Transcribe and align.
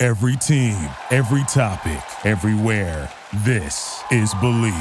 Every 0.00 0.36
team, 0.36 0.76
every 1.10 1.42
topic, 1.48 2.00
everywhere. 2.24 3.10
This 3.38 4.00
is 4.12 4.32
Believe. 4.34 4.72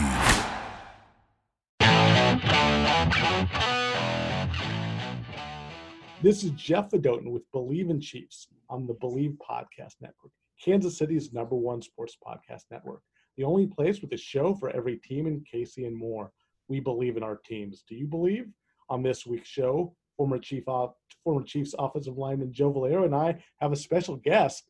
This 6.22 6.44
is 6.44 6.52
Jeff 6.52 6.92
Fedotin 6.92 7.32
with 7.32 7.52
Believe 7.52 7.90
in 7.90 8.00
Chiefs 8.00 8.50
on 8.70 8.86
the 8.86 8.94
Believe 8.94 9.36
Podcast 9.42 9.96
Network, 10.02 10.32
Kansas 10.64 11.00
City's 11.00 11.34
number 11.34 11.56
one 11.56 11.82
sports 11.82 12.16
podcast 12.24 12.66
network. 12.70 13.02
The 13.38 13.44
only 13.44 13.66
place 13.66 14.02
with 14.02 14.14
a 14.14 14.18
show 14.18 14.54
for 14.54 14.70
every 14.70 14.98
team 14.98 15.26
in 15.26 15.44
KC 15.52 15.88
and 15.88 15.98
more. 15.98 16.32
We 16.68 16.80
believe 16.80 17.18
in 17.18 17.24
our 17.24 17.38
teams. 17.38 17.84
Do 17.90 17.96
you 17.96 18.06
believe? 18.06 18.50
On 18.92 19.02
this 19.02 19.26
week's 19.26 19.50
show, 19.50 19.96
former 20.16 20.38
Chief 20.38 20.66
former 20.66 21.44
Chiefs 21.44 21.74
offensive 21.80 22.20
lineman 22.20 22.54
Joe 22.54 22.72
Valerio 22.72 23.06
and 23.06 23.16
I 23.16 23.42
have 23.62 23.72
a 23.72 23.76
special 23.76 24.18
guest, 24.18 24.70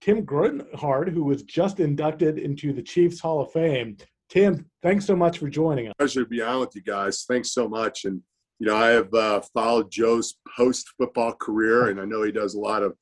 Tim 0.00 0.24
Grunhard, 0.24 1.12
who 1.12 1.24
was 1.24 1.42
just 1.42 1.80
inducted 1.80 2.38
into 2.38 2.72
the 2.72 2.82
Chiefs 2.82 3.20
Hall 3.20 3.40
of 3.40 3.52
Fame. 3.52 3.96
Tim, 4.28 4.66
thanks 4.82 5.04
so 5.04 5.14
much 5.14 5.38
for 5.38 5.48
joining 5.48 5.88
us. 5.88 5.94
Pleasure 5.98 6.22
to 6.22 6.28
be 6.28 6.40
on 6.40 6.60
with 6.60 6.74
you 6.74 6.82
guys. 6.82 7.24
Thanks 7.28 7.52
so 7.52 7.68
much. 7.68 8.04
And 8.04 8.22
you 8.58 8.66
know, 8.66 8.76
I 8.76 8.88
have 8.88 9.12
uh, 9.12 9.40
followed 9.54 9.90
Joe's 9.90 10.36
post 10.56 10.86
football 10.98 11.32
career, 11.32 11.88
and 11.88 12.00
I 12.00 12.04
know 12.04 12.22
he 12.22 12.32
does 12.32 12.54
a 12.54 12.60
lot 12.60 12.82
of 12.82 12.94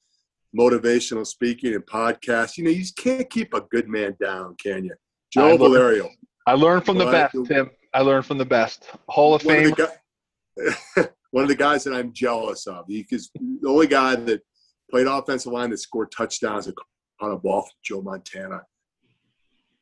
motivational 0.56 1.26
speaking 1.26 1.74
and 1.74 1.84
podcasts. 1.84 2.56
You 2.56 2.64
know, 2.64 2.70
you 2.70 2.80
just 2.80 2.96
can't 2.96 3.28
keep 3.28 3.54
a 3.54 3.60
good 3.62 3.88
man 3.88 4.16
down, 4.20 4.56
can 4.62 4.84
you? 4.84 4.94
Joe 5.32 5.54
I 5.54 5.56
Valerio. 5.56 6.08
I 6.46 6.54
learned 6.54 6.86
from 6.86 6.96
the 6.96 7.06
best, 7.06 7.36
Tim. 7.46 7.70
I 7.92 8.00
learned 8.00 8.24
from 8.24 8.38
the 8.38 8.44
best. 8.44 8.88
Hall 9.08 9.34
of 9.34 9.42
Fame. 9.42 9.74
Of 9.76 9.90
one 11.30 11.42
of 11.42 11.48
the 11.48 11.56
guys 11.56 11.84
that 11.84 11.94
I'm 11.94 12.12
jealous 12.12 12.66
of. 12.66 12.86
Because 12.86 13.30
the 13.34 13.68
only 13.68 13.86
guy 13.86 14.14
that 14.16 14.40
played 14.90 15.06
offensive 15.06 15.52
line 15.52 15.70
that 15.70 15.78
scored 15.78 16.10
touchdowns 16.10 16.70
on 17.20 17.30
a 17.30 17.36
ball 17.36 17.62
from 17.62 17.70
Joe 17.82 18.02
Montana. 18.02 18.62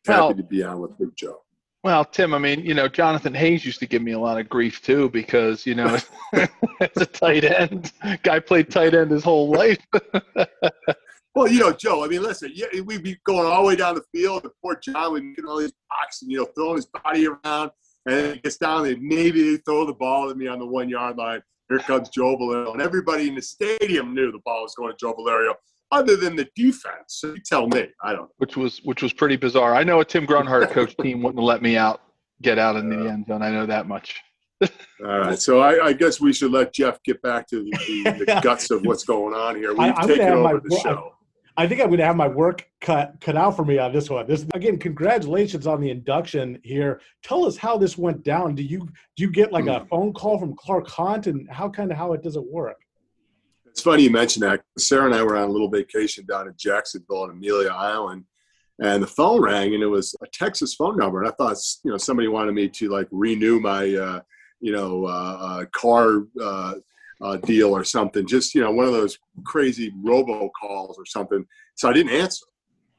Happy 0.06 0.20
well, 0.20 0.34
to 0.34 0.42
be 0.42 0.62
on 0.62 0.80
with 0.80 0.98
Big 0.98 1.16
Joe. 1.16 1.42
Well, 1.84 2.04
Tim, 2.04 2.34
I 2.34 2.38
mean, 2.38 2.64
you 2.64 2.74
know, 2.74 2.88
Jonathan 2.88 3.34
Hayes 3.34 3.64
used 3.64 3.78
to 3.78 3.86
give 3.86 4.02
me 4.02 4.12
a 4.12 4.18
lot 4.18 4.40
of 4.40 4.48
grief 4.48 4.82
too 4.82 5.08
because, 5.10 5.66
you 5.66 5.74
know, 5.76 5.98
it's 6.32 7.00
a 7.00 7.06
tight 7.06 7.44
end, 7.44 7.92
guy 8.22 8.40
played 8.40 8.70
tight 8.70 8.94
end 8.94 9.12
his 9.12 9.22
whole 9.22 9.50
life. 9.50 9.78
well, 11.34 11.46
you 11.46 11.60
know, 11.60 11.72
Joe, 11.72 12.04
I 12.04 12.08
mean, 12.08 12.22
listen, 12.22 12.50
yeah, 12.54 12.66
we'd 12.80 13.04
be 13.04 13.16
going 13.24 13.46
all 13.46 13.62
the 13.62 13.68
way 13.68 13.76
down 13.76 13.94
the 13.94 14.02
field, 14.12 14.42
and 14.44 14.52
poor 14.62 14.76
John 14.82 15.12
would 15.12 15.36
get 15.36 15.44
all 15.44 15.58
these 15.58 15.72
boxes, 15.88 16.22
and, 16.22 16.32
you 16.32 16.38
know, 16.38 16.48
throwing 16.56 16.76
his 16.76 16.86
body 16.86 17.28
around, 17.28 17.70
and 18.06 18.16
then 18.16 18.34
he 18.34 18.40
gets 18.40 18.56
down 18.56 18.86
and 18.86 19.00
maybe 19.02 19.50
they 19.50 19.56
throw 19.58 19.86
the 19.86 19.92
ball 19.92 20.30
at 20.30 20.36
me 20.36 20.46
on 20.46 20.58
the 20.58 20.66
one 20.66 20.88
yard 20.88 21.16
line. 21.16 21.42
Here 21.68 21.78
comes 21.80 22.08
Joe 22.10 22.36
Valerio. 22.36 22.72
And 22.72 22.82
everybody 22.82 23.28
in 23.28 23.34
the 23.34 23.42
stadium 23.42 24.14
knew 24.14 24.30
the 24.30 24.40
ball 24.44 24.62
was 24.62 24.74
going 24.74 24.92
to 24.92 24.96
Joe 24.98 25.14
Valerio, 25.14 25.54
other 25.90 26.16
than 26.16 26.36
the 26.36 26.48
defense. 26.54 27.04
So 27.08 27.34
you 27.34 27.40
tell 27.44 27.66
me. 27.68 27.88
I 28.02 28.12
don't 28.12 28.22
know. 28.22 28.30
Which 28.38 28.56
was 28.56 28.80
which 28.84 29.02
was 29.02 29.12
pretty 29.12 29.36
bizarre. 29.36 29.74
I 29.74 29.84
know 29.84 30.00
a 30.00 30.04
Tim 30.04 30.26
Grunhard 30.26 30.70
coach 30.70 30.96
team 30.96 31.22
wouldn't 31.22 31.42
let 31.42 31.62
me 31.62 31.76
out 31.76 32.02
get 32.42 32.58
out 32.58 32.76
in 32.76 32.88
the 32.88 33.08
end 33.10 33.26
zone. 33.26 33.42
I 33.42 33.50
know 33.50 33.66
that 33.66 33.86
much. 33.86 34.20
All 34.62 35.18
right, 35.18 35.38
so 35.38 35.60
I, 35.60 35.88
I, 35.88 35.92
guess 35.92 36.18
we 36.18 36.32
should 36.32 36.50
let 36.50 36.72
Jeff 36.72 37.02
get 37.02 37.20
back 37.20 37.46
to 37.48 37.62
the, 37.62 37.70
the, 38.04 38.24
the 38.24 38.40
guts 38.42 38.70
of 38.70 38.86
what's 38.86 39.04
going 39.04 39.34
on 39.34 39.54
here. 39.54 39.74
We've 39.74 39.92
I, 39.94 40.06
taken 40.06 40.28
over 40.28 40.54
my, 40.54 40.60
the 40.64 40.80
show. 40.82 41.12
I 41.58 41.66
think 41.66 41.80
I'm 41.80 41.86
going 41.86 41.98
to 41.98 42.04
have 42.04 42.16
my 42.16 42.28
work 42.28 42.68
cut 42.80 43.14
cut 43.20 43.36
out 43.36 43.56
for 43.56 43.64
me 43.64 43.78
on 43.78 43.92
this 43.92 44.10
one. 44.10 44.26
This 44.26 44.44
again, 44.54 44.78
congratulations 44.78 45.66
on 45.66 45.80
the 45.80 45.90
induction 45.90 46.60
here. 46.62 47.00
Tell 47.22 47.46
us 47.46 47.56
how 47.56 47.78
this 47.78 47.96
went 47.96 48.22
down. 48.22 48.54
Do 48.54 48.62
you 48.62 48.80
do 48.80 49.24
you 49.24 49.30
get 49.30 49.52
like 49.52 49.66
a 49.66 49.80
hmm. 49.80 49.86
phone 49.88 50.12
call 50.12 50.38
from 50.38 50.54
Clark 50.54 50.88
Hunt, 50.88 51.26
and 51.26 51.48
how 51.50 51.68
kind 51.70 51.90
of 51.90 51.96
how 51.96 52.12
it 52.12 52.22
does 52.22 52.36
it 52.36 52.44
work? 52.44 52.76
It's 53.66 53.80
funny 53.80 54.04
you 54.04 54.10
mention 54.10 54.40
that. 54.40 54.62
Sarah 54.78 55.06
and 55.06 55.14
I 55.14 55.22
were 55.22 55.36
on 55.36 55.48
a 55.48 55.52
little 55.52 55.70
vacation 55.70 56.26
down 56.26 56.46
in 56.46 56.54
Jacksonville 56.56 57.24
and 57.24 57.32
Amelia 57.32 57.70
Island, 57.70 58.24
and 58.82 59.02
the 59.02 59.06
phone 59.06 59.40
rang, 59.40 59.74
and 59.74 59.82
it 59.82 59.86
was 59.86 60.14
a 60.22 60.26
Texas 60.32 60.74
phone 60.74 60.96
number, 60.98 61.22
and 61.22 61.28
I 61.28 61.32
thought 61.32 61.56
you 61.84 61.90
know 61.90 61.96
somebody 61.96 62.28
wanted 62.28 62.54
me 62.54 62.68
to 62.68 62.88
like 62.88 63.08
renew 63.10 63.60
my 63.60 63.94
uh, 63.94 64.20
you 64.60 64.72
know 64.72 65.06
uh, 65.06 65.38
uh, 65.40 65.64
car 65.72 66.24
uh, 66.42 66.74
uh, 67.20 67.36
deal 67.38 67.76
or 67.76 67.84
something. 67.84 68.26
Just 68.26 68.54
you 68.54 68.60
know, 68.62 68.70
one 68.70 68.86
of 68.86 68.92
those 68.92 69.18
crazy 69.44 69.92
robo 70.02 70.50
calls 70.60 70.98
or 70.98 71.06
something. 71.06 71.44
So 71.74 71.88
I 71.88 71.92
didn't 71.92 72.12
answer. 72.12 72.46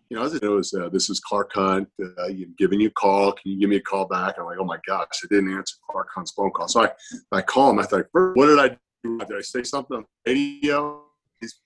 You 0.09 0.17
know, 0.17 0.25
it 0.25 0.41
was 0.43 0.73
uh, 0.73 0.89
this 0.89 1.09
is 1.09 1.19
Clark 1.19 1.51
Hunt 1.53 1.89
uh, 2.01 2.29
giving 2.57 2.79
you 2.79 2.87
a 2.87 2.91
call. 2.91 3.33
Can 3.33 3.51
you 3.51 3.59
give 3.59 3.69
me 3.69 3.75
a 3.75 3.81
call 3.81 4.07
back? 4.07 4.35
I'm 4.37 4.45
like, 4.45 4.57
oh 4.59 4.65
my 4.65 4.79
gosh, 4.87 5.07
I 5.23 5.27
didn't 5.29 5.53
answer 5.53 5.75
Clark 5.89 6.07
Hunt's 6.15 6.31
phone 6.31 6.51
call. 6.51 6.67
So 6.67 6.83
I 6.83 6.91
I 7.31 7.41
call 7.41 7.71
him. 7.71 7.79
I 7.79 7.83
thought, 7.83 8.05
what 8.11 8.47
did 8.47 8.59
I 8.59 8.77
do? 9.03 9.19
Did 9.19 9.37
I 9.37 9.41
say 9.41 9.63
something 9.63 9.97
on 9.97 10.05
the 10.25 10.31
radio? 10.33 11.03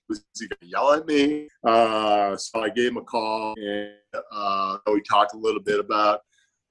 was 0.08 0.22
he 0.38 0.46
going 0.48 0.58
to 0.60 0.66
yell 0.66 0.92
at 0.92 1.06
me? 1.06 1.48
Uh, 1.66 2.36
so 2.36 2.62
I 2.62 2.68
gave 2.68 2.90
him 2.90 2.98
a 2.98 3.02
call 3.02 3.54
and 3.56 3.92
uh, 4.32 4.78
we 4.86 5.00
talked 5.02 5.34
a 5.34 5.38
little 5.38 5.62
bit 5.62 5.80
about 5.80 6.20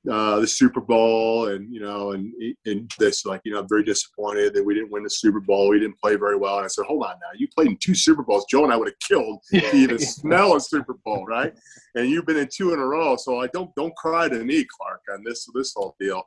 uh, 0.09 0.39
the 0.39 0.47
Super 0.47 0.81
Bowl, 0.81 1.49
and 1.49 1.71
you 1.71 1.79
know, 1.79 2.11
and 2.11 2.33
and 2.65 2.91
this 2.97 3.25
like 3.25 3.41
you 3.43 3.53
know, 3.53 3.59
I'm 3.59 3.67
very 3.67 3.83
disappointed 3.83 4.53
that 4.53 4.63
we 4.63 4.73
didn't 4.73 4.91
win 4.91 5.03
the 5.03 5.09
Super 5.09 5.39
Bowl. 5.39 5.69
We 5.69 5.79
didn't 5.79 5.99
play 5.99 6.15
very 6.15 6.37
well. 6.37 6.57
And 6.57 6.65
I 6.65 6.69
said, 6.69 6.85
hold 6.85 7.03
on 7.03 7.15
now, 7.21 7.37
you 7.37 7.47
played 7.47 7.67
in 7.67 7.77
two 7.77 7.93
Super 7.93 8.23
Bowls. 8.23 8.45
Joe 8.49 8.63
and 8.63 8.73
I 8.73 8.77
would 8.77 8.87
have 8.87 8.99
killed 9.07 9.41
to 9.51 9.75
even 9.75 9.99
smell 9.99 10.55
a 10.55 10.59
Super 10.59 10.95
Bowl, 11.05 11.25
right? 11.25 11.53
And 11.95 12.09
you've 12.09 12.25
been 12.25 12.37
in 12.37 12.49
two 12.51 12.73
in 12.73 12.79
a 12.79 12.85
row, 12.85 13.15
so 13.15 13.41
I 13.41 13.47
don't 13.47 13.73
don't 13.75 13.95
cry 13.95 14.27
to 14.27 14.43
me, 14.43 14.65
Clark, 14.65 15.01
on 15.13 15.23
this 15.23 15.47
this 15.53 15.73
whole 15.75 15.95
deal. 15.99 16.23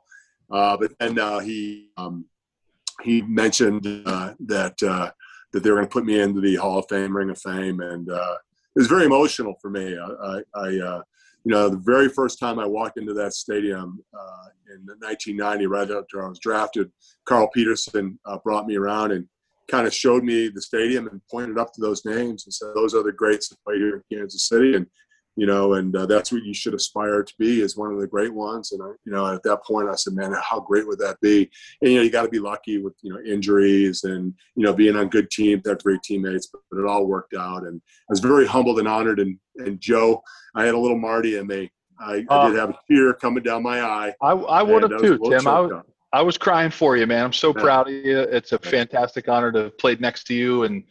Uh, 0.49 0.77
but 0.77 0.93
then 0.99 1.19
uh, 1.19 1.39
he 1.39 1.89
um, 1.97 2.25
he 3.03 3.21
mentioned 3.23 3.85
uh, 4.05 4.33
that 4.39 4.81
uh, 4.83 5.11
that 5.51 5.63
they 5.63 5.69
were 5.69 5.77
going 5.77 5.87
to 5.87 5.91
put 5.91 6.05
me 6.05 6.21
into 6.21 6.39
the 6.39 6.55
Hall 6.55 6.79
of 6.79 6.85
Fame, 6.87 7.15
Ring 7.15 7.29
of 7.29 7.39
Fame, 7.39 7.81
and 7.81 8.09
uh, 8.09 8.35
it 8.75 8.79
was 8.79 8.87
very 8.87 9.05
emotional 9.05 9.55
for 9.61 9.69
me. 9.69 9.97
I, 9.97 10.41
I, 10.55 10.69
I 10.69 11.01
you 11.45 11.51
know, 11.51 11.69
the 11.69 11.77
very 11.77 12.09
first 12.09 12.39
time 12.39 12.57
I 12.57 12.65
walked 12.65 12.97
into 12.97 13.13
that 13.13 13.33
stadium 13.33 14.03
uh, 14.13 14.47
in 14.73 14.83
1990, 14.99 15.67
right 15.67 15.89
after 15.91 16.25
I 16.25 16.27
was 16.27 16.39
drafted, 16.39 16.91
Carl 17.25 17.49
Peterson 17.53 18.19
uh, 18.25 18.39
brought 18.43 18.65
me 18.65 18.75
around 18.75 19.11
and 19.11 19.27
kind 19.69 19.85
of 19.85 19.93
showed 19.93 20.23
me 20.23 20.49
the 20.49 20.61
stadium 20.61 21.07
and 21.07 21.21
pointed 21.29 21.59
up 21.59 21.71
to 21.73 21.81
those 21.81 22.03
names 22.03 22.45
and 22.45 22.53
said, 22.53 22.69
"Those 22.73 22.95
are 22.95 23.03
the 23.03 23.11
greats 23.11 23.49
that 23.49 23.63
played 23.63 23.79
here 23.79 24.03
in 24.09 24.17
Kansas 24.17 24.47
City." 24.47 24.75
And 24.75 24.87
you 25.35 25.45
know, 25.45 25.73
and 25.73 25.95
uh, 25.95 26.05
that's 26.05 26.31
what 26.31 26.43
you 26.43 26.53
should 26.53 26.73
aspire 26.73 27.23
to 27.23 27.33
be 27.37 27.61
is 27.61 27.75
one 27.75 27.91
of 27.91 27.99
the 27.99 28.07
great 28.07 28.33
ones. 28.33 28.71
And 28.71 28.81
I, 28.81 28.87
you 29.05 29.11
know, 29.11 29.33
at 29.33 29.43
that 29.43 29.63
point, 29.63 29.89
I 29.89 29.95
said, 29.95 30.13
man, 30.13 30.33
how 30.41 30.61
great 30.61 30.87
would 30.87 30.99
that 30.99 31.19
be? 31.21 31.49
And 31.81 31.91
you 31.91 31.97
know, 31.97 32.03
you 32.03 32.09
got 32.09 32.23
to 32.23 32.29
be 32.29 32.39
lucky 32.39 32.77
with 32.77 32.93
you 33.01 33.13
know 33.13 33.19
injuries 33.19 34.03
and 34.03 34.33
you 34.55 34.63
know 34.63 34.73
being 34.73 34.95
on 34.95 35.09
good 35.09 35.29
teams, 35.29 35.67
have 35.67 35.83
great 35.83 36.01
teammates, 36.03 36.47
but, 36.47 36.61
but, 36.71 36.79
it 36.79 36.87
all 36.87 37.05
worked 37.05 37.33
out. 37.33 37.63
And 37.63 37.81
I 37.85 38.09
was 38.09 38.19
very 38.19 38.47
humbled 38.47 38.79
and 38.79 38.87
honored. 38.87 39.19
And 39.19 39.37
and 39.57 39.79
Joe, 39.79 40.21
I 40.55 40.65
had 40.65 40.75
a 40.75 40.79
little 40.79 40.97
Marty 40.97 41.37
in 41.37 41.47
me. 41.47 41.71
I, 41.99 42.25
uh, 42.29 42.39
I 42.39 42.49
did 42.49 42.59
have 42.59 42.69
a 42.71 42.79
tear 42.89 43.13
coming 43.13 43.43
down 43.43 43.63
my 43.63 43.81
eye. 43.81 44.13
I, 44.21 44.31
I 44.31 44.63
would 44.63 44.83
have 44.83 45.01
too, 45.01 45.17
Tim. 45.17 45.47
I 45.47 45.59
was, 45.61 45.83
I 46.11 46.21
was 46.21 46.37
crying 46.37 46.71
for 46.71 46.97
you, 46.97 47.07
man. 47.07 47.23
I'm 47.23 47.33
so 47.33 47.53
yeah. 47.55 47.61
proud 47.61 47.87
of 47.87 47.93
you. 47.93 48.19
It's 48.19 48.51
a 48.51 48.59
fantastic 48.59 49.27
honor 49.27 49.51
to 49.51 49.63
have 49.63 49.77
played 49.77 50.01
next 50.01 50.25
to 50.25 50.33
you 50.33 50.63
and 50.63 50.83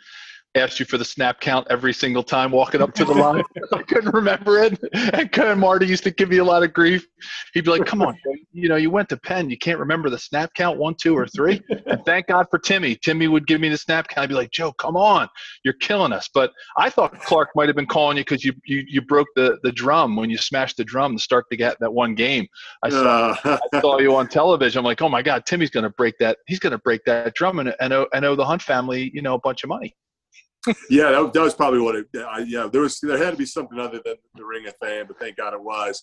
asked 0.54 0.78
you 0.78 0.86
for 0.86 0.98
the 0.98 1.04
snap 1.04 1.40
count 1.40 1.66
every 1.70 1.92
single 1.92 2.22
time 2.22 2.50
walking 2.50 2.80
up 2.80 2.94
to 2.94 3.04
the 3.04 3.12
line. 3.12 3.42
I 3.72 3.82
couldn't 3.82 4.14
remember 4.14 4.62
it. 4.62 4.78
And 5.12 5.30
Ken 5.32 5.58
Marty 5.58 5.86
used 5.86 6.04
to 6.04 6.10
give 6.10 6.28
me 6.28 6.38
a 6.38 6.44
lot 6.44 6.62
of 6.62 6.72
grief. 6.72 7.06
He'd 7.52 7.64
be 7.64 7.70
like, 7.70 7.86
"Come 7.86 8.02
on, 8.02 8.16
you 8.52 8.68
know, 8.68 8.76
you 8.76 8.90
went 8.90 9.08
to 9.08 9.16
Penn, 9.16 9.50
you 9.50 9.58
can't 9.58 9.78
remember 9.78 10.08
the 10.10 10.18
snap 10.18 10.54
count 10.54 10.78
one, 10.78 10.94
two, 10.94 11.16
or 11.16 11.26
three. 11.26 11.60
And 11.86 12.04
thank 12.04 12.28
God 12.28 12.46
for 12.50 12.58
Timmy. 12.58 12.96
Timmy 12.96 13.28
would 13.28 13.46
give 13.46 13.60
me 13.60 13.68
the 13.68 13.76
snap 13.76 14.08
count. 14.08 14.24
I'd 14.24 14.28
be 14.28 14.34
like, 14.34 14.52
"Joe, 14.52 14.72
come 14.72 14.96
on, 14.96 15.28
you're 15.64 15.74
killing 15.74 16.12
us." 16.12 16.28
But 16.32 16.52
I 16.76 16.90
thought 16.90 17.18
Clark 17.20 17.50
might 17.54 17.68
have 17.68 17.76
been 17.76 17.86
calling 17.86 18.16
you 18.16 18.22
because 18.22 18.44
you, 18.44 18.52
you 18.64 18.84
you 18.86 19.02
broke 19.02 19.28
the 19.34 19.58
the 19.62 19.72
drum 19.72 20.16
when 20.16 20.30
you 20.30 20.38
smashed 20.38 20.76
the 20.76 20.84
drum 20.84 21.16
to 21.16 21.22
start 21.22 21.46
to 21.50 21.56
get 21.56 21.78
that 21.80 21.92
one 21.92 22.14
game. 22.14 22.46
I 22.82 22.90
saw 22.90 23.36
uh. 23.44 23.58
I 23.72 23.80
saw 23.80 23.98
you 23.98 24.14
on 24.14 24.28
television. 24.28 24.78
I'm 24.78 24.84
like, 24.84 25.02
"Oh 25.02 25.08
my 25.08 25.22
God, 25.22 25.46
Timmy's 25.46 25.70
going 25.70 25.84
to 25.84 25.90
break 25.90 26.16
that. 26.18 26.38
He's 26.46 26.58
going 26.58 26.72
to 26.72 26.78
break 26.78 27.04
that 27.06 27.34
drum 27.34 27.58
and 27.58 27.74
and 27.80 27.92
owe, 27.92 28.06
and 28.12 28.24
owe 28.24 28.36
the 28.36 28.44
Hunt 28.44 28.62
family, 28.62 29.10
you 29.12 29.22
know, 29.22 29.34
a 29.34 29.40
bunch 29.40 29.64
of 29.64 29.68
money." 29.68 29.94
Yeah, 30.90 31.10
that, 31.10 31.32
that, 31.32 31.40
was 31.40 31.54
probably 31.54 31.80
what 31.80 31.96
it. 31.96 32.06
I, 32.14 32.40
yeah, 32.40 32.68
there 32.70 32.80
was 32.80 32.98
there 33.00 33.18
had 33.18 33.32
to 33.32 33.36
be 33.36 33.46
something 33.46 33.78
other 33.78 34.00
than 34.04 34.16
the 34.34 34.44
Ring 34.44 34.66
of 34.66 34.74
Fame, 34.82 35.06
but 35.06 35.18
thank 35.18 35.36
God 35.36 35.54
it 35.54 35.62
was. 35.62 36.02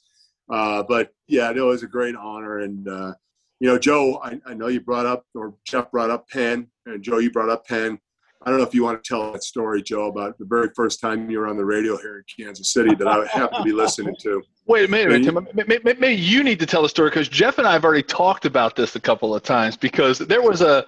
Uh, 0.52 0.84
but 0.84 1.12
yeah, 1.28 1.52
it 1.52 1.56
was 1.56 1.84
a 1.84 1.88
great 1.88 2.16
honor, 2.16 2.60
and 2.60 2.88
uh, 2.88 3.14
you 3.60 3.68
know, 3.68 3.78
Joe, 3.78 4.20
I, 4.24 4.40
I, 4.46 4.54
know 4.54 4.68
you 4.68 4.82
brought 4.82 5.06
up 5.06 5.24
or 5.36 5.54
Jeff 5.66 5.92
brought 5.92 6.10
up 6.10 6.28
Penn, 6.30 6.68
and 6.86 7.04
Joe, 7.04 7.20
you 7.20 7.32
brought 7.32 7.50
up 7.50 7.66
Penn. 7.68 8.00
I 8.44 8.50
don't 8.50 8.58
know 8.58 8.66
if 8.66 8.74
you 8.74 8.84
want 8.84 9.04
to 9.04 9.08
tell 9.08 9.32
that 9.32 9.44
story, 9.44 9.84
Joe, 9.84 10.08
about 10.08 10.38
the 10.40 10.46
very 10.46 10.70
first 10.76 11.00
time 11.00 11.30
you 11.30 11.38
were 11.38 11.48
on 11.48 11.58
the 11.58 11.66
radio 11.66 11.96
here 11.98 12.18
in 12.18 12.46
Kansas 12.46 12.74
City 12.74 12.96
that 12.96 13.08
I 13.08 13.24
have 13.28 13.52
to 13.52 13.62
be 13.62 13.72
listening 13.72 14.16
to. 14.22 14.42
Wait 14.66 14.86
a 14.86 14.92
minute, 14.92 15.24
Tim. 15.24 15.48
Maybe, 15.54 15.80
maybe 15.84 16.08
you 16.08 16.44
need 16.44 16.60
to 16.60 16.66
tell 16.66 16.82
the 16.82 16.90
story 16.90 17.12
because 17.12 17.30
Jeff 17.30 17.60
and 17.60 17.68
I 17.68 17.74
have 17.74 17.86
already 17.86 18.02
talked 18.02 18.46
about 18.46 18.76
this 18.76 18.96
a 18.96 19.00
couple 19.00 19.36
of 19.36 19.44
times 19.44 19.78
because 19.78 20.18
there 20.18 20.42
was 20.42 20.62
a 20.62 20.88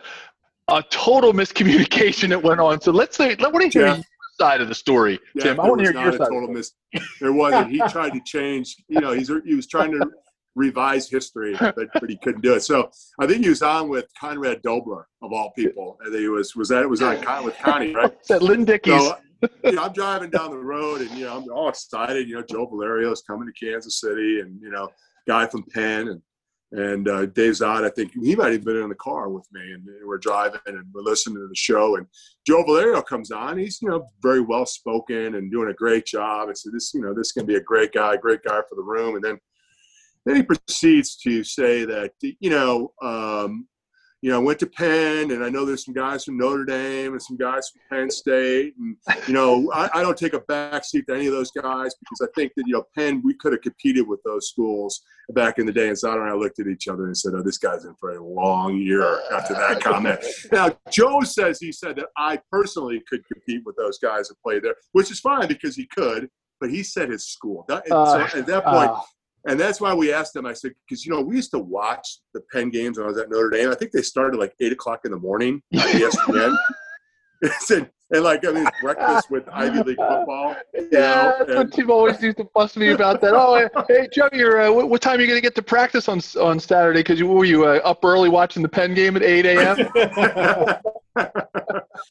a 0.70 0.84
total 0.90 1.34
miscommunication 1.34 2.30
that 2.30 2.42
went 2.42 2.60
on. 2.60 2.80
So 2.82 2.92
let's 2.92 3.18
say, 3.18 3.36
let 3.36 3.54
me 3.54 3.66
hear 3.66 3.88
Jeff, 3.88 3.98
your 3.98 4.06
side 4.40 4.62
of 4.62 4.70
the 4.70 4.76
story, 4.76 5.20
yeah, 5.36 5.44
Tim. 5.44 5.60
I 5.60 5.68
want 5.68 5.80
to 5.80 5.92
hear 5.92 6.02
your 6.02 6.12
side. 6.12 6.30
Total 6.30 6.48
mis- 6.48 6.74
there 7.20 7.34
wasn't. 7.34 7.70
He 7.70 7.80
tried 7.90 8.14
to 8.14 8.22
change. 8.26 8.76
You 8.88 9.02
know, 9.02 9.12
he's 9.12 9.30
he 9.46 9.56
was 9.56 9.68
trying 9.68 9.92
to 9.92 10.10
revise 10.56 11.10
history, 11.10 11.56
but, 11.60 11.76
but 11.76 12.10
he 12.10 12.18
couldn't 12.18 12.42
do 12.42 12.54
it. 12.54 12.62
So 12.62 12.90
I 13.20 13.28
think 13.28 13.44
he 13.44 13.50
was 13.50 13.62
on 13.62 13.90
with 13.90 14.06
Conrad 14.20 14.62
Dobler 14.62 15.08
of 15.22 15.34
all 15.34 15.52
people. 15.52 15.98
I 16.02 16.06
think 16.06 16.20
he 16.20 16.28
was 16.30 16.56
was 16.56 16.70
that 16.70 16.84
it 16.84 16.90
was 16.90 17.02
on 17.02 17.22
Con, 17.22 17.44
with 17.44 17.58
Connie, 17.58 17.94
right? 17.94 18.14
That 18.30 18.42
Lynn 18.42 18.66
Dickey's? 18.66 19.02
So, 19.02 19.18
you 19.66 19.74
know, 19.74 19.84
I'm 19.84 19.94
driving 19.94 20.30
down 20.30 20.52
the 20.52 20.58
road 20.58 21.02
and 21.02 21.12
you 21.12 21.26
know 21.26 21.38
I'm 21.38 21.52
all 21.52 21.70
excited. 21.70 22.30
You 22.30 22.36
know, 22.36 22.44
Joe 22.44 22.66
Valerio's 22.66 23.22
coming 23.24 23.52
to 23.52 23.66
Kansas 23.66 24.00
City, 24.00 24.40
and 24.40 24.62
you 24.62 24.70
know, 24.70 24.90
guy 25.28 25.48
from 25.48 25.64
Penn 25.64 26.08
and 26.08 26.22
and 26.74 27.08
uh, 27.08 27.26
Dave. 27.28 27.62
I 27.62 27.90
think 27.90 28.14
he 28.14 28.36
might 28.36 28.52
have 28.52 28.64
been 28.64 28.82
in 28.82 28.90
the 28.90 28.96
car 28.96 29.30
with 29.30 29.48
me, 29.52 29.62
and 29.74 29.88
we're 30.06 30.18
driving 30.18 30.60
and 30.66 30.86
we're 30.94 31.02
listening 31.02 31.38
to 31.38 31.48
the 31.48 31.56
show. 31.56 31.96
And 31.96 32.08
Joe 32.46 32.64
Valerio 32.64 33.02
comes 33.02 33.32
on. 33.32 33.58
He's 33.58 33.82
you 33.82 33.90
know 33.90 34.08
very 34.22 34.42
well 34.42 34.66
spoken 34.66 35.36
and 35.36 35.52
doing 35.52 35.70
a 35.70 35.74
great 35.74 36.06
job. 36.06 36.50
And 36.50 36.58
said, 36.58 36.74
this 36.74 36.94
you 36.94 37.02
know 37.02 37.14
this 37.14 37.32
can 37.32 37.46
be 37.46 37.56
a 37.56 37.62
great 37.62 37.94
guy, 37.94 38.18
great 38.18 38.44
guy 38.44 38.62
for 38.68 38.76
the 38.76 38.84
room. 38.84 39.16
And 39.16 39.24
then 39.24 39.40
then 40.26 40.38
he 40.38 40.44
proceeds 40.44 41.16
to 41.18 41.44
say 41.44 41.86
that, 41.86 42.14
you 42.22 42.50
know, 42.50 42.94
um, 43.02 43.68
you 44.24 44.30
know, 44.30 44.38
I 44.38 44.42
went 44.42 44.58
to 44.60 44.68
Penn, 44.68 45.32
and 45.32 45.44
I 45.44 45.50
know 45.50 45.66
there's 45.66 45.84
some 45.84 45.94
guys 45.94 46.24
from 46.24 46.38
Notre 46.38 46.64
Dame 46.64 47.12
and 47.12 47.22
some 47.22 47.36
guys 47.36 47.70
from 47.70 47.82
Penn 47.90 48.10
State, 48.10 48.74
and 48.80 48.96
you 49.28 49.34
know, 49.34 49.70
I, 49.74 49.90
I 49.96 50.02
don't 50.02 50.18
take 50.18 50.34
a 50.34 50.40
backseat 50.40 51.08
to 51.08 51.16
any 51.16 51.28
of 51.28 51.34
those 51.34 51.52
guys 51.52 51.94
because 52.00 52.22
I 52.22 52.28
think 52.34 52.54
that 52.56 52.64
you 52.66 52.72
know, 52.72 52.86
Penn, 52.98 53.22
we 53.22 53.34
could 53.34 53.52
have 53.52 53.62
competed 53.62 54.08
with 54.08 54.22
those 54.24 54.48
schools 54.48 55.02
back 55.34 55.60
in 55.60 55.66
the 55.66 55.74
day. 55.74 55.90
And 55.90 56.00
Sada 56.00 56.22
and 56.22 56.30
I 56.30 56.36
looked 56.36 56.60
at 56.60 56.68
each 56.68 56.88
other 56.88 57.08
and 57.08 57.18
said, 57.18 57.34
"Oh, 57.36 57.44
this 57.44 57.58
guy's 57.58 57.84
in 57.84 57.96
for 57.96 58.12
a 58.12 58.24
long 58.24 58.78
year." 58.78 59.20
After 59.34 59.56
that 59.56 59.82
comment, 59.82 60.24
now 60.54 60.70
Joe 60.90 61.20
says 61.24 61.60
he 61.60 61.74
said 61.74 61.98
that 61.98 62.08
I 62.16 62.40
personally 62.50 63.04
could 63.10 63.26
compete 63.28 63.64
with 63.66 63.76
those 63.76 64.00
guys 64.00 64.30
that 64.30 64.36
play 64.42 64.62
there, 64.62 64.76
which 64.94 65.12
is 65.12 65.20
fine 65.20 65.50
because 65.50 65.76
he 65.76 65.86
could. 65.88 66.30
But 66.62 66.70
he 66.70 66.82
said 66.82 67.10
his 67.10 67.26
school. 67.26 67.66
That, 67.68 67.84
uh, 67.92 68.30
so 68.30 68.40
at 68.40 68.46
that 68.46 68.64
point, 68.64 68.90
uh, 68.90 69.02
and 69.46 69.60
that's 69.60 69.82
why 69.82 69.94
we 69.94 70.14
asked 70.14 70.34
them. 70.34 70.46
I 70.46 70.54
said, 70.54 70.72
because 70.88 71.06
you 71.06 71.12
know, 71.12 71.22
we 71.22 71.36
used 71.36 71.52
to 71.52 71.60
watch 71.60 72.20
the 72.34 72.42
Penn 72.52 72.70
games 72.70 72.98
when 72.98 73.06
I 73.06 73.10
was 73.10 73.18
at 73.18 73.30
Notre 73.30 73.50
Dame. 73.50 73.70
I 73.70 73.76
think 73.76 73.92
they 73.92 74.02
started 74.02 74.38
like 74.38 74.54
eight 74.60 74.72
o'clock 74.72 75.02
in 75.06 75.12
the 75.12 75.20
morning 75.20 75.62
on 75.74 75.80
ESPN. 75.82 76.56
and, 77.42 77.90
and 78.14 78.24
like 78.24 78.46
I 78.46 78.52
mean, 78.52 78.68
breakfast 78.82 79.30
with 79.32 79.48
Ivy 79.50 79.84
League 79.84 79.98
football. 79.98 80.56
Yeah, 80.74 80.82
know, 80.92 81.36
that's 81.40 81.50
and, 81.50 81.58
what 81.58 81.74
Tim 81.74 81.92
always 81.92 82.22
used 82.22 82.38
to 82.38 82.48
bust 82.54 82.78
me 82.78 82.92
about 82.92 83.22
that. 83.22 83.34
Oh, 83.34 83.68
hey 83.90 84.08
Joe, 84.14 84.30
you're 84.32 84.62
uh, 84.62 84.72
what, 84.72 84.90
what, 84.90 85.02
time 85.02 85.18
are 85.18 85.22
you 85.22 85.28
going 85.28 85.38
to 85.38 85.42
get 85.42 85.56
to 85.56 85.62
practice 85.62 86.08
on 86.08 86.22
on 86.40 86.60
Saturday? 86.60 87.00
Because 87.00 87.20
you 87.20 87.28
were 87.28 87.46
you 87.46 87.66
uh, 87.66 87.80
up 87.84 88.06
early 88.06 88.30
watching 88.30 88.62
the 88.62 88.70
Penn 88.70 88.94
game 88.94 89.16
at 89.16 89.24
eight 89.24 89.46
a.m. 89.46 89.78
uh, 91.18 91.32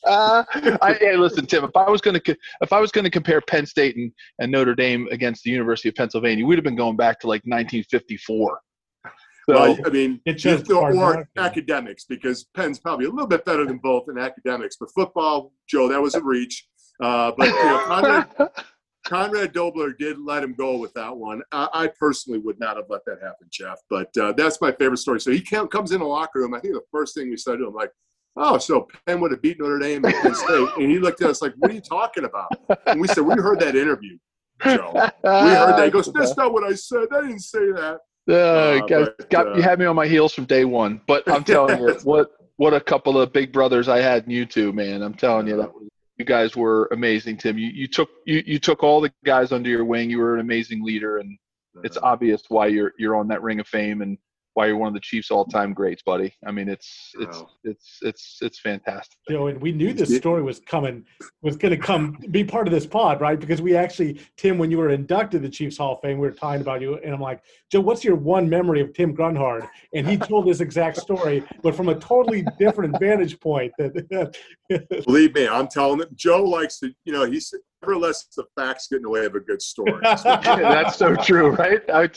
I, 0.06 0.96
hey, 1.00 1.16
listen, 1.16 1.46
Tim. 1.46 1.64
If 1.64 1.76
I 1.76 1.90
was 1.90 2.00
going 2.00 2.20
to 2.20 2.36
if 2.60 2.72
I 2.72 2.80
was 2.80 2.92
going 2.92 3.04
to 3.04 3.10
compare 3.10 3.40
Penn 3.40 3.66
State 3.66 3.96
and, 3.96 4.12
and 4.38 4.52
Notre 4.52 4.74
Dame 4.74 5.08
against 5.10 5.42
the 5.42 5.50
University 5.50 5.88
of 5.88 5.94
Pennsylvania, 5.94 6.46
we'd 6.46 6.56
have 6.56 6.64
been 6.64 6.76
going 6.76 6.96
back 6.96 7.20
to 7.20 7.26
like 7.26 7.42
1954. 7.42 8.60
So, 9.48 9.54
well, 9.54 9.76
I 9.84 9.88
mean, 9.88 10.20
it's 10.24 10.40
just 10.40 10.70
or, 10.70 10.94
or 10.94 11.28
academics 11.36 12.04
because 12.04 12.44
Penn's 12.54 12.78
probably 12.78 13.06
a 13.06 13.10
little 13.10 13.26
bit 13.26 13.44
better 13.44 13.66
than 13.66 13.78
both 13.78 14.08
in 14.08 14.16
academics. 14.16 14.76
But 14.78 14.90
football, 14.94 15.52
Joe, 15.68 15.88
that 15.88 16.00
was 16.00 16.14
a 16.14 16.22
reach. 16.22 16.68
Uh, 17.02 17.32
but 17.36 17.48
you 17.48 17.52
know, 17.52 17.84
Conrad, 17.86 18.28
Conrad 19.04 19.52
Dobler 19.52 19.92
did 19.92 20.20
let 20.20 20.44
him 20.44 20.54
go 20.54 20.76
with 20.76 20.94
that 20.94 21.16
one. 21.16 21.42
I, 21.50 21.68
I 21.74 21.86
personally 21.98 22.38
would 22.38 22.60
not 22.60 22.76
have 22.76 22.86
let 22.88 23.04
that 23.06 23.18
happen, 23.20 23.48
Jeff. 23.50 23.80
But 23.90 24.16
uh, 24.16 24.32
that's 24.36 24.60
my 24.60 24.70
favorite 24.70 24.98
story. 24.98 25.20
So 25.20 25.32
he 25.32 25.40
comes 25.40 25.90
in 25.90 25.98
the 25.98 26.06
locker 26.06 26.38
room. 26.38 26.54
I 26.54 26.60
think 26.60 26.74
the 26.74 26.82
first 26.92 27.14
thing 27.16 27.28
we 27.28 27.36
said 27.36 27.56
to 27.56 27.66
him, 27.66 27.74
like, 27.74 27.90
oh, 28.36 28.58
so 28.58 28.88
Penn 29.06 29.20
would 29.20 29.30
have 29.30 29.42
beat 29.42 29.60
Notre 29.60 29.78
Dame 29.78 30.04
at 30.04 30.14
Penn 30.22 30.34
State. 30.34 30.68
And 30.78 30.90
he 30.90 30.98
looked 30.98 31.22
at 31.22 31.30
us 31.30 31.42
like, 31.42 31.54
what 31.58 31.70
are 31.70 31.74
you 31.74 31.80
talking 31.80 32.24
about? 32.24 32.50
And 32.86 33.00
we 33.00 33.08
said, 33.08 33.20
we 33.20 33.34
heard 33.34 33.60
that 33.60 33.76
interview, 33.76 34.18
Joe. 34.64 34.92
We 34.94 35.00
heard 35.30 35.76
that. 35.76 35.84
He 35.84 35.90
goes, 35.90 36.12
that's 36.12 36.36
not 36.36 36.52
what 36.52 36.64
I 36.64 36.74
said. 36.74 37.06
I 37.12 37.22
didn't 37.22 37.40
say 37.40 37.72
that. 37.72 37.98
Uh, 38.28 38.32
uh, 38.32 38.86
got, 38.86 39.30
got 39.30 39.48
uh, 39.48 39.54
you 39.54 39.62
had 39.62 39.78
me 39.78 39.86
on 39.86 39.96
my 39.96 40.06
heels 40.06 40.32
from 40.32 40.44
day 40.44 40.64
one. 40.64 41.00
But 41.06 41.28
I'm 41.28 41.44
telling 41.44 41.80
you, 41.80 41.94
what 42.04 42.30
what 42.56 42.74
a 42.74 42.80
couple 42.80 43.20
of 43.20 43.32
big 43.32 43.52
brothers 43.52 43.88
I 43.88 43.98
had 43.98 44.24
in 44.24 44.30
you 44.30 44.46
two, 44.46 44.72
man. 44.72 45.02
I'm 45.02 45.14
telling 45.14 45.48
you 45.48 45.56
that 45.56 45.72
was, 45.74 45.88
you 46.18 46.24
guys 46.24 46.54
were 46.54 46.88
amazing, 46.92 47.38
Tim. 47.38 47.58
You 47.58 47.68
you 47.68 47.88
took 47.88 48.10
you, 48.26 48.42
you 48.46 48.58
took 48.60 48.84
all 48.84 49.00
the 49.00 49.12
guys 49.24 49.50
under 49.50 49.68
your 49.68 49.84
wing. 49.84 50.08
You 50.08 50.18
were 50.18 50.34
an 50.34 50.40
amazing 50.40 50.84
leader, 50.84 51.18
and 51.18 51.36
it's 51.82 51.96
obvious 51.96 52.44
why 52.48 52.68
you're 52.68 52.92
you're 52.98 53.16
on 53.16 53.26
that 53.28 53.42
ring 53.42 53.58
of 53.58 53.66
fame 53.66 54.02
and 54.02 54.16
why 54.54 54.66
you're 54.66 54.76
one 54.76 54.88
of 54.88 54.94
the 54.94 55.00
Chiefs' 55.00 55.30
all-time 55.30 55.72
greats, 55.72 56.02
buddy. 56.02 56.34
I 56.46 56.50
mean, 56.50 56.68
it's 56.68 57.12
it's 57.18 57.38
wow. 57.38 57.48
it's 57.64 57.98
it's 58.02 58.38
it's 58.42 58.60
fantastic. 58.60 59.18
Joe, 59.28 59.46
and 59.46 59.60
we 59.60 59.72
knew 59.72 59.92
this 59.92 60.14
story 60.16 60.42
was 60.42 60.60
coming, 60.60 61.04
was 61.42 61.56
going 61.56 61.70
to 61.70 61.78
come 61.78 62.18
be 62.30 62.44
part 62.44 62.66
of 62.66 62.72
this 62.72 62.86
pod, 62.86 63.20
right? 63.20 63.38
Because 63.38 63.62
we 63.62 63.76
actually, 63.76 64.20
Tim, 64.36 64.58
when 64.58 64.70
you 64.70 64.78
were 64.78 64.90
inducted 64.90 65.42
to 65.42 65.48
the 65.48 65.52
Chiefs 65.52 65.78
Hall 65.78 65.94
of 65.94 66.00
Fame, 66.02 66.18
we 66.18 66.26
were 66.26 66.34
talking 66.34 66.60
about 66.60 66.80
you, 66.80 66.96
and 66.96 67.14
I'm 67.14 67.20
like, 67.20 67.42
Joe, 67.70 67.80
what's 67.80 68.04
your 68.04 68.16
one 68.16 68.48
memory 68.48 68.80
of 68.80 68.92
Tim 68.92 69.14
Grunhard? 69.14 69.66
And 69.94 70.06
he 70.06 70.16
told 70.16 70.46
this 70.46 70.60
exact 70.60 70.98
story, 70.98 71.42
but 71.62 71.74
from 71.74 71.88
a 71.88 71.94
totally 71.94 72.44
different 72.58 72.98
vantage 72.98 73.40
point. 73.40 73.72
Believe 73.78 75.34
me, 75.34 75.48
I'm 75.48 75.68
telling 75.68 76.00
it. 76.00 76.14
Joe 76.14 76.42
likes 76.44 76.78
to, 76.80 76.92
you 77.04 77.12
know, 77.12 77.24
he's 77.24 77.52
never 77.82 77.96
lets 77.96 78.24
the 78.36 78.44
facts 78.56 78.88
get 78.88 78.96
in 78.96 79.02
the 79.02 79.10
way 79.10 79.24
of 79.24 79.34
a 79.34 79.40
good 79.40 79.60
story. 79.60 79.98
That's 80.02 80.96
so 80.96 81.14
true, 81.16 81.50
right? 81.50 81.82
I, 81.90 82.08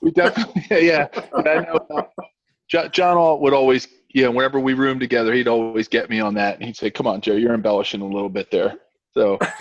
we 0.00 0.10
definitely, 0.10 0.64
yeah. 0.86 1.08
I 1.34 1.42
know. 1.42 1.86
Uh, 1.90 2.88
John 2.88 3.16
Alt 3.16 3.40
would 3.40 3.52
always, 3.52 3.88
you 4.08 4.22
know, 4.22 4.30
whenever 4.30 4.58
we 4.58 4.74
roomed 4.74 5.00
together, 5.00 5.32
he'd 5.32 5.48
always 5.48 5.88
get 5.88 6.08
me 6.08 6.20
on 6.20 6.34
that. 6.34 6.56
And 6.56 6.64
he'd 6.64 6.76
say, 6.76 6.90
come 6.90 7.06
on, 7.06 7.20
Joe, 7.20 7.34
you're 7.34 7.54
embellishing 7.54 8.00
a 8.00 8.06
little 8.06 8.30
bit 8.30 8.50
there. 8.50 8.74
So, 9.12 9.38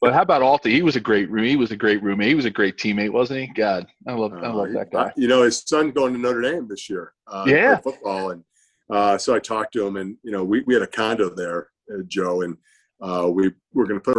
but 0.00 0.12
how 0.12 0.22
about 0.22 0.42
Alta? 0.42 0.68
He 0.68 0.82
was 0.82 0.94
a 0.94 1.00
great 1.00 1.30
room. 1.30 1.44
He 1.44 1.56
was 1.56 1.70
a 1.70 1.76
great 1.76 2.02
roommate. 2.02 2.28
He 2.28 2.34
was 2.34 2.44
a 2.44 2.50
great 2.50 2.76
teammate, 2.76 3.10
wasn't 3.10 3.40
he? 3.40 3.46
God, 3.46 3.86
I 4.06 4.12
love, 4.12 4.34
uh, 4.34 4.40
I 4.40 4.48
love 4.50 4.72
that 4.72 4.90
guy. 4.92 5.10
You 5.16 5.26
know, 5.26 5.42
his 5.42 5.62
son 5.64 5.90
going 5.90 6.12
to 6.12 6.18
Notre 6.18 6.42
Dame 6.42 6.68
this 6.68 6.90
year. 6.90 7.14
Uh, 7.26 7.46
yeah, 7.46 7.78
football, 7.78 8.32
and 8.32 8.44
uh, 8.90 9.16
so 9.16 9.34
I 9.34 9.38
talked 9.38 9.72
to 9.72 9.86
him, 9.86 9.96
and 9.96 10.18
you 10.22 10.32
know, 10.32 10.44
we, 10.44 10.60
we 10.66 10.74
had 10.74 10.82
a 10.82 10.86
condo 10.86 11.30
there, 11.34 11.70
uh, 11.90 12.02
Joe, 12.08 12.42
and 12.42 12.58
uh, 13.00 13.30
we 13.32 13.50
were 13.72 13.86
going 13.86 14.00
to 14.00 14.04
put 14.04 14.18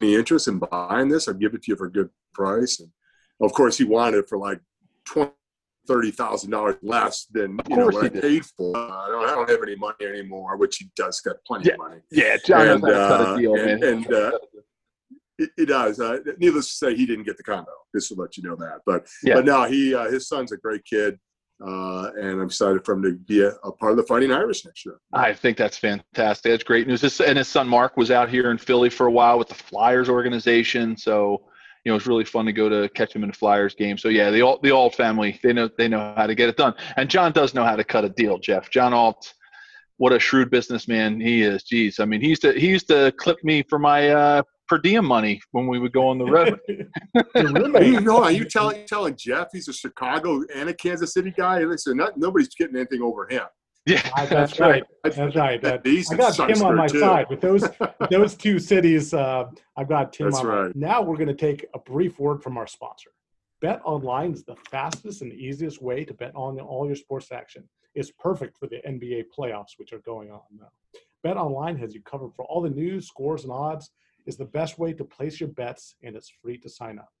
any 0.00 0.14
interest 0.14 0.48
in 0.48 0.58
buying 0.58 1.08
this? 1.08 1.28
I'd 1.28 1.40
give 1.40 1.54
it 1.54 1.62
to 1.64 1.72
you 1.72 1.76
for 1.76 1.86
a 1.86 1.92
good 1.92 2.10
price. 2.34 2.80
And 2.80 2.90
of 3.40 3.52
course, 3.52 3.78
he 3.78 3.84
wanted 3.84 4.18
it 4.18 4.28
for 4.28 4.38
like 4.38 4.60
twenty, 5.04 5.32
thirty 5.86 6.10
thousand 6.10 6.50
dollars 6.50 6.76
less 6.82 7.26
than 7.26 7.58
you 7.68 7.76
know 7.76 7.86
what 7.86 8.04
I 8.04 8.08
paid 8.08 8.44
for. 8.44 8.76
Uh, 8.76 8.88
I, 8.88 9.08
don't, 9.08 9.28
I 9.28 9.34
don't 9.34 9.50
have 9.50 9.62
any 9.62 9.76
money 9.76 10.06
anymore, 10.06 10.56
which 10.56 10.76
he 10.78 10.90
does 10.96 11.20
got 11.20 11.36
plenty 11.46 11.68
yeah. 11.68 11.74
of 11.74 11.78
money. 11.78 12.00
Yeah, 12.10 12.36
John 12.44 12.68
and, 12.68 12.84
uh, 12.84 13.34
a 13.36 13.40
deal, 13.40 13.54
and, 13.54 13.80
man. 13.80 13.92
And, 13.92 14.12
uh, 14.12 14.38
it, 15.38 15.50
it, 15.58 15.66
does. 15.66 16.00
Uh, 16.00 16.18
needless 16.38 16.68
to 16.68 16.74
say, 16.74 16.96
he 16.96 17.04
didn't 17.04 17.24
get 17.24 17.36
the 17.36 17.42
condo. 17.42 17.70
Just 17.94 18.08
to 18.08 18.14
let 18.14 18.36
you 18.36 18.42
know 18.42 18.56
that. 18.56 18.80
But 18.86 19.06
yeah. 19.22 19.34
but 19.34 19.44
now 19.44 19.66
he 19.66 19.94
uh, 19.94 20.10
his 20.10 20.28
son's 20.28 20.52
a 20.52 20.56
great 20.56 20.84
kid. 20.84 21.18
Uh, 21.64 22.10
and 22.20 22.32
I'm 22.32 22.42
excited 22.42 22.84
for 22.84 22.92
him 22.92 23.02
to 23.02 23.12
be 23.12 23.40
a, 23.40 23.52
a, 23.64 23.72
part 23.72 23.92
of 23.92 23.96
the 23.96 24.02
Fighting 24.02 24.30
Irish 24.30 24.66
next 24.66 24.84
year. 24.84 24.98
I 25.14 25.32
think 25.32 25.56
that's 25.56 25.78
fantastic. 25.78 26.52
That's 26.52 26.62
great 26.62 26.86
news. 26.86 27.00
This, 27.00 27.18
and 27.20 27.38
his 27.38 27.48
son 27.48 27.66
Mark 27.66 27.96
was 27.96 28.10
out 28.10 28.28
here 28.28 28.50
in 28.50 28.58
Philly 28.58 28.90
for 28.90 29.06
a 29.06 29.10
while 29.10 29.38
with 29.38 29.48
the 29.48 29.54
Flyers 29.54 30.10
organization, 30.10 30.98
so 30.98 31.44
you 31.84 31.92
know 31.92 31.96
it's 31.96 32.06
really 32.06 32.24
fun 32.24 32.44
to 32.44 32.52
go 32.52 32.68
to 32.68 32.90
catch 32.90 33.16
him 33.16 33.22
in 33.22 33.30
the 33.30 33.36
Flyers 33.36 33.74
game. 33.74 33.96
So 33.96 34.08
yeah, 34.08 34.30
the 34.30 34.42
Alt 34.42 34.62
the 34.62 34.70
Alt 34.70 34.96
family 34.96 35.40
they 35.42 35.54
know 35.54 35.70
they 35.78 35.88
know 35.88 36.12
how 36.14 36.26
to 36.26 36.34
get 36.34 36.50
it 36.50 36.58
done, 36.58 36.74
and 36.98 37.08
John 37.08 37.32
does 37.32 37.54
know 37.54 37.64
how 37.64 37.76
to 37.76 37.84
cut 37.84 38.04
a 38.04 38.10
deal. 38.10 38.38
Jeff 38.38 38.68
John 38.68 38.92
Alt, 38.92 39.32
what 39.96 40.12
a 40.12 40.18
shrewd 40.18 40.50
businessman 40.50 41.18
he 41.18 41.42
is. 41.42 41.64
Jeez, 41.64 42.00
I 42.00 42.04
mean 42.04 42.20
he 42.20 42.28
used 42.28 42.42
to 42.42 42.52
he 42.52 42.68
used 42.68 42.88
to 42.88 43.14
clip 43.16 43.42
me 43.42 43.62
for 43.62 43.78
my 43.78 44.10
uh, 44.10 44.42
per 44.68 44.78
diem 44.78 45.04
money 45.04 45.40
when 45.52 45.66
we 45.66 45.78
would 45.78 45.92
go 45.92 46.08
on 46.08 46.18
the 46.18 46.24
road. 46.24 46.58
you 46.68 48.00
know, 48.00 48.22
are 48.24 48.32
you 48.32 48.44
telling 48.44 48.76
you 48.80 48.86
telling 48.86 49.16
Jeff 49.16 49.48
he's 49.52 49.68
a 49.68 49.72
Chicago 49.72 50.42
and 50.54 50.68
a 50.68 50.74
Kansas 50.74 51.12
City 51.12 51.32
guy? 51.36 51.60
Listen, 51.60 51.96
not, 51.96 52.16
nobody's 52.16 52.48
getting 52.54 52.76
anything 52.76 53.02
over 53.02 53.28
him. 53.28 53.44
Yeah, 53.86 54.02
that's 54.28 54.58
right. 54.58 54.82
That's 55.04 55.36
right. 55.36 55.62
That, 55.62 55.82
I 55.86 56.16
got 56.16 56.34
Tim 56.34 56.62
on 56.64 56.74
my 56.74 56.88
too. 56.88 56.98
side 56.98 57.26
with 57.30 57.40
those 57.40 57.68
those 58.10 58.34
two 58.34 58.58
cities. 58.58 59.14
Uh, 59.14 59.44
I've 59.76 59.88
got 59.88 60.12
Tim 60.12 60.30
that's 60.30 60.40
on. 60.40 60.46
Right. 60.46 60.76
Now 60.76 61.02
we're 61.02 61.16
going 61.16 61.28
to 61.28 61.34
take 61.34 61.66
a 61.72 61.78
brief 61.78 62.18
word 62.18 62.42
from 62.42 62.56
our 62.56 62.66
sponsor. 62.66 63.10
Bet 63.62 63.80
online 63.84 64.32
is 64.32 64.42
the 64.42 64.56
fastest 64.70 65.22
and 65.22 65.32
easiest 65.32 65.80
way 65.80 66.04
to 66.04 66.12
bet 66.14 66.34
on 66.34 66.58
all 66.58 66.86
your 66.86 66.96
sports 66.96 67.30
action. 67.30 67.62
It's 67.94 68.10
perfect 68.10 68.58
for 68.58 68.66
the 68.66 68.80
NBA 68.86 69.26
playoffs, 69.36 69.78
which 69.78 69.92
are 69.92 70.00
going 70.00 70.32
on 70.32 70.42
now. 70.58 70.68
Bet 71.22 71.36
online 71.36 71.76
has 71.78 71.94
you 71.94 72.02
covered 72.02 72.34
for 72.34 72.44
all 72.46 72.60
the 72.60 72.70
news, 72.70 73.06
scores, 73.06 73.44
and 73.44 73.52
odds 73.52 73.92
is 74.26 74.36
the 74.36 74.44
best 74.44 74.78
way 74.78 74.92
to 74.92 75.04
place 75.04 75.40
your 75.40 75.48
bets, 75.50 75.94
and 76.02 76.16
it's 76.16 76.32
free 76.42 76.58
to 76.58 76.68
sign 76.68 76.98
up. 76.98 77.12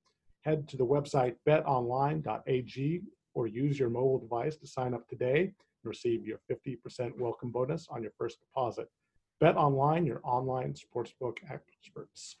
Head 0.42 0.68
to 0.68 0.76
the 0.76 0.86
website 0.86 1.36
betonline.ag 1.48 3.02
or 3.34 3.46
use 3.46 3.78
your 3.78 3.90
mobile 3.90 4.18
device 4.18 4.56
to 4.56 4.66
sign 4.66 4.94
up 4.94 5.08
today 5.08 5.40
and 5.40 5.52
receive 5.84 6.26
your 6.26 6.40
50% 6.50 7.18
welcome 7.18 7.50
bonus 7.50 7.86
on 7.90 8.02
your 8.02 8.12
first 8.18 8.38
deposit. 8.40 8.88
Bet 9.38 9.56
Online, 9.56 10.06
your 10.06 10.20
online 10.24 10.74
sportsbook 10.74 11.36
experts. 11.50 12.36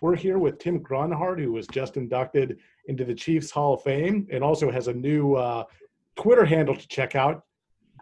We're 0.00 0.16
here 0.16 0.38
with 0.38 0.58
Tim 0.58 0.80
Grunhard, 0.80 1.38
who 1.38 1.52
was 1.52 1.66
just 1.68 1.96
inducted 1.96 2.58
into 2.86 3.04
the 3.04 3.14
Chiefs 3.14 3.50
Hall 3.50 3.74
of 3.74 3.82
Fame 3.82 4.26
and 4.32 4.42
also 4.42 4.70
has 4.70 4.88
a 4.88 4.92
new 4.92 5.34
uh, 5.34 5.64
Twitter 6.16 6.44
handle 6.44 6.74
to 6.74 6.88
check 6.88 7.14
out, 7.14 7.44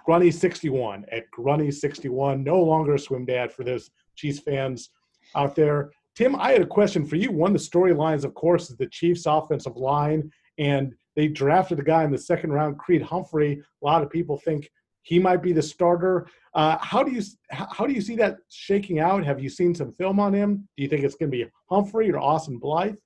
Grunny61 0.08 1.04
at 1.12 1.24
Grunny61. 1.36 2.42
No 2.42 2.62
longer 2.62 2.94
a 2.94 2.98
swim 2.98 3.26
dad 3.26 3.52
for 3.52 3.64
those 3.64 3.90
Chiefs 4.16 4.40
fans 4.40 4.90
out 5.34 5.54
there. 5.54 5.90
Tim, 6.18 6.34
I 6.34 6.50
had 6.50 6.62
a 6.62 6.66
question 6.66 7.06
for 7.06 7.14
you. 7.14 7.30
One 7.30 7.54
of 7.54 7.62
the 7.62 7.64
storylines, 7.64 8.24
of 8.24 8.34
course, 8.34 8.70
is 8.70 8.76
the 8.76 8.88
Chiefs' 8.88 9.26
offensive 9.26 9.76
line, 9.76 10.32
and 10.58 10.92
they 11.14 11.28
drafted 11.28 11.78
a 11.78 11.82
guy 11.84 12.02
in 12.02 12.10
the 12.10 12.18
second 12.18 12.50
round, 12.50 12.76
Creed 12.76 13.02
Humphrey. 13.02 13.62
A 13.84 13.86
lot 13.86 14.02
of 14.02 14.10
people 14.10 14.36
think 14.36 14.68
he 15.02 15.20
might 15.20 15.44
be 15.44 15.52
the 15.52 15.62
starter. 15.62 16.26
Uh, 16.54 16.76
how 16.80 17.04
do 17.04 17.12
you 17.12 17.22
how 17.52 17.86
do 17.86 17.92
you 17.92 18.00
see 18.00 18.16
that 18.16 18.38
shaking 18.48 18.98
out? 18.98 19.24
Have 19.24 19.38
you 19.38 19.48
seen 19.48 19.76
some 19.76 19.92
film 19.92 20.18
on 20.18 20.34
him? 20.34 20.68
Do 20.76 20.82
you 20.82 20.88
think 20.88 21.04
it's 21.04 21.14
going 21.14 21.30
to 21.30 21.36
be 21.36 21.48
Humphrey 21.70 22.10
or 22.10 22.18
Austin 22.18 22.58
Blythe? 22.58 22.96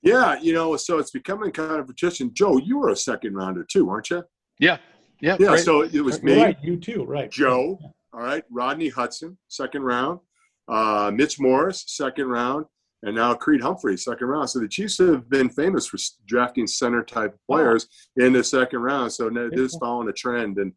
Yeah, 0.00 0.40
you 0.40 0.54
know, 0.54 0.74
so 0.78 0.96
it's 0.96 1.10
becoming 1.10 1.50
kind 1.50 1.78
of 1.78 1.90
a 1.90 1.92
tradition. 1.92 2.30
Joe, 2.32 2.56
you 2.56 2.78
were 2.78 2.88
a 2.88 2.96
second 2.96 3.34
rounder 3.34 3.64
too, 3.64 3.84
weren't 3.84 4.08
you? 4.08 4.24
Yeah, 4.58 4.78
yeah, 5.20 5.36
yeah. 5.38 5.48
Great. 5.48 5.64
So 5.66 5.82
it 5.82 6.00
was 6.00 6.22
me, 6.22 6.42
right, 6.42 6.56
you 6.62 6.78
too, 6.78 7.04
right? 7.04 7.30
Joe, 7.30 7.78
all 8.14 8.20
right, 8.22 8.44
Rodney 8.50 8.88
Hudson, 8.88 9.36
second 9.48 9.82
round, 9.82 10.20
uh, 10.68 11.10
Mitch 11.14 11.40
Morse, 11.40 11.84
second 11.86 12.26
round, 12.26 12.66
and 13.02 13.16
now 13.16 13.34
Creed 13.34 13.60
Humphrey, 13.60 13.96
second 13.96 14.26
round. 14.28 14.50
So 14.50 14.60
the 14.60 14.68
Chiefs 14.68 14.98
have 14.98 15.28
been 15.28 15.50
famous 15.50 15.86
for 15.86 15.98
drafting 16.26 16.66
center 16.66 17.02
type 17.02 17.36
players 17.48 17.88
in 18.16 18.32
the 18.32 18.44
second 18.44 18.80
round. 18.80 19.12
So 19.12 19.28
this 19.28 19.72
is 19.72 19.78
following 19.80 20.08
a 20.08 20.12
trend, 20.12 20.58
and 20.58 20.72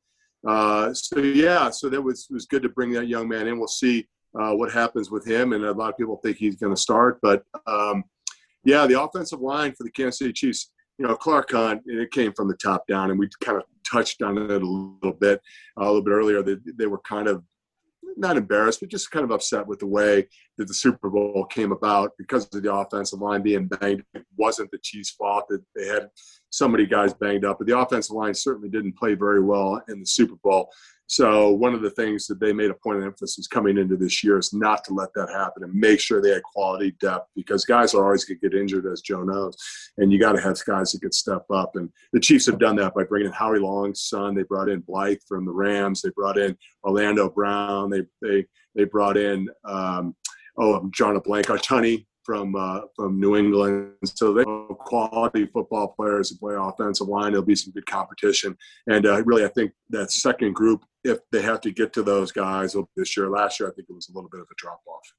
uh, 0.47 0.93
so 0.93 1.19
yeah, 1.19 1.69
so 1.69 1.89
that 1.89 2.01
was 2.01 2.27
was 2.29 2.45
good 2.45 2.63
to 2.63 2.69
bring 2.69 2.91
that 2.93 3.07
young 3.07 3.27
man 3.27 3.47
in. 3.47 3.57
We'll 3.57 3.67
see 3.67 4.07
uh, 4.39 4.53
what 4.53 4.71
happens 4.71 5.11
with 5.11 5.25
him, 5.25 5.53
and 5.53 5.63
a 5.63 5.71
lot 5.71 5.89
of 5.89 5.97
people 5.97 6.19
think 6.23 6.37
he's 6.37 6.55
going 6.55 6.75
to 6.75 6.81
start, 6.81 7.19
but 7.21 7.43
um, 7.67 8.03
yeah, 8.65 8.87
the 8.87 8.99
offensive 8.99 9.39
line 9.39 9.73
for 9.73 9.83
the 9.83 9.91
Kansas 9.91 10.19
City 10.19 10.33
Chiefs. 10.33 10.71
You 10.97 11.05
know, 11.05 11.15
Clark 11.15 11.51
Hunt, 11.51 11.81
it 11.85 12.09
came 12.11 12.31
from 12.31 12.47
the 12.47 12.55
top 12.55 12.87
down, 12.87 13.11
and 13.11 13.19
we 13.19 13.27
kind 13.43 13.57
of 13.57 13.65
touched 13.85 14.21
on 14.21 14.37
it 14.37 14.49
a 14.49 14.65
little 14.65 15.17
bit, 15.19 15.41
uh, 15.77 15.83
a 15.83 15.87
little 15.87 16.01
bit 16.01 16.11
earlier. 16.11 16.41
That 16.41 16.77
they 16.77 16.87
were 16.87 16.99
kind 16.99 17.27
of 17.27 17.43
not 18.17 18.37
embarrassed, 18.37 18.79
but 18.79 18.89
just 18.89 19.11
kind 19.11 19.23
of 19.23 19.31
upset 19.31 19.67
with 19.67 19.79
the 19.79 19.87
way 19.87 20.27
that 20.57 20.67
the 20.67 20.73
Super 20.73 21.09
Bowl 21.09 21.45
came 21.45 21.71
about 21.71 22.11
because 22.17 22.47
of 22.53 22.63
the 22.63 22.73
offensive 22.73 23.19
line 23.19 23.41
being 23.41 23.67
banged. 23.67 24.03
It 24.13 24.25
wasn't 24.37 24.71
the 24.71 24.79
Chiefs' 24.81 25.11
fault 25.11 25.45
that 25.49 25.63
they 25.75 25.87
had 25.87 26.09
so 26.55 26.67
many 26.67 26.85
guys 26.85 27.13
banged 27.13 27.45
up, 27.45 27.57
but 27.57 27.67
the 27.67 27.77
offensive 27.77 28.15
line 28.15 28.33
certainly 28.33 28.69
didn't 28.69 28.97
play 28.97 29.13
very 29.13 29.43
well 29.43 29.81
in 29.89 29.99
the 29.99 30.05
Super 30.05 30.35
Bowl. 30.35 30.71
So 31.07 31.51
one 31.51 31.75
of 31.75 31.81
the 31.81 31.91
things 31.91 32.25
that 32.27 32.39
they 32.39 32.51
made 32.51 32.71
a 32.71 32.75
point 32.75 32.97
of 32.97 33.03
emphasis 33.03 33.45
coming 33.47 33.77
into 33.77 33.95
this 33.95 34.23
year 34.23 34.39
is 34.39 34.53
not 34.53 34.83
to 34.85 34.93
let 34.93 35.13
that 35.13 35.29
happen 35.29 35.63
and 35.63 35.73
make 35.73 35.99
sure 35.99 36.19
they 36.19 36.31
had 36.31 36.41
quality 36.41 36.95
depth 36.99 37.29
because 37.35 37.63
guys 37.63 37.93
are 37.93 38.03
always 38.03 38.25
going 38.25 38.39
to 38.39 38.49
get 38.49 38.59
injured, 38.59 38.87
as 38.87 39.01
Joe 39.01 39.21
knows, 39.21 39.55
and 39.97 40.11
you 40.11 40.19
got 40.19 40.31
to 40.31 40.41
have 40.41 40.57
guys 40.65 40.93
that 40.93 41.01
can 41.01 41.11
step 41.11 41.45
up. 41.51 41.75
And 41.75 41.89
the 42.11 42.19
Chiefs 42.19 42.47
have 42.47 42.57
done 42.57 42.75
that 42.77 42.95
by 42.95 43.03
bringing 43.03 43.27
in 43.27 43.33
Howie 43.33 43.59
Long's 43.59 44.01
son. 44.01 44.33
They 44.33 44.43
brought 44.43 44.69
in 44.69 44.79
Blythe 44.79 45.19
from 45.27 45.45
the 45.45 45.51
Rams. 45.51 46.01
They 46.01 46.09
brought 46.09 46.39
in 46.39 46.57
Orlando 46.83 47.29
Brown. 47.29 47.91
They 47.91 48.01
they 48.21 48.45
they 48.73 48.85
brought 48.85 49.17
in 49.17 49.47
um, 49.63 50.15
oh 50.57 50.89
drawing 50.91 51.17
a 51.17 51.21
blank 51.21 51.47
Thuney 51.47 52.05
from 52.25 52.55
uh, 52.55 52.81
from 52.95 53.19
New 53.19 53.35
England. 53.35 53.93
So 54.03 54.33
they 54.33 54.43
have 54.47 54.77
quality 54.79 55.45
football 55.45 55.89
players 55.89 56.29
to 56.29 56.37
play 56.37 56.55
offensive 56.57 57.07
line. 57.07 57.31
There'll 57.31 57.45
be 57.45 57.55
some 57.55 57.73
good 57.73 57.85
competition, 57.85 58.57
and 58.87 59.05
uh, 59.05 59.23
really, 59.23 59.45
I 59.45 59.49
think 59.49 59.71
that 59.89 60.11
second 60.11 60.53
group, 60.53 60.83
if 61.03 61.19
they 61.31 61.41
have 61.41 61.61
to 61.61 61.71
get 61.71 61.93
to 61.93 62.03
those 62.03 62.31
guys 62.31 62.75
this 62.97 63.15
year, 63.15 63.29
last 63.29 63.59
year, 63.59 63.69
I 63.69 63.73
think 63.73 63.87
it 63.89 63.95
was 63.95 64.09
a 64.09 64.13
little 64.13 64.29
bit 64.29 64.41
of 64.41 64.47
a 64.51 64.55
drop 64.57 64.81
off. 64.87 65.13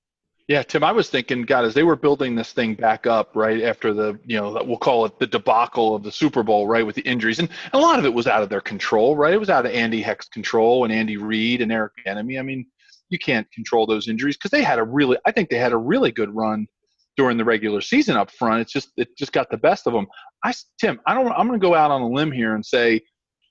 Yeah, 0.49 0.63
Tim, 0.63 0.85
I 0.85 0.93
was 0.93 1.11
thinking, 1.11 1.43
God, 1.43 1.65
as 1.65 1.75
they 1.75 1.83
were 1.83 1.97
building 1.97 2.37
this 2.37 2.53
thing 2.53 2.75
back 2.75 3.09
up, 3.09 3.35
right 3.35 3.65
after 3.65 3.93
the, 3.93 4.17
you 4.25 4.37
know, 4.37 4.63
we'll 4.65 4.77
call 4.77 5.05
it 5.05 5.19
the 5.19 5.27
debacle 5.27 5.97
of 5.97 6.05
the 6.05 6.13
Super 6.13 6.45
Bowl, 6.45 6.69
right, 6.69 6.87
with 6.87 6.95
the 6.95 7.03
injuries, 7.03 7.41
and 7.41 7.49
a 7.73 7.79
lot 7.79 7.99
of 7.99 8.05
it 8.05 8.15
was 8.15 8.29
out 8.29 8.45
of 8.45 8.49
their 8.49 8.61
control, 8.61 9.17
right? 9.17 9.35
It 9.35 9.41
was 9.41 9.51
out 9.51 9.67
of 9.67 9.73
Andy 9.73 10.01
Heck's 10.01 10.29
control 10.29 10.85
and 10.85 10.93
Andy 10.93 11.17
Reid 11.17 11.63
and 11.63 11.73
Eric 11.73 11.95
Bieniemy. 12.07 12.39
I 12.39 12.43
mean, 12.43 12.65
you 13.09 13.19
can't 13.19 13.51
control 13.51 13.87
those 13.87 14.07
injuries 14.07 14.37
because 14.37 14.53
they 14.53 14.63
had 14.63 14.79
a 14.79 14.85
really, 14.85 15.17
I 15.27 15.33
think 15.33 15.49
they 15.49 15.59
had 15.59 15.73
a 15.73 15.77
really 15.77 16.13
good 16.13 16.33
run 16.33 16.69
during 17.17 17.37
the 17.37 17.45
regular 17.45 17.81
season 17.81 18.17
up 18.17 18.31
front. 18.31 18.61
It's 18.61 18.73
just 18.73 18.91
it 18.97 19.17
just 19.17 19.33
got 19.33 19.51
the 19.51 19.57
best 19.57 19.87
of 19.87 19.93
them. 19.93 20.07
I 20.45 20.53
Tim, 20.81 21.01
I 21.07 21.15
don't. 21.15 21.33
I'm 21.33 21.47
going 21.47 21.59
to 21.59 21.65
go 21.65 21.75
out 21.75 21.91
on 21.91 22.03
a 22.03 22.09
limb 22.09 22.33
here 22.33 22.55
and 22.55 22.65
say, 22.65 23.01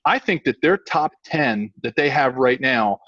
I 0.04 0.18
think 0.18 0.44
that 0.44 0.56
their 0.62 0.76
top 0.76 1.12
ten 1.24 1.72
that 1.82 1.96
they 1.96 2.08
have 2.08 2.36
right 2.36 2.60
now, 2.60 2.98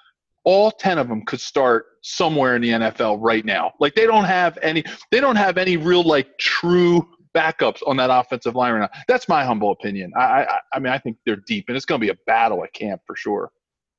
all 0.45 0.71
ten 0.71 0.99
of 0.99 1.09
them 1.09 1.25
could 1.25 1.41
start 1.41 1.87
somewhere 2.03 2.57
in 2.57 2.62
the 2.62 2.71
NFL 2.71 3.19
right 3.21 3.45
now. 3.45 3.73
Like 3.81 3.95
they 3.95 4.07
don't 4.07 4.25
have 4.25 4.59
any. 4.62 4.85
They 5.11 5.21
don't 5.21 5.37
have 5.37 5.59
any 5.59 5.77
real 5.77 6.03
like 6.03 6.38
true 6.38 7.09
backups 7.35 7.81
on 7.87 7.97
that 7.99 8.11
offensive 8.11 8.57
line 8.57 8.73
right 8.73 8.81
now. 8.81 9.00
That's 9.07 9.29
my 9.29 9.45
humble 9.45 9.71
opinion. 9.71 10.12
I 10.17 10.45
I, 10.45 10.59
I 10.75 10.79
mean 10.79 10.93
I 10.93 10.99
think 10.99 11.19
they're 11.25 11.43
deep 11.47 11.67
and 11.69 11.77
it's 11.77 11.87
going 11.87 12.00
to 12.00 12.05
be 12.05 12.11
a 12.11 12.19
battle 12.27 12.65
at 12.65 12.73
camp 12.73 13.03
for 13.07 13.15
sure. 13.15 13.50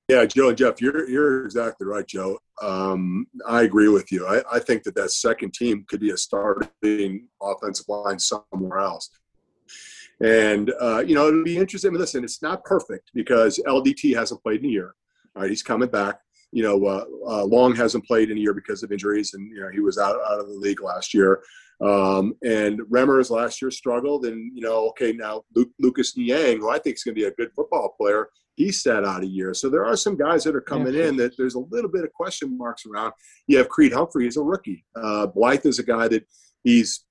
Yeah, 0.10 0.26
Joe 0.26 0.50
and 0.50 0.58
Jeff, 0.58 0.82
you're 0.82 1.08
you're 1.08 1.46
exactly 1.46 1.86
right, 1.86 2.06
Joe. 2.06 2.40
Um, 2.64 3.28
I 3.48 3.62
agree 3.62 3.90
with 3.90 4.12
you. 4.12 4.26
I, 4.26 4.42
I 4.52 4.58
think 4.58 4.82
that 4.84 4.96
that 4.96 5.12
second 5.12 5.54
team 5.54 5.86
could 5.88 6.00
be 6.00 6.10
a 6.10 6.18
starting 6.18 7.28
offensive 7.40 7.88
line 7.88 8.18
somewhere 8.18 8.80
else. 8.80 9.12
And 10.20 10.74
uh, 10.82 11.04
you 11.06 11.14
know, 11.14 11.28
it'll 11.28 11.44
be 11.44 11.60
interesting. 11.60 11.90
I 11.90 11.92
mean, 11.92 12.02
listen, 12.02 12.24
it's 12.24 12.42
not 12.42 12.64
perfect 12.64 13.12
because 13.14 13.62
LDT 13.68 14.16
hasn't 14.16 14.42
played 14.42 14.62
in 14.62 14.66
a 14.66 14.74
year. 14.74 14.96
All 15.36 15.44
right, 15.44 15.50
he's 15.50 15.62
coming 15.62 15.90
back. 15.90 16.20
You 16.52 16.64
know, 16.64 16.84
uh, 16.88 17.06
uh, 17.28 17.46
Long 17.46 17.76
hasn't 17.76 18.08
played 18.08 18.32
in 18.32 18.38
a 18.40 18.42
year 18.42 18.56
because 18.56 18.82
of 18.82 18.92
injuries, 18.92 19.36
and 19.36 19.52
you 19.52 19.62
know 19.62 19.70
he 19.70 19.80
was 19.80 20.00
out 20.00 20.16
out 20.28 20.40
of 20.40 20.48
the 20.48 20.56
league 20.56 20.82
last 20.82 21.14
year. 21.14 21.44
Um, 21.82 22.34
and 22.44 22.82
Remmers 22.82 23.30
last 23.30 23.62
year 23.62 23.72
struggled, 23.72 24.26
and 24.26 24.56
you 24.56 24.62
know, 24.62 24.90
okay, 24.90 25.14
now 25.14 25.44
Luke, 25.56 25.70
Lucas 25.80 26.18
Niang, 26.18 26.60
who 26.60 26.70
I 26.70 26.80
think 26.80 26.96
is 26.96 27.04
going 27.04 27.16
to 27.16 27.22
be 27.22 27.28
a 27.28 27.32
good 27.32 27.52
football 27.56 27.96
player, 27.98 28.30
he 28.56 28.72
sat 28.72 29.06
out 29.06 29.24
a 29.24 29.28
year. 29.28 29.54
So 29.54 29.70
there 29.70 29.86
are 29.86 29.96
some 29.96 30.18
guys 30.18 30.44
that 30.44 30.56
are 30.56 30.62
coming 30.62 30.94
yeah. 30.94 31.06
in 31.06 31.16
that 31.18 31.38
there's 31.38 31.56
a 31.56 31.60
little 31.60 31.90
bit 31.90 32.04
of 32.04 32.12
question 32.12 32.58
marks 32.58 32.86
around. 32.86 33.14
You 33.48 33.58
have 33.58 33.70
Creed 33.70 33.94
Humphrey, 33.94 34.26
he's 34.26 34.36
a 34.36 34.44
rookie. 34.44 34.84
Uh, 34.96 35.28
Blythe 35.28 35.66
is 35.66 35.80
a 35.80 35.84
guy 35.84 36.10
that 36.10 36.26
he's 36.64 37.06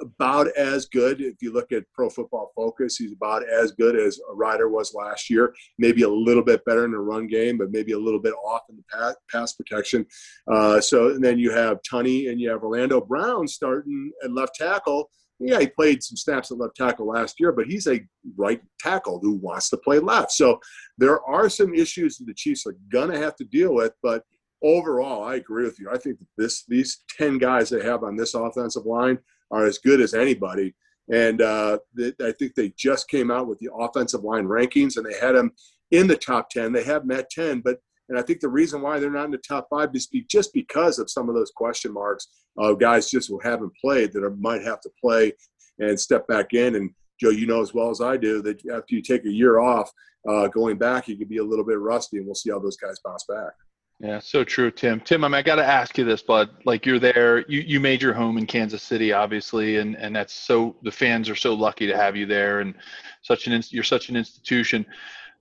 about 0.00 0.48
as 0.56 0.86
good. 0.86 1.20
If 1.20 1.36
you 1.40 1.52
look 1.52 1.72
at 1.72 1.84
Pro 1.92 2.08
Football 2.08 2.52
Focus, 2.54 2.96
he's 2.96 3.12
about 3.12 3.48
as 3.48 3.72
good 3.72 3.96
as 3.96 4.18
a 4.30 4.34
Reiter 4.34 4.68
was 4.68 4.94
last 4.94 5.30
year. 5.30 5.54
Maybe 5.78 6.02
a 6.02 6.08
little 6.08 6.42
bit 6.42 6.64
better 6.64 6.84
in 6.84 6.92
the 6.92 6.98
run 6.98 7.26
game, 7.26 7.58
but 7.58 7.70
maybe 7.70 7.92
a 7.92 7.98
little 7.98 8.20
bit 8.20 8.34
off 8.44 8.62
in 8.68 8.76
the 8.76 9.14
pass 9.30 9.52
protection. 9.54 10.06
Uh, 10.50 10.80
so 10.80 11.10
and 11.10 11.24
then 11.24 11.38
you 11.38 11.50
have 11.50 11.78
Thuney 11.82 12.30
and 12.30 12.40
you 12.40 12.50
have 12.50 12.62
Orlando 12.62 13.00
Brown 13.00 13.46
starting 13.48 14.12
at 14.24 14.32
left 14.32 14.54
tackle. 14.54 15.10
Yeah, 15.38 15.60
he 15.60 15.66
played 15.66 16.02
some 16.02 16.16
snaps 16.16 16.50
at 16.50 16.58
left 16.58 16.76
tackle 16.76 17.08
last 17.08 17.38
year, 17.38 17.52
but 17.52 17.66
he's 17.66 17.86
a 17.86 18.00
right 18.36 18.60
tackle 18.80 19.20
who 19.20 19.32
wants 19.34 19.68
to 19.70 19.76
play 19.76 19.98
left. 19.98 20.32
So 20.32 20.58
there 20.96 21.22
are 21.24 21.50
some 21.50 21.74
issues 21.74 22.16
that 22.16 22.24
the 22.24 22.34
Chiefs 22.34 22.66
are 22.66 22.76
going 22.90 23.10
to 23.10 23.18
have 23.18 23.36
to 23.36 23.44
deal 23.44 23.74
with, 23.74 23.92
but 24.02 24.22
overall, 24.62 25.24
I 25.24 25.36
agree 25.36 25.64
with 25.64 25.78
you. 25.78 25.90
I 25.92 25.98
think 25.98 26.18
this 26.38 26.64
these 26.66 27.04
10 27.18 27.38
guys 27.38 27.68
they 27.68 27.82
have 27.82 28.02
on 28.02 28.16
this 28.16 28.34
offensive 28.34 28.86
line 28.86 29.18
are 29.50 29.66
as 29.66 29.78
good 29.78 30.00
as 30.00 30.14
anybody. 30.14 30.74
And 31.12 31.40
uh, 31.40 31.78
I 32.20 32.32
think 32.32 32.54
they 32.54 32.72
just 32.76 33.08
came 33.08 33.30
out 33.30 33.46
with 33.46 33.58
the 33.60 33.70
offensive 33.72 34.24
line 34.24 34.46
rankings, 34.46 34.96
and 34.96 35.06
they 35.06 35.18
had 35.18 35.36
them 35.36 35.52
in 35.92 36.08
the 36.08 36.16
top 36.16 36.50
10. 36.50 36.72
They 36.72 36.82
have 36.84 37.06
met 37.06 37.30
10, 37.30 37.60
but 37.60 37.78
and 38.08 38.18
I 38.18 38.22
think 38.22 38.40
the 38.40 38.48
reason 38.48 38.82
why 38.82 38.98
they're 38.98 39.10
not 39.10 39.24
in 39.24 39.30
the 39.32 39.38
top 39.38 39.66
five 39.68 39.90
is 39.94 40.08
just 40.28 40.52
because 40.52 40.98
of 40.98 41.10
some 41.10 41.28
of 41.28 41.34
those 41.34 41.50
question 41.50 41.92
marks 41.92 42.28
of 42.56 42.78
guys 42.78 43.10
just 43.10 43.28
who 43.28 43.40
haven't 43.42 43.72
played 43.80 44.12
that 44.12 44.22
are, 44.22 44.36
might 44.36 44.62
have 44.62 44.80
to 44.82 44.90
play 45.00 45.32
and 45.78 45.98
step 45.98 46.26
back 46.28 46.54
in. 46.54 46.76
And 46.76 46.90
Joe, 47.20 47.30
you 47.30 47.46
know 47.46 47.62
as 47.62 47.74
well 47.74 47.90
as 47.90 48.00
I 48.00 48.16
do 48.16 48.42
that 48.42 48.64
after 48.72 48.94
you 48.94 49.02
take 49.02 49.24
a 49.24 49.32
year 49.32 49.58
off, 49.58 49.90
uh, 50.28 50.48
going 50.48 50.78
back, 50.78 51.08
you 51.08 51.16
can 51.16 51.28
be 51.28 51.38
a 51.38 51.44
little 51.44 51.64
bit 51.64 51.78
rusty, 51.78 52.18
and 52.18 52.26
we'll 52.26 52.34
see 52.34 52.50
how 52.50 52.58
those 52.58 52.76
guys 52.76 53.00
bounce 53.04 53.24
back. 53.28 53.52
Yeah, 53.98 54.18
so 54.18 54.44
true, 54.44 54.70
Tim. 54.70 55.00
Tim, 55.00 55.24
I, 55.24 55.28
mean, 55.28 55.34
I 55.36 55.42
got 55.42 55.54
to 55.54 55.64
ask 55.64 55.96
you 55.96 56.04
this, 56.04 56.20
bud. 56.20 56.50
Like 56.66 56.84
you're 56.84 56.98
there, 56.98 57.46
you, 57.48 57.60
you 57.60 57.80
made 57.80 58.02
your 58.02 58.12
home 58.12 58.36
in 58.36 58.44
Kansas 58.44 58.82
City, 58.82 59.12
obviously, 59.12 59.78
and, 59.78 59.96
and 59.96 60.14
that's 60.14 60.34
so 60.34 60.76
the 60.82 60.92
fans 60.92 61.30
are 61.30 61.34
so 61.34 61.54
lucky 61.54 61.86
to 61.86 61.96
have 61.96 62.14
you 62.14 62.26
there, 62.26 62.60
and 62.60 62.74
such 63.22 63.46
an 63.46 63.62
you're 63.70 63.82
such 63.82 64.10
an 64.10 64.16
institution. 64.16 64.84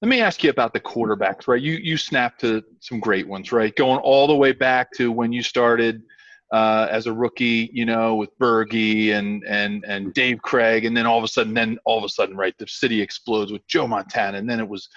Let 0.01 0.07
me 0.07 0.21
ask 0.21 0.41
you 0.41 0.51
about 0.51 0.73
the 0.73 0.79
quarterbacks, 0.79 1.49
right? 1.49 1.61
You 1.61 1.73
you 1.73 1.97
snapped 1.97 2.39
to 2.41 2.63
some 2.79 3.01
great 3.01 3.27
ones, 3.27 3.51
right? 3.51 3.75
Going 3.75 3.99
all 3.99 4.25
the 4.25 4.35
way 4.35 4.53
back 4.53 4.91
to 4.93 5.11
when 5.11 5.33
you 5.33 5.43
started 5.43 6.03
uh, 6.53 6.87
as 6.89 7.07
a 7.07 7.13
rookie, 7.13 7.69
you 7.73 7.85
know, 7.85 8.15
with 8.15 8.29
DeBerg 8.39 9.11
and 9.11 9.43
and 9.43 9.83
and 9.85 10.13
Dave 10.13 10.41
Krieg, 10.41 10.85
and 10.85 10.95
then 10.95 11.05
all 11.05 11.17
of 11.17 11.25
a 11.25 11.27
sudden, 11.27 11.53
then 11.53 11.77
all 11.83 11.97
of 11.97 12.05
a 12.05 12.09
sudden, 12.09 12.37
right, 12.37 12.57
the 12.57 12.67
city 12.67 13.01
explodes 13.01 13.51
with 13.51 13.67
Joe 13.67 13.85
Montana, 13.85 14.37
and 14.37 14.49
then 14.49 14.61
it 14.61 14.67
was 14.67 14.87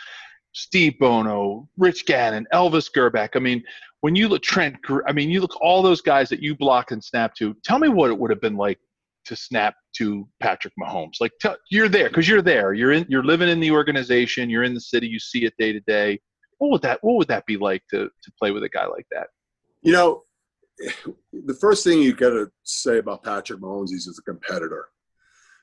Steve 0.58 0.98
Bono, 0.98 1.68
Rich 1.76 2.04
Gannon, 2.06 2.46
Elvis 2.52 2.90
Grbac. 2.94 3.30
I 3.36 3.38
mean, 3.38 3.62
when 4.00 4.16
you 4.16 4.28
look 4.28 4.42
Trent, 4.42 4.76
I 5.06 5.12
mean, 5.12 5.30
you 5.30 5.40
look 5.40 5.56
all 5.60 5.82
those 5.82 6.00
guys 6.00 6.28
that 6.30 6.42
you 6.42 6.56
blocked 6.56 6.90
and 6.90 7.02
snapped 7.02 7.36
to. 7.38 7.54
Tell 7.64 7.78
me 7.78 7.88
what 7.88 8.10
it 8.10 8.18
would 8.18 8.30
have 8.30 8.40
been 8.40 8.56
like 8.56 8.78
to 9.26 9.36
snap 9.36 9.74
to 9.96 10.28
Patrick 10.40 10.72
Mahomes? 10.80 11.20
Like 11.20 11.32
t- 11.40 11.50
you're 11.70 11.88
there 11.88 12.08
because 12.08 12.28
you're 12.28 12.42
there. 12.42 12.72
You're 12.74 12.92
in. 12.92 13.06
You're 13.08 13.22
living 13.24 13.48
in 13.48 13.60
the 13.60 13.70
organization. 13.70 14.50
You're 14.50 14.64
in 14.64 14.74
the 14.74 14.80
city. 14.80 15.06
You 15.06 15.20
see 15.20 15.44
it 15.44 15.54
day 15.58 15.72
to 15.72 15.80
day. 15.80 16.20
What 16.58 16.72
would 16.72 16.82
that 16.82 16.98
What 17.02 17.16
would 17.18 17.28
that 17.28 17.46
be 17.46 17.56
like 17.56 17.82
to 17.90 18.06
to 18.08 18.32
play 18.38 18.50
with 18.50 18.64
a 18.64 18.68
guy 18.68 18.86
like 18.86 19.06
that? 19.12 19.28
You 19.82 19.92
know, 19.92 20.22
the 21.32 21.54
first 21.60 21.84
thing 21.84 22.00
you 22.00 22.14
got 22.14 22.30
to 22.30 22.50
say 22.64 22.98
about 22.98 23.22
Patrick 23.22 23.60
Mahomes 23.60 23.92
is 23.92 24.06
he's 24.06 24.18
a 24.18 24.22
competitor. 24.22 24.88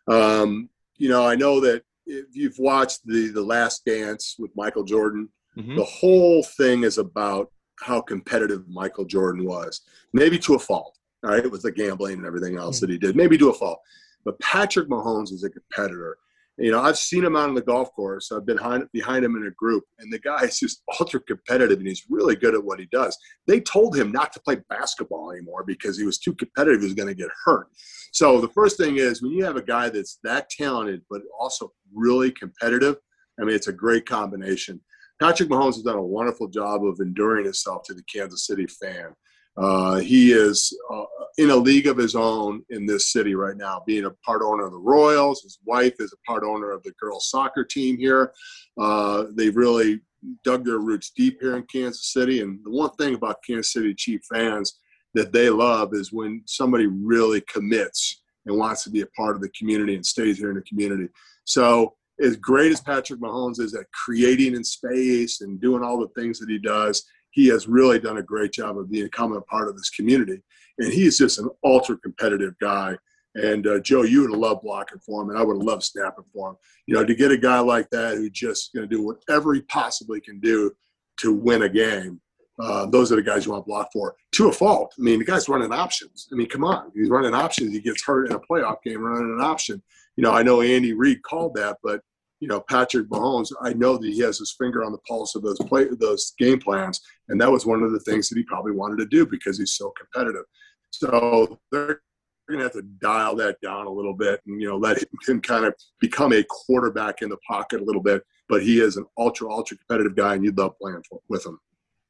Um, 0.08 0.70
you 0.98 1.10
know, 1.10 1.25
I 1.25 1.36
know 1.36 1.60
that 1.60 1.84
if 2.05 2.35
you've 2.35 2.57
watched 2.59 3.05
the 3.05 3.29
the 3.29 3.41
Last 3.41 3.85
Dance 3.85 4.35
with 4.39 4.51
Michael 4.55 4.83
Jordan, 4.83 5.29
mm-hmm. 5.57 5.75
the 5.75 5.83
whole 5.83 6.43
thing 6.43 6.83
is 6.83 6.97
about 6.97 7.51
how 7.81 8.01
competitive 8.01 8.67
Michael 8.67 9.05
Jordan 9.05 9.45
was, 9.45 9.81
maybe 10.13 10.38
to 10.39 10.55
a 10.55 10.59
fault. 10.59 10.97
All 11.24 11.31
right, 11.31 11.50
with 11.50 11.63
the 11.63 11.71
gambling 11.71 12.17
and 12.17 12.25
everything 12.25 12.57
else 12.57 12.77
mm-hmm. 12.77 12.85
that 12.85 12.91
he 12.91 12.97
did, 13.00 13.15
maybe 13.15 13.38
to 13.38 13.50
a 13.50 13.53
fault. 13.53 13.79
But 14.24 14.39
Patrick 14.39 14.89
Mahomes 14.89 15.31
is 15.31 15.43
a 15.43 15.50
competitor, 15.50 16.17
you 16.57 16.71
know, 16.71 16.81
I've 16.81 16.97
seen 16.97 17.25
him 17.25 17.35
out 17.35 17.50
on 17.50 17.55
the 17.55 17.62
golf 17.62 17.91
course. 17.93 18.31
I've 18.31 18.45
been 18.45 18.55
behind, 18.55 18.88
behind 18.93 19.25
him 19.25 19.35
in 19.35 19.45
a 19.45 19.51
group, 19.51 19.83
and 20.00 20.12
the 20.12 20.19
guy 20.19 20.43
is 20.43 20.59
just 20.59 20.83
ultra 21.00 21.19
competitive, 21.19 21.79
and 21.79 21.88
he's 21.88 22.05
really 22.09 22.35
good 22.35 22.53
at 22.53 22.63
what 22.63 22.79
he 22.79 22.88
does. 22.91 23.17
They 23.45 23.59
told 23.59 23.95
him 23.95 24.12
not 24.12 24.31
to 24.33 24.39
play 24.39 24.57
basketball 24.69 25.31
anymore 25.31 25.65
because 25.67 25.97
he 25.97 26.05
was 26.05 26.17
too 26.17 26.33
competitive. 26.33 26.79
He 26.79 26.88
was 26.88 26.93
going 26.93 27.09
to 27.09 27.15
get 27.15 27.29
hurt. 27.43 27.67
So 28.13 28.39
the 28.39 28.50
first 28.50 28.77
thing 28.77 28.97
is 28.97 29.21
when 29.21 29.33
you 29.33 29.43
have 29.43 29.57
a 29.57 29.62
guy 29.62 29.89
that's 29.89 30.19
that 30.24 30.50
talented 30.50 31.01
but 31.09 31.21
also 31.38 31.74
really 31.93 32.31
competitive. 32.31 32.95
I 33.39 33.43
mean, 33.43 33.55
it's 33.55 33.67
a 33.67 33.74
great 33.74 34.05
combination. 34.05 34.79
Patrick 35.21 35.50
Mahomes 35.50 35.75
has 35.75 35.83
done 35.83 35.97
a 35.97 36.01
wonderful 36.01 36.47
job 36.47 36.85
of 36.85 37.00
enduring 37.01 37.45
himself 37.45 37.83
to 37.83 37.93
the 37.93 38.03
Kansas 38.03 38.47
City 38.47 38.67
fan. 38.67 39.13
Uh, 39.57 39.95
he 39.97 40.31
is 40.33 40.77
uh, 40.91 41.03
in 41.38 41.50
a 41.50 41.55
league 41.55 41.88
of 41.88 41.97
his 41.97 42.15
own 42.15 42.63
in 42.69 42.85
this 42.85 43.12
city 43.12 43.35
right 43.35 43.57
now, 43.57 43.83
being 43.85 44.05
a 44.05 44.12
part 44.25 44.41
owner 44.41 44.65
of 44.65 44.71
the 44.71 44.77
Royals. 44.77 45.43
His 45.43 45.59
wife 45.65 45.95
is 46.00 46.13
a 46.13 46.29
part 46.29 46.43
owner 46.43 46.71
of 46.71 46.83
the 46.83 46.93
girls' 47.00 47.29
soccer 47.29 47.63
team 47.63 47.97
here. 47.97 48.33
Uh, 48.79 49.25
they've 49.35 49.55
really 49.55 50.01
dug 50.43 50.65
their 50.65 50.79
roots 50.79 51.12
deep 51.15 51.38
here 51.39 51.55
in 51.55 51.63
Kansas 51.63 52.12
City. 52.12 52.41
And 52.41 52.59
the 52.63 52.71
one 52.71 52.91
thing 52.91 53.15
about 53.15 53.43
Kansas 53.45 53.74
City 53.74 53.93
Chief 53.93 54.21
fans 54.31 54.79
that 55.13 55.31
they 55.31 55.50
love 55.50 55.93
is 55.93 56.12
when 56.12 56.41
somebody 56.45 56.88
really 56.88 57.41
commits 57.41 58.21
and 58.45 58.57
wants 58.57 58.83
to 58.83 58.89
be 58.89 59.01
a 59.01 59.07
part 59.07 59.35
of 59.35 59.41
the 59.41 59.50
community 59.50 59.95
and 59.95 60.05
stays 60.05 60.38
here 60.38 60.50
in 60.50 60.55
the 60.55 60.62
community. 60.63 61.07
So, 61.45 61.95
as 62.21 62.38
great 62.38 62.71
as 62.71 62.79
Patrick 62.79 63.19
Mahomes 63.19 63.59
is 63.59 63.75
at 63.75 63.91
creating 63.91 64.55
in 64.55 64.63
space 64.63 65.41
and 65.41 65.59
doing 65.59 65.83
all 65.83 66.00
the 66.00 66.07
things 66.19 66.39
that 66.39 66.50
he 66.50 66.57
does, 66.57 67.03
he 67.36 67.48
has 67.50 67.68
really 67.68 68.00
done 68.00 68.18
a 68.18 68.24
great 68.24 68.54
job 68.54 68.77
of 68.77 68.89
becoming 68.89 69.38
a 69.38 69.42
part 69.42 69.68
of 69.68 69.75
this 69.75 69.89
community. 69.89 70.42
And 70.80 70.92
he's 70.92 71.18
just 71.18 71.38
an 71.38 71.50
ultra 71.65 71.98
competitive 71.98 72.54
guy. 72.62 72.98
And 73.36 73.68
uh, 73.68 73.80
Joe, 73.82 74.04
you 74.04 74.22
would 74.22 74.32
loved 74.32 74.62
blocking 74.63 75.00
for 75.00 75.22
him, 75.22 75.30
and 75.30 75.38
I 75.38 75.44
would 75.44 75.58
have 75.58 75.65
loved 75.65 75.84
snapping 75.84 76.24
for 76.34 76.51
him. 76.51 76.56
You 76.88 76.96
know, 76.96 77.04
to 77.04 77.13
get 77.13 77.32
a 77.32 77.38
guy 77.38 77.60
like 77.60 77.89
that 77.89 78.15
who's 78.15 78.32
just 78.32 78.74
going 78.74 78.88
to 78.88 78.96
do 78.96 79.04
whatever 79.04 79.54
he 79.54 79.62
possibly 79.63 80.22
can 80.22 80.39
do 80.39 80.72
to 81.20 81.34
win 81.34 81.63
a 81.63 81.70
game. 81.70 82.22
Uh, 82.58 82.86
those 82.86 83.12
are 83.12 83.18
the 83.18 83.22
guys 83.22 83.46
you 83.46 83.51
want 83.51 83.65
to 83.65 83.68
block 83.68 83.89
for. 83.92 84.15
To 84.36 84.48
a 84.48 84.54
fault. 84.54 84.94
I 84.98 85.01
mean, 85.01 85.20
the 85.20 85.25
guy's 85.25 85.50
running 85.50 85.74
options. 85.74 86.30
I 86.32 86.36
mean, 86.36 86.48
come 86.48 86.63
on, 86.63 86.89
he's 86.96 87.10
running 87.10 87.34
options. 87.34 87.74
He 87.74 87.82
gets 87.82 88.01
hurt 88.06 88.30
in 88.30 88.36
a 88.36 88.39
playoff 88.39 88.77
game 88.82 89.01
running 89.01 89.38
an 89.38 89.42
option. 89.42 89.84
You 90.15 90.24
know, 90.24 90.32
I 90.32 90.42
know 90.42 90.62
Andy 90.62 90.94
Reid 90.94 91.22
called 91.24 91.56
that, 91.56 91.80
but 91.84 92.00
you 92.39 92.48
know, 92.48 92.60
Patrick 92.60 93.08
Mahomes, 93.10 93.51
I 93.62 93.74
know 93.74 93.98
that 93.98 94.08
he 94.08 94.20
has 94.20 94.39
his 94.39 94.56
finger 94.58 94.84
on 94.84 94.92
the 94.92 94.98
pulse 95.00 95.36
of 95.36 95.42
those 95.42 95.58
play, 95.60 95.86
those 95.86 96.34
game 96.38 96.60
plans, 96.60 97.01
and 97.30 97.39
that 97.39 97.51
was 97.51 97.65
one 97.65 97.82
of 97.82 97.92
the 97.92 98.00
things 98.01 98.30
that 98.30 98.38
he 98.38 98.44
probably 98.44 98.74
wanted 98.74 98.98
to 98.98 99.06
do 99.06 99.25
because 99.25 99.58
he's 99.58 99.74
so 99.74 99.92
competitive. 99.98 100.44
So 100.92 101.60
they're 101.72 102.01
going 102.50 102.60
to 102.60 102.63
have 102.65 102.74
to 102.74 102.82
dial 103.01 103.36
that 103.38 103.60
down 103.62 103.88
a 103.88 103.92
little 103.92 104.13
bit, 104.13 104.42
and 104.46 104.62
you 104.62 104.68
know, 104.68 104.77
let 104.77 105.04
him 105.27 105.42
kind 105.42 105.65
of 105.65 105.74
become 106.00 106.34
a 106.34 106.44
quarterback 106.44 107.22
in 107.22 107.30
the 107.30 107.38
pocket 107.48 107.82
a 107.82 107.84
little 107.84 108.04
bit. 108.04 108.24
But 108.48 108.63
he 108.63 108.80
is 108.80 108.98
an 108.98 109.06
ultra, 109.18 109.50
ultra 109.50 109.77
competitive 109.77 110.15
guy, 110.15 110.36
and 110.36 110.44
you'd 110.44 110.58
love 110.58 110.77
playing 110.80 111.01
for, 111.10 111.20
with 111.30 111.46
him. 111.46 111.60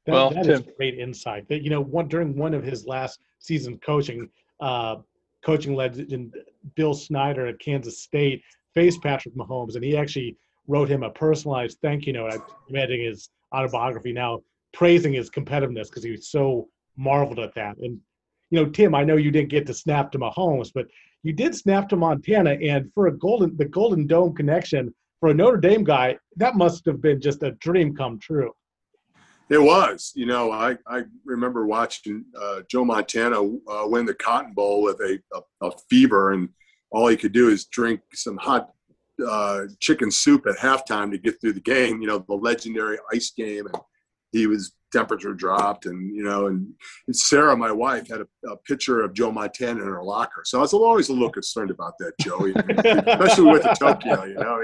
That, 0.05 0.11
well, 0.11 0.29
that 0.31 0.47
is 0.47 0.63
great 0.77 0.99
insight. 0.99 1.47
That 1.47 1.63
you 1.63 1.69
know, 1.69 1.81
one 1.81 2.07
during 2.07 2.35
one 2.35 2.53
of 2.53 2.63
his 2.63 2.85
last 2.85 3.19
seasons 3.39 3.79
coaching, 3.83 4.29
uh, 4.59 4.97
coaching 5.43 5.75
legend 5.75 6.35
Bill 6.75 6.93
Snyder 6.93 7.47
at 7.47 7.59
Kansas 7.59 8.01
State 8.01 8.43
faced 8.75 9.01
Patrick 9.01 9.35
Mahomes, 9.35 9.75
and 9.75 9.83
he 9.83 9.97
actually 9.97 10.37
wrote 10.67 10.89
him 10.89 11.03
a 11.03 11.09
personalized 11.09 11.79
thank 11.81 12.05
you 12.05 12.13
note. 12.13 12.33
I'm 12.33 12.41
reading 12.69 13.03
his 13.03 13.29
autobiography 13.53 14.11
now, 14.11 14.41
praising 14.73 15.13
his 15.13 15.29
competitiveness 15.29 15.85
because 15.85 16.03
he 16.03 16.11
was 16.11 16.29
so 16.29 16.67
marveled 16.97 17.39
at 17.39 17.55
that. 17.55 17.77
And 17.77 17.99
you 18.51 18.63
know, 18.63 18.69
Tim, 18.69 18.93
I 18.93 19.03
know 19.03 19.15
you 19.15 19.31
didn't 19.31 19.49
get 19.49 19.65
to 19.67 19.73
snap 19.73 20.11
to 20.11 20.19
Mahomes, 20.19 20.71
but 20.73 20.87
you 21.23 21.33
did 21.33 21.55
snap 21.55 21.89
to 21.89 21.95
Montana, 21.95 22.51
and 22.51 22.91
for 22.93 23.07
a 23.07 23.17
golden 23.17 23.57
the 23.57 23.65
Golden 23.65 24.05
Dome 24.05 24.35
connection 24.35 24.93
for 25.19 25.29
a 25.29 25.33
Notre 25.33 25.57
Dame 25.57 25.83
guy, 25.83 26.17
that 26.35 26.55
must 26.55 26.85
have 26.85 27.01
been 27.01 27.19
just 27.19 27.41
a 27.41 27.51
dream 27.53 27.95
come 27.95 28.19
true. 28.19 28.51
It 29.49 29.61
was. 29.61 30.11
You 30.15 30.25
know, 30.25 30.51
I, 30.51 30.75
I 30.87 31.03
remember 31.23 31.67
watching 31.67 32.25
uh, 32.39 32.61
Joe 32.69 32.83
Montana 32.83 33.41
uh, 33.41 33.83
win 33.85 34.05
the 34.05 34.13
Cotton 34.15 34.53
Bowl 34.53 34.81
with 34.81 34.99
a, 34.99 35.19
a, 35.33 35.67
a 35.67 35.71
fever 35.89 36.33
and– 36.33 36.49
all 36.95 37.07
he 37.07 37.17
could 37.17 37.33
do 37.33 37.49
is 37.49 37.65
drink 37.65 37.99
some 38.13 38.37
hot 38.37 38.69
uh, 39.27 39.63
chicken 39.79 40.11
soup 40.11 40.45
at 40.47 40.57
halftime 40.57 41.11
to 41.11 41.17
get 41.17 41.39
through 41.39 41.53
the 41.53 41.61
game. 41.61 42.01
You 42.01 42.07
know, 42.07 42.25
the 42.27 42.35
legendary 42.35 42.97
ice 43.13 43.31
game, 43.31 43.67
and 43.67 43.75
he 44.31 44.47
was 44.47 44.73
temperature 44.91 45.33
dropped, 45.33 45.85
and 45.85 46.15
you 46.15 46.23
know, 46.23 46.47
and, 46.47 46.73
Sarah, 47.11 47.55
my 47.55 47.71
wife, 47.71 48.07
had 48.07 48.21
a, 48.21 48.27
a, 48.49 48.57
picture 48.57 49.01
of 49.01 49.13
Joe 49.13 49.31
Montana 49.31 49.81
in 49.81 49.87
her 49.87 50.03
locker. 50.03 50.43
So 50.45 50.59
I 50.59 50.61
was 50.61 50.73
always 50.73 51.09
a 51.09 51.13
little 51.13 51.29
concerned 51.29 51.69
about 51.69 51.93
that, 51.99 52.13
Joey, 52.21 52.53
especially 52.55 53.51
with 53.51 53.63
the 53.63 53.75
Tokyo. 53.77 54.23
You 54.23 54.35
know, 54.35 54.61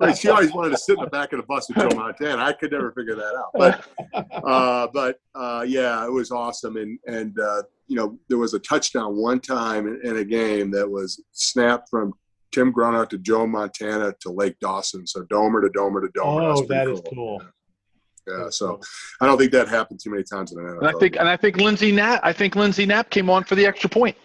I 0.00 0.06
mean, 0.06 0.16
she 0.16 0.28
always 0.28 0.52
wanted 0.52 0.70
to 0.70 0.78
sit 0.78 0.98
in 0.98 1.04
the 1.04 1.10
back 1.10 1.32
of 1.32 1.38
the 1.38 1.46
bus 1.46 1.68
with 1.68 1.78
Joe 1.78 1.96
Montana. 1.96 2.42
I 2.42 2.52
could 2.52 2.72
never 2.72 2.92
figure 2.92 3.14
that 3.14 3.34
out, 3.36 3.50
but 3.54 4.44
uh, 4.44 4.88
but 4.92 5.18
uh, 5.34 5.64
yeah, 5.66 6.04
it 6.04 6.12
was 6.12 6.30
awesome, 6.30 6.76
and 6.76 6.98
and 7.06 7.38
uh, 7.38 7.62
you 7.86 7.96
know, 7.96 8.18
there 8.28 8.38
was 8.38 8.54
a 8.54 8.58
touchdown 8.58 9.16
one 9.16 9.40
time 9.40 10.00
in 10.02 10.16
a 10.16 10.24
game 10.24 10.70
that 10.70 10.88
was 10.88 11.22
snapped 11.32 11.90
from 11.90 12.12
Tim 12.54 12.70
Grunhard 12.70 13.10
to 13.10 13.18
Joe 13.18 13.46
Montana 13.46 14.14
to 14.20 14.30
Lake 14.30 14.56
Dawson. 14.60 15.06
So 15.06 15.22
domer 15.24 15.60
to 15.62 15.68
domer 15.76 16.00
to 16.02 16.08
domer. 16.18 16.56
Oh, 16.56 16.64
that 16.66 16.86
cool. 16.86 16.94
is 16.94 17.02
cool. 17.12 17.42
Yeah, 18.26 18.48
so 18.48 18.80
I 19.20 19.26
don't 19.26 19.36
think 19.36 19.52
that 19.52 19.68
happened 19.68 20.00
too 20.02 20.10
many 20.10 20.22
times 20.22 20.52
in 20.52 20.58
an 20.58 20.64
NFL. 20.64 20.78
And 20.78 20.88
I 20.88 20.92
think, 20.98 21.16
and 21.16 21.28
I 21.28 21.36
think 21.36 21.56
Lindsay 21.58 21.92
Knapp, 21.92 22.20
I 22.22 22.32
think 22.32 22.56
Lindsay 22.56 22.86
Knapp 22.86 23.10
came 23.10 23.28
on 23.28 23.44
for 23.44 23.54
the 23.54 23.66
extra 23.66 23.90
point. 23.90 24.16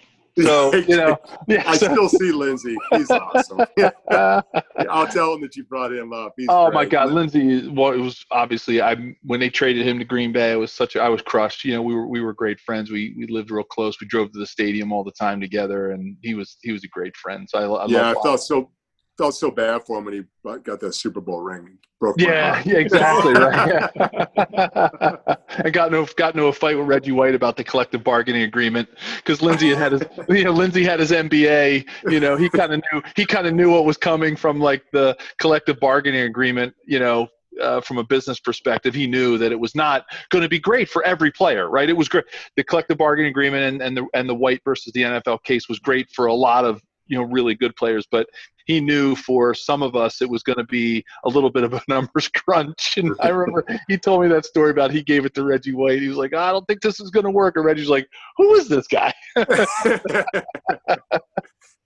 So 0.44 0.74
you 0.88 0.98
know, 0.98 1.18
yeah, 1.48 1.64
I 1.66 1.78
so. 1.78 1.88
still 1.88 2.10
see 2.10 2.32
Lindsay. 2.32 2.76
He's 2.92 3.10
awesome. 3.12 3.60
I'll 4.90 5.08
tell 5.08 5.34
him 5.34 5.42
that 5.42 5.56
you 5.56 5.64
brought 5.66 5.92
him 5.92 6.14
up. 6.14 6.34
He's 6.38 6.48
oh 6.50 6.66
great. 6.66 6.74
my 6.74 6.86
God, 6.86 7.12
Lindsay! 7.12 7.68
Well, 7.68 7.92
it 7.92 8.00
was 8.00 8.26
obviously 8.32 8.82
I 8.82 9.16
when 9.24 9.40
they 9.40 9.50
traded 9.50 9.86
him 9.86 10.00
to 10.00 10.06
Green 10.06 10.32
Bay. 10.32 10.52
It 10.52 10.58
was 10.58 10.72
such 10.72 10.96
a, 10.96 11.02
I 11.02 11.10
was 11.10 11.22
crushed. 11.22 11.64
You 11.66 11.74
know, 11.74 11.82
we 11.82 11.94
were 11.94 12.08
we 12.08 12.22
were 12.22 12.34
great 12.34 12.60
friends. 12.60 12.92
We 12.92 13.14
we 13.18 13.28
lived 13.28 13.52
real 13.52 13.64
close. 13.64 14.00
We 14.00 14.08
drove 14.08 14.32
to 14.32 14.40
the 14.40 14.48
stadium 14.48 14.92
all 14.92 15.04
the 15.04 15.12
time 15.12 15.42
together, 15.42 15.92
and 15.92 16.18
he 16.22 16.34
was 16.34 16.58
he 16.62 16.72
was 16.72 16.84
a 16.84 16.90
great 16.90 17.16
friend. 17.18 17.48
So 17.50 17.76
I, 17.76 17.84
I 17.84 17.88
yeah, 17.88 18.12
I 18.12 18.14
felt 18.22 18.42
so 18.42 18.72
felt 19.20 19.36
so 19.36 19.52
bad 19.52 19.86
for 19.86 20.00
him 20.00 20.06
when 20.06 20.14
he 20.14 20.24
got 20.64 20.80
that 20.80 20.96
Super 20.96 21.20
Bowl 21.22 21.42
ring. 21.42 21.78
Broke 22.00 22.16
yeah, 22.18 22.64
yeah, 22.66 22.78
exactly 22.78 23.34
right. 23.34 23.90
I 25.66 25.70
got 25.70 25.92
no 25.92 26.08
got 26.16 26.34
no 26.34 26.50
fight 26.54 26.78
with 26.78 26.88
Reggie 26.88 27.12
White 27.12 27.36
about 27.36 27.58
the 27.58 27.64
collective 27.66 28.06
bargaining 28.06 28.44
agreement 28.44 28.88
because 29.18 29.42
Lindsay 29.42 29.76
had 29.76 29.92
his 29.92 30.04
you 30.30 30.46
know 30.46 30.52
Lindsay 30.52 30.86
had 30.86 31.02
his 31.02 31.12
MBA. 31.12 31.86
You 32.10 32.22
know 32.22 32.38
he 32.38 32.50
kind 32.50 32.72
of 32.72 32.82
knew 32.92 33.02
he 33.18 33.26
kind 33.26 33.46
of 33.48 33.54
knew 33.54 33.70
what 33.70 33.84
was 33.84 33.98
coming 33.98 34.38
from 34.38 34.62
like 34.62 34.86
the 34.94 35.18
collective 35.40 35.78
bargaining 35.82 36.22
agreement. 36.22 36.74
You 36.88 37.00
know 37.00 37.28
uh, 37.62 37.82
from 37.82 37.98
a 37.98 38.04
business 38.04 38.40
perspective, 38.40 38.94
he 38.94 39.06
knew 39.06 39.38
that 39.38 39.52
it 39.52 39.60
was 39.60 39.76
not 39.76 40.06
going 40.30 40.44
to 40.44 40.50
be 40.50 40.60
great 40.60 40.90
for 40.90 41.04
every 41.04 41.32
player, 41.32 41.70
right? 41.70 41.90
It 41.90 41.98
was 41.98 42.08
great. 42.08 42.24
The 42.56 42.64
collective 42.64 42.98
bargaining 42.98 43.30
agreement 43.30 43.64
and, 43.64 43.82
and 43.82 43.98
the 43.98 44.08
and 44.14 44.30
the 44.30 44.36
White 44.36 44.62
versus 44.64 44.94
the 44.94 45.02
NFL 45.02 45.44
case 45.44 45.68
was 45.68 45.80
great 45.80 46.10
for 46.12 46.28
a 46.28 46.34
lot 46.34 46.64
of 46.64 46.82
you 47.10 47.18
know 47.18 47.24
really 47.24 47.56
good 47.56 47.76
players, 47.76 48.08
but 48.10 48.28
he 48.66 48.80
knew 48.80 49.16
for 49.16 49.54
some 49.56 49.82
of 49.82 49.96
us 49.96 50.22
it 50.22 50.30
was 50.30 50.44
going 50.44 50.60
to 50.60 50.64
be 50.66 51.04
a 51.26 51.30
little 51.30 51.50
bit 51.50 51.64
of 51.64 51.74
a 51.74 51.82
numbers 51.90 52.28
crunch. 52.28 52.98
And 52.98 53.16
I 53.20 53.30
remember 53.30 53.66
he 53.88 53.98
told 53.98 54.22
me 54.22 54.28
that 54.30 54.46
story 54.46 54.70
about 54.72 54.92
he 54.92 55.02
gave 55.02 55.26
it 55.26 55.34
to 55.34 55.44
Reggie 55.44 55.74
White. 55.74 56.02
He 56.02 56.08
was 56.08 56.18
like, 56.18 56.36
I 56.36 56.52
don't 56.52 56.66
think 56.68 56.82
this 56.82 57.00
is 57.00 57.10
going 57.10 57.26
to 57.26 57.32
work. 57.32 57.56
And 57.56 57.66
Reggie's 57.66 57.90
like, 57.90 58.08
Who 58.38 58.54
is 58.54 58.70
this 58.70 58.88
guy? 58.88 59.14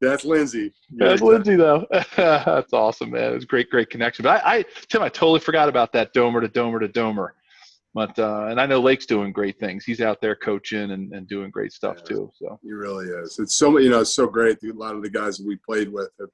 That's 0.01 0.25
Lindsay. 0.25 0.73
That's 0.97 1.21
Lindsay, 1.21 1.55
though. 1.55 1.87
That's 2.17 2.73
awesome, 2.73 3.11
man. 3.11 3.33
It's 3.33 3.45
great, 3.45 3.69
great 3.69 3.89
connection. 3.89 4.23
But 4.23 4.43
I, 4.43 4.57
I, 4.57 4.65
Tim, 4.89 5.01
I 5.01 5.07
totally 5.07 5.39
forgot 5.39 5.69
about 5.69 5.93
that 5.93 6.13
domer 6.13 6.41
to 6.41 6.49
domer 6.49 6.81
to 6.81 6.89
domer. 6.89 7.29
But 7.93 8.17
uh, 8.17 8.47
and 8.49 8.59
I 8.59 8.65
know 8.65 8.81
Lake's 8.81 9.05
doing 9.05 9.31
great 9.31 9.59
things. 9.59 9.85
He's 9.85 10.01
out 10.01 10.19
there 10.19 10.35
coaching 10.35 10.91
and, 10.91 11.13
and 11.13 11.27
doing 11.27 11.51
great 11.51 11.73
stuff 11.73 12.03
too. 12.03 12.31
So 12.33 12.59
he 12.63 12.71
really 12.71 13.05
is. 13.05 13.37
It's 13.39 13.55
so 13.55 13.77
you 13.77 13.89
know, 13.89 14.01
it's 14.01 14.15
so 14.15 14.27
great. 14.27 14.57
A 14.63 14.73
lot 14.73 14.95
of 14.95 15.03
the 15.03 15.09
guys 15.09 15.37
that 15.37 15.45
we 15.45 15.57
played 15.57 15.89
with 15.89 16.09
have 16.19 16.29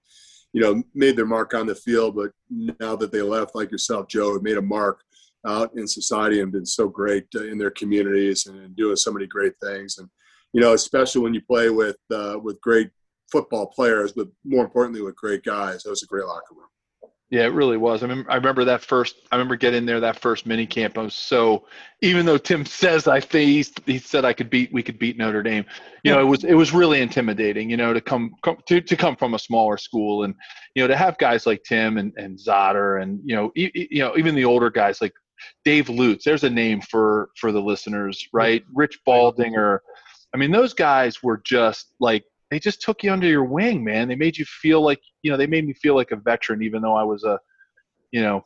you 0.53 0.61
know, 0.61 0.83
made 0.93 1.15
their 1.15 1.25
mark 1.25 1.53
on 1.53 1.67
the 1.67 1.75
field, 1.75 2.15
but 2.15 2.31
now 2.49 2.95
that 2.95 3.11
they 3.11 3.21
left, 3.21 3.55
like 3.55 3.71
yourself, 3.71 4.07
Joe, 4.07 4.33
have 4.33 4.41
made 4.41 4.57
a 4.57 4.61
mark 4.61 5.01
out 5.45 5.71
in 5.75 5.87
society 5.87 6.41
and 6.41 6.51
been 6.51 6.65
so 6.65 6.87
great 6.87 7.25
uh, 7.35 7.43
in 7.43 7.57
their 7.57 7.71
communities 7.71 8.47
and 8.47 8.75
doing 8.75 8.95
so 8.95 9.11
many 9.11 9.27
great 9.27 9.53
things. 9.61 9.97
And 9.99 10.09
you 10.53 10.61
know, 10.61 10.73
especially 10.73 11.21
when 11.21 11.33
you 11.33 11.41
play 11.41 11.69
with 11.69 11.97
uh, 12.13 12.37
with 12.41 12.59
great 12.61 12.89
football 13.31 13.67
players, 13.67 14.11
but 14.11 14.27
more 14.43 14.65
importantly 14.65 15.01
with 15.01 15.15
great 15.15 15.43
guys. 15.43 15.83
That 15.83 15.91
was 15.91 16.01
a 16.01 16.07
great 16.07 16.25
locker 16.25 16.55
room. 16.55 16.65
Yeah, 17.31 17.43
it 17.43 17.53
really 17.53 17.77
was. 17.77 18.01
I 18.01 18.07
mean, 18.07 18.25
I 18.27 18.35
remember 18.35 18.65
that 18.65 18.81
first. 18.81 19.15
I 19.31 19.35
remember 19.35 19.55
getting 19.55 19.85
there 19.85 19.99
that 19.99 20.19
first 20.19 20.47
mini 20.47 20.65
camp. 20.65 20.97
I 20.97 21.03
was 21.03 21.13
so, 21.13 21.65
even 22.01 22.25
though 22.25 22.39
Tim 22.39 22.65
says 22.65 23.07
I 23.07 23.19
think 23.19 23.67
he 23.85 23.99
said 23.99 24.25
I 24.25 24.33
could 24.33 24.49
beat, 24.49 24.73
we 24.73 24.81
could 24.81 24.97
beat 24.97 25.15
Notre 25.17 25.43
Dame. 25.43 25.65
You 26.03 26.11
know, 26.11 26.21
it 26.21 26.23
was 26.25 26.43
it 26.43 26.55
was 26.55 26.73
really 26.73 27.01
intimidating. 27.01 27.69
You 27.69 27.77
know, 27.77 27.93
to 27.93 28.01
come, 28.01 28.33
come 28.41 28.57
to 28.65 28.81
to 28.81 28.95
come 28.97 29.15
from 29.15 29.35
a 29.35 29.39
smaller 29.39 29.77
school 29.77 30.23
and 30.23 30.33
you 30.73 30.81
know 30.83 30.87
to 30.87 30.97
have 30.97 31.19
guys 31.19 31.45
like 31.45 31.63
Tim 31.63 31.97
and 31.97 32.13
and 32.17 32.37
Zotter 32.39 33.01
and 33.01 33.19
you 33.23 33.35
know 33.35 33.51
e- 33.55 33.87
you 33.91 33.99
know 33.99 34.17
even 34.17 34.33
the 34.33 34.45
older 34.45 34.71
guys 34.71 34.99
like 34.99 35.13
Dave 35.63 35.87
Lutz. 35.87 36.25
There's 36.25 36.43
a 36.43 36.49
name 36.49 36.81
for 36.81 37.29
for 37.35 37.51
the 37.51 37.61
listeners, 37.61 38.27
right? 38.33 38.63
Rich 38.73 38.99
Baldinger. 39.07 39.79
I 40.33 40.37
mean, 40.37 40.51
those 40.51 40.73
guys 40.73 41.21
were 41.21 41.41
just 41.43 41.93
like 41.99 42.23
they 42.49 42.59
just 42.59 42.81
took 42.81 43.03
you 43.03 43.11
under 43.11 43.27
your 43.27 43.43
wing, 43.43 43.83
man. 43.83 44.07
They 44.07 44.15
made 44.15 44.37
you 44.37 44.45
feel 44.45 44.81
like, 44.81 45.01
you 45.21 45.31
know, 45.31 45.37
they 45.37 45.47
made 45.47 45.65
me 45.65 45.73
feel 45.73 45.95
like 45.95 46.11
a 46.11 46.15
veteran, 46.15 46.63
even 46.63 46.81
though 46.81 46.95
I 46.95 47.03
was 47.03 47.23
a, 47.23 47.39
you 48.11 48.21
know, 48.21 48.43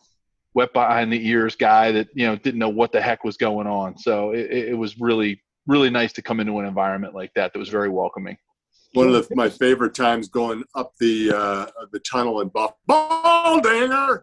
wet 0.53 0.73
behind 0.73 1.11
the 1.11 1.27
ears 1.27 1.55
guy 1.55 1.91
that, 1.93 2.09
you 2.13 2.27
know, 2.27 2.35
didn't 2.35 2.59
know 2.59 2.69
what 2.69 2.91
the 2.91 3.01
heck 3.01 3.23
was 3.23 3.37
going 3.37 3.67
on. 3.67 3.97
So 3.97 4.31
it, 4.31 4.51
it 4.51 4.77
was 4.77 4.99
really, 4.99 5.41
really 5.67 5.89
nice 5.89 6.13
to 6.13 6.21
come 6.21 6.39
into 6.39 6.59
an 6.59 6.65
environment 6.65 7.15
like 7.15 7.33
that 7.35 7.53
that 7.53 7.59
was 7.59 7.69
very 7.69 7.89
welcoming. 7.89 8.37
One 8.93 9.07
of 9.07 9.27
the, 9.27 9.35
my 9.35 9.49
favorite 9.49 9.95
times 9.95 10.27
going 10.27 10.63
up 10.75 10.93
the 10.99 11.31
uh, 11.35 11.65
the 11.91 11.99
tunnel 11.99 12.41
in 12.41 12.49
Buff. 12.49 12.73
Baldinger! 12.87 14.21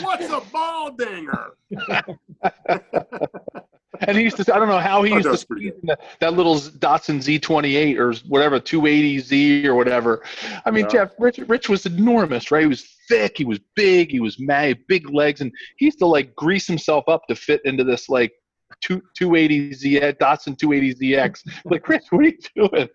What's 0.00 0.26
a 0.26 0.40
baldinger? 0.40 1.50
and 4.00 4.16
he 4.16 4.24
used 4.24 4.36
to, 4.38 4.54
I 4.54 4.58
don't 4.58 4.68
know 4.68 4.78
how 4.78 5.02
he 5.02 5.12
oh, 5.12 5.16
used 5.16 5.30
to 5.30 5.36
squeeze 5.36 5.72
that, 5.84 6.00
that 6.20 6.34
little 6.34 6.56
Datsun 6.56 7.18
Z28 7.18 7.98
or 7.98 8.14
whatever, 8.28 8.58
280Z 8.58 9.66
or 9.66 9.74
whatever. 9.74 10.22
I 10.64 10.70
mean, 10.70 10.84
yeah. 10.84 10.90
Jeff, 10.90 11.10
Rich, 11.18 11.38
Rich 11.46 11.68
was 11.68 11.86
enormous, 11.86 12.50
right? 12.50 12.62
He 12.62 12.66
was 12.66 12.86
thick, 13.08 13.36
he 13.36 13.44
was 13.44 13.60
big, 13.76 14.10
he 14.10 14.20
was 14.20 14.38
mad, 14.38 14.78
big 14.88 15.10
legs, 15.10 15.40
and 15.40 15.52
he 15.76 15.86
used 15.86 15.98
to 15.98 16.06
like 16.06 16.34
grease 16.34 16.66
himself 16.66 17.04
up 17.08 17.26
to 17.28 17.36
fit 17.36 17.60
into 17.64 17.84
this 17.84 18.08
like 18.08 18.32
two, 18.80 19.02
280Z 19.18 20.18
Datsun 20.18 20.56
280ZX. 20.56 21.62
like, 21.64 21.82
Chris, 21.82 22.04
what 22.10 22.24
are 22.24 22.28
you 22.28 22.38
doing? 22.54 22.88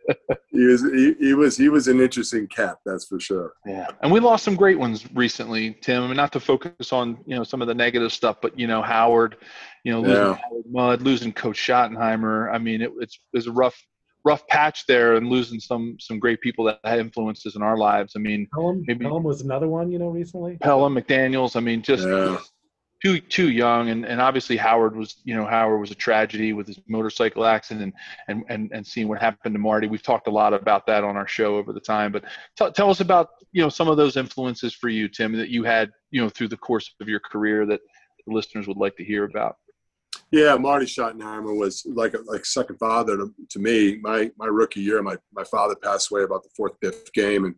he 0.51 0.65
was 0.65 0.83
he, 0.83 1.15
he, 1.19 1.33
was 1.33 1.57
he 1.57 1.69
was 1.69 1.87
an 1.87 1.99
interesting 1.99 2.47
cat, 2.47 2.77
that's 2.85 3.05
for 3.05 3.19
sure. 3.19 3.53
Yeah, 3.65 3.87
and 4.01 4.11
we 4.11 4.19
lost 4.19 4.43
some 4.43 4.55
great 4.55 4.79
ones 4.79 5.05
recently, 5.13 5.77
Tim. 5.81 6.03
I 6.03 6.07
mean, 6.07 6.17
not 6.17 6.31
to 6.33 6.39
focus 6.39 6.91
on 6.91 7.17
you 7.25 7.35
know 7.35 7.43
some 7.43 7.61
of 7.61 7.67
the 7.67 7.75
negative 7.75 8.11
stuff, 8.11 8.37
but 8.41 8.57
you 8.57 8.67
know 8.67 8.81
Howard, 8.81 9.37
you 9.83 9.91
know 9.91 10.01
losing 10.01 10.15
yeah. 10.15 10.35
Howard 10.35 10.65
Mudd, 10.69 11.01
losing 11.01 11.33
Coach 11.33 11.57
Schottenheimer. 11.57 12.53
I 12.53 12.57
mean, 12.57 12.81
it, 12.81 12.91
it's 12.99 13.19
it's 13.33 13.47
a 13.47 13.51
rough 13.51 13.77
rough 14.25 14.45
patch 14.47 14.85
there 14.87 15.15
and 15.15 15.29
losing 15.29 15.59
some 15.59 15.95
some 15.99 16.19
great 16.19 16.41
people 16.41 16.65
that 16.65 16.79
had 16.83 16.99
influences 16.99 17.55
in 17.55 17.61
our 17.61 17.77
lives. 17.77 18.13
I 18.15 18.19
mean, 18.19 18.47
Pellom, 18.53 18.83
maybe 18.87 19.05
Pellom 19.05 19.23
was 19.23 19.41
another 19.41 19.67
one, 19.67 19.91
you 19.91 19.99
know, 19.99 20.09
recently. 20.09 20.57
Pellom, 20.57 21.01
McDaniels. 21.01 21.55
I 21.55 21.59
mean, 21.59 21.81
just 21.81 22.05
yeah 22.05 22.37
too 23.01 23.19
too 23.19 23.49
young. 23.49 23.89
And, 23.89 24.05
and 24.05 24.21
obviously 24.21 24.57
Howard 24.57 24.95
was 24.95 25.17
you 25.23 25.35
know 25.35 25.45
Howard 25.45 25.79
was 25.79 25.91
a 25.91 25.95
tragedy 25.95 26.53
with 26.53 26.67
his 26.67 26.79
motorcycle 26.87 27.45
accident 27.45 27.93
and 28.27 28.43
and 28.49 28.71
and 28.71 28.85
seeing 28.85 29.07
what 29.07 29.21
happened 29.21 29.53
to 29.55 29.59
Marty. 29.59 29.87
We've 29.87 30.03
talked 30.03 30.27
a 30.27 30.31
lot 30.31 30.53
about 30.53 30.85
that 30.87 31.03
on 31.03 31.15
our 31.15 31.27
show 31.27 31.57
over 31.57 31.73
the 31.73 31.79
time 31.79 32.11
but 32.11 32.23
t- 32.57 32.71
tell 32.71 32.89
us 32.89 32.99
about 32.99 33.29
you 33.51 33.61
know 33.61 33.69
some 33.69 33.87
of 33.87 33.97
those 33.97 34.17
influences 34.17 34.73
for 34.73 34.89
you 34.89 35.07
Tim 35.07 35.33
that 35.33 35.49
you 35.49 35.63
had 35.63 35.91
you 36.11 36.21
know 36.21 36.29
through 36.29 36.49
the 36.49 36.57
course 36.57 36.93
of 36.99 37.07
your 37.07 37.19
career 37.19 37.65
that 37.65 37.81
the 38.25 38.33
listeners 38.33 38.67
would 38.67 38.77
like 38.77 38.95
to 38.97 39.03
hear 39.03 39.23
about. 39.23 39.57
Yeah 40.31 40.55
Marty 40.55 40.85
Schottenheimer 40.85 41.55
was 41.55 41.85
like 41.85 42.13
a, 42.13 42.19
like 42.25 42.45
second 42.45 42.77
father 42.77 43.17
to, 43.17 43.33
to 43.49 43.59
me. 43.59 43.97
My 44.01 44.31
my 44.37 44.47
rookie 44.47 44.81
year 44.81 45.01
my 45.03 45.17
my 45.33 45.43
father 45.43 45.75
passed 45.75 46.11
away 46.11 46.23
about 46.23 46.43
the 46.43 46.49
fourth 46.55 46.73
fifth 46.81 47.13
game 47.13 47.45
and 47.45 47.55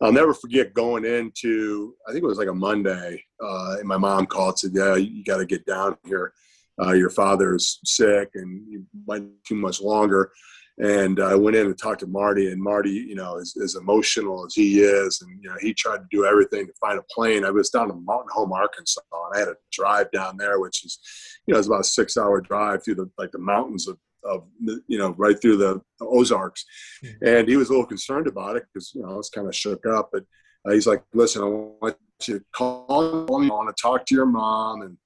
I'll 0.00 0.12
never 0.12 0.34
forget 0.34 0.74
going 0.74 1.04
into 1.04 1.94
I 2.06 2.12
think 2.12 2.22
it 2.22 2.26
was 2.26 2.38
like 2.38 2.48
a 2.48 2.54
Monday, 2.54 3.22
uh, 3.42 3.76
and 3.78 3.88
my 3.88 3.96
mom 3.96 4.26
called 4.26 4.58
said, 4.58 4.72
"Yeah, 4.74 4.96
you 4.96 5.24
got 5.24 5.38
to 5.38 5.46
get 5.46 5.66
down 5.66 5.96
here. 6.06 6.32
Uh, 6.80 6.92
your 6.92 7.10
father's 7.10 7.80
sick, 7.84 8.30
and 8.34 8.62
you 8.70 8.84
might 9.06 9.22
too 9.44 9.54
much 9.54 9.80
longer." 9.80 10.32
And 10.78 11.20
I 11.20 11.34
went 11.34 11.56
in 11.56 11.64
and 11.64 11.78
talked 11.78 12.00
to 12.00 12.06
Marty, 12.06 12.52
and 12.52 12.62
Marty, 12.62 12.90
you 12.90 13.14
know, 13.14 13.38
as, 13.38 13.54
as 13.64 13.76
emotional 13.76 14.44
as 14.44 14.54
he 14.54 14.80
is, 14.80 15.22
and 15.22 15.42
you 15.42 15.48
know, 15.48 15.56
he 15.58 15.72
tried 15.72 15.98
to 15.98 16.06
do 16.10 16.26
everything 16.26 16.66
to 16.66 16.72
find 16.78 16.98
a 16.98 17.04
plane. 17.14 17.46
I 17.46 17.50
was 17.50 17.70
down 17.70 17.90
in 17.90 18.04
Mountain 18.04 18.28
Home, 18.32 18.52
Arkansas, 18.52 19.00
and 19.10 19.34
I 19.34 19.38
had 19.38 19.46
to 19.46 19.56
drive 19.72 20.10
down 20.10 20.36
there, 20.36 20.60
which 20.60 20.84
is, 20.84 20.98
you 21.46 21.54
know, 21.54 21.58
it's 21.58 21.68
about 21.68 21.80
a 21.80 21.84
six-hour 21.84 22.42
drive 22.42 22.84
through 22.84 22.96
the 22.96 23.10
like 23.16 23.32
the 23.32 23.38
mountains 23.38 23.88
of 23.88 23.96
of 24.28 24.44
you 24.60 24.98
know 24.98 25.14
right 25.18 25.40
through 25.40 25.56
the, 25.56 25.80
the 25.98 26.06
Ozarks, 26.06 26.64
mm-hmm. 27.04 27.24
and 27.26 27.48
he 27.48 27.56
was 27.56 27.68
a 27.68 27.72
little 27.72 27.86
concerned 27.86 28.26
about 28.26 28.56
it 28.56 28.64
because 28.72 28.92
you 28.94 29.02
know 29.02 29.10
I 29.10 29.16
was 29.16 29.30
kind 29.30 29.46
of 29.46 29.54
shook 29.54 29.86
up. 29.86 30.10
But 30.12 30.24
uh, 30.66 30.72
he's 30.72 30.86
like, 30.86 31.02
"Listen, 31.14 31.42
I 31.42 31.46
want 31.46 31.96
you 32.26 32.38
to 32.38 32.44
call 32.54 33.26
me. 33.40 33.46
I 33.46 33.52
want 33.52 33.74
to 33.74 33.80
talk 33.80 34.06
to 34.06 34.14
your 34.14 34.26
mom." 34.26 34.82
And 34.82 34.96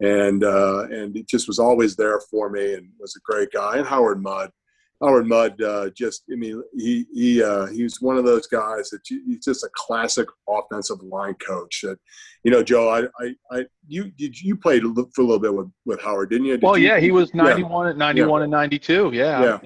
and 0.00 0.44
uh, 0.44 0.86
and 0.90 1.14
he 1.14 1.24
just 1.24 1.48
was 1.48 1.58
always 1.58 1.96
there 1.96 2.20
for 2.30 2.50
me 2.50 2.74
and 2.74 2.88
was 2.98 3.16
a 3.16 3.32
great 3.32 3.50
guy. 3.50 3.78
And 3.78 3.86
Howard 3.86 4.22
Mudd, 4.22 4.50
Howard 5.00 5.28
Mudd, 5.28 5.62
uh, 5.62 5.90
just 5.90 6.24
I 6.32 6.34
mean, 6.34 6.62
he 6.76 7.06
he 7.14 7.42
uh, 7.42 7.66
he's 7.66 8.00
one 8.00 8.16
of 8.16 8.24
those 8.24 8.46
guys 8.48 8.90
that 8.90 9.08
you, 9.08 9.22
he's 9.26 9.44
just 9.44 9.62
a 9.62 9.68
classic 9.74 10.26
offensive 10.48 11.00
line 11.02 11.34
coach. 11.34 11.82
That 11.82 11.98
you 12.42 12.50
know, 12.50 12.62
Joe, 12.64 12.88
I 12.88 13.24
I, 13.24 13.34
I 13.52 13.66
you 13.86 14.10
did 14.10 14.40
you 14.40 14.56
played 14.56 14.82
for 14.82 15.22
a 15.22 15.24
little 15.24 15.38
bit 15.38 15.54
with, 15.54 15.70
with 15.84 16.02
Howard, 16.02 16.30
didn't 16.30 16.46
you? 16.46 16.54
Did 16.54 16.64
well, 16.64 16.76
you, 16.76 16.88
yeah, 16.88 16.98
he 16.98 17.12
was 17.12 17.32
ninety 17.32 17.62
one, 17.62 17.86
yeah. 17.86 17.92
ninety 17.92 18.22
one, 18.22 18.40
yeah. 18.40 18.44
and 18.44 18.50
ninety 18.50 18.78
two. 18.78 19.10
Yeah. 19.12 19.42
Yeah. 19.42 19.58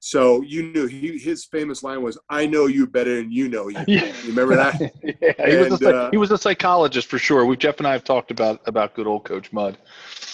So 0.00 0.42
you 0.42 0.72
knew 0.72 0.86
he, 0.86 1.18
his 1.18 1.44
famous 1.44 1.82
line 1.82 2.02
was, 2.02 2.18
"I 2.28 2.46
know 2.46 2.66
you 2.66 2.86
better 2.86 3.16
than 3.16 3.30
you 3.30 3.48
know 3.48 3.68
you." 3.68 3.78
Yeah. 3.86 4.06
You 4.22 4.30
remember 4.30 4.56
that? 4.56 4.80
yeah, 5.02 5.32
and, 5.38 5.52
he 5.52 5.70
was 5.70 5.82
a, 5.82 5.96
uh, 5.96 6.10
he 6.10 6.16
was 6.16 6.30
a 6.30 6.38
psychologist 6.38 7.08
for 7.08 7.18
sure. 7.18 7.44
We 7.44 7.56
Jeff 7.56 7.78
and 7.78 7.86
I 7.86 7.92
have 7.92 8.04
talked 8.04 8.32
about 8.32 8.60
about 8.66 8.94
good 8.94 9.06
old 9.06 9.24
Coach 9.24 9.52
Mudd. 9.52 9.78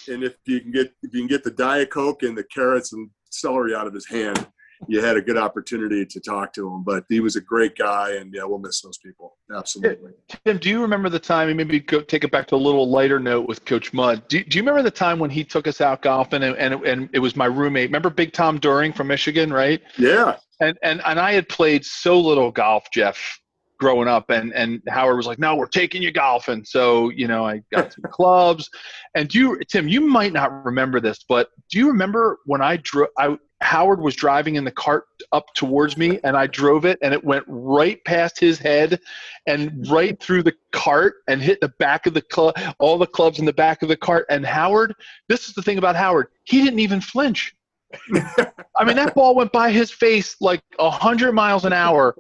And 0.09 0.23
if 0.23 0.35
you 0.47 0.61
can 0.61 0.71
get 0.71 0.93
if 1.03 1.13
you 1.15 1.21
can 1.21 1.29
get 1.29 1.45
the 1.45 1.51
diet 1.51 1.91
coke 1.91 2.23
and 2.23 2.37
the 2.37 2.45
carrots 2.45 2.93
and 2.93 3.11
celery 3.35 3.75
out 3.75 3.87
of 3.87 3.95
his 3.95 4.07
hand, 4.07 4.47
you 4.89 5.01
had 5.01 5.17
a 5.17 5.23
good 5.23 5.37
opportunity 5.37 6.05
to 6.05 6.21
talk 6.21 6.53
to 6.55 6.69
him. 6.69 6.83
But 6.83 7.05
he 7.09 7.21
was 7.21 7.37
a 7.37 7.41
great 7.41 7.77
guy, 7.77 8.17
and 8.17 8.33
yeah, 8.35 8.45
we'll 8.45 8.59
miss 8.59 8.81
those 8.81 8.99
people 8.99 9.37
absolutely. 9.55 10.13
Tim, 10.45 10.59
do 10.59 10.69
you 10.69 10.81
remember 10.83 11.09
the 11.09 11.19
time? 11.19 11.49
And 11.49 11.57
maybe 11.57 11.81
go 11.81 12.01
take 12.01 12.25
it 12.25 12.31
back 12.31 12.47
to 12.49 12.55
a 12.55 12.57
little 12.57 12.89
lighter 12.89 13.19
note 13.19 13.49
with 13.49 13.65
Coach 13.65 13.93
Mudd. 13.93 14.27
Do, 14.29 14.43
do 14.43 14.59
you 14.59 14.63
remember 14.63 14.83
the 14.83 14.91
time 14.91 15.19
when 15.19 15.31
he 15.31 15.45
took 15.45 15.67
us 15.67 15.81
out 15.81 16.03
golfing, 16.03 16.43
and, 16.43 16.57
and 16.57 16.75
and 16.85 17.09
it 17.13 17.19
was 17.19 17.37
my 17.37 17.47
roommate? 17.47 17.89
Remember 17.89 18.11
Big 18.11 18.33
Tom 18.33 18.59
Dohring 18.59 18.95
from 18.95 19.09
Michigan, 19.09 19.53
right? 19.53 19.81
Yeah. 19.99 20.37
And 20.61 20.77
and 20.83 21.01
and 21.05 21.19
I 21.19 21.33
had 21.33 21.49
played 21.49 21.85
so 21.85 22.19
little 22.19 22.51
golf, 22.51 22.85
Jeff, 22.93 23.39
growing 23.79 24.09
up 24.09 24.31
and 24.31 24.53
and 24.55 24.83
Howard 24.89 25.17
was 25.17 25.27
like, 25.27 25.39
"No, 25.39 25.57
we're 25.57 25.67
taking 25.67 26.03
you 26.03 26.13
golfing." 26.13 26.65
So, 26.65 27.11
you 27.11 27.27
know, 27.27 27.47
I 27.47 27.63
got 27.73 27.93
some 27.93 28.05
clubs. 28.11 28.71
And 29.15 29.29
do 29.29 29.39
you 29.39 29.61
Tim, 29.69 29.89
you 29.89 30.01
might 30.01 30.33
not 30.33 30.65
remember 30.65 31.01
this, 31.01 31.25
but 31.29 31.51
do 31.71 31.79
you 31.79 31.89
remember 31.89 32.39
when 32.47 32.63
I 32.63 32.79
drove 32.79 33.09
I 33.19 33.37
Howard 33.65 34.01
was 34.01 34.15
driving 34.15 34.57
in 34.57 34.65
the 34.65 34.71
cart 34.71 35.05
up 35.33 35.47
towards 35.55 35.97
me 35.97 36.21
and 36.23 36.37
I 36.37 36.47
drove 36.47 36.85
it 36.85 36.99
and 37.03 37.15
it 37.15 37.25
went 37.25 37.45
right 37.49 38.03
past 38.05 38.39
his 38.39 38.59
head 38.59 39.01
and 39.47 39.87
right 39.91 40.21
through 40.21 40.43
the 40.43 40.55
cart 40.73 41.15
and 41.29 41.41
hit 41.41 41.61
the 41.63 41.71
back 41.79 42.07
of 42.07 42.13
the 42.13 42.21
club 42.21 42.55
all 42.79 42.99
the 42.99 43.07
clubs 43.07 43.39
in 43.39 43.47
the 43.47 43.55
back 43.55 43.83
of 43.83 43.89
the 43.89 43.97
cart 43.97 44.27
and 44.29 44.45
Howard, 44.45 44.95
this 45.29 45.49
is 45.49 45.55
the 45.55 45.63
thing 45.63 45.79
about 45.79 45.97
Howard, 45.97 46.27
he 46.45 46.63
didn't 46.63 46.81
even 46.81 47.01
flinch. 47.01 47.55
I 48.77 48.85
mean, 48.85 48.97
that 48.97 49.15
ball 49.15 49.35
went 49.35 49.53
by 49.53 49.71
his 49.71 49.91
face 49.91 50.37
like 50.41 50.63
a 50.79 50.91
hundred 50.91 51.33
miles 51.33 51.65
an 51.65 51.73
hour. 51.73 52.17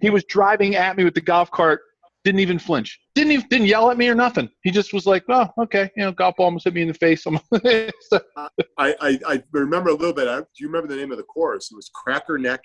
He 0.00 0.10
was 0.10 0.24
driving 0.24 0.74
at 0.74 0.96
me 0.96 1.04
with 1.04 1.14
the 1.14 1.20
golf 1.20 1.50
cart, 1.50 1.80
didn't 2.24 2.40
even 2.40 2.58
flinch, 2.58 3.00
didn't 3.14 3.32
even 3.32 3.46
didn't 3.48 3.66
yell 3.66 3.90
at 3.90 3.96
me 3.96 4.08
or 4.08 4.14
nothing. 4.14 4.48
He 4.62 4.70
just 4.70 4.92
was 4.92 5.06
like, 5.06 5.24
"Oh, 5.28 5.48
okay, 5.58 5.90
you 5.96 6.04
know, 6.04 6.12
golf 6.12 6.36
ball 6.36 6.46
almost 6.46 6.64
hit 6.64 6.74
me 6.74 6.82
in 6.82 6.88
the 6.88 6.94
face." 6.94 7.22
so, 7.24 8.20
I, 8.36 8.50
I 8.78 9.18
I 9.26 9.42
remember 9.52 9.90
a 9.90 9.94
little 9.94 10.14
bit. 10.14 10.26
do 10.26 10.44
you 10.58 10.68
remember 10.68 10.88
the 10.88 11.00
name 11.00 11.12
of 11.12 11.18
the 11.18 11.24
course? 11.24 11.70
It 11.70 11.76
was 11.76 11.90
Crackerneck 11.90 12.60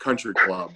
Country 0.00 0.34
Club. 0.34 0.72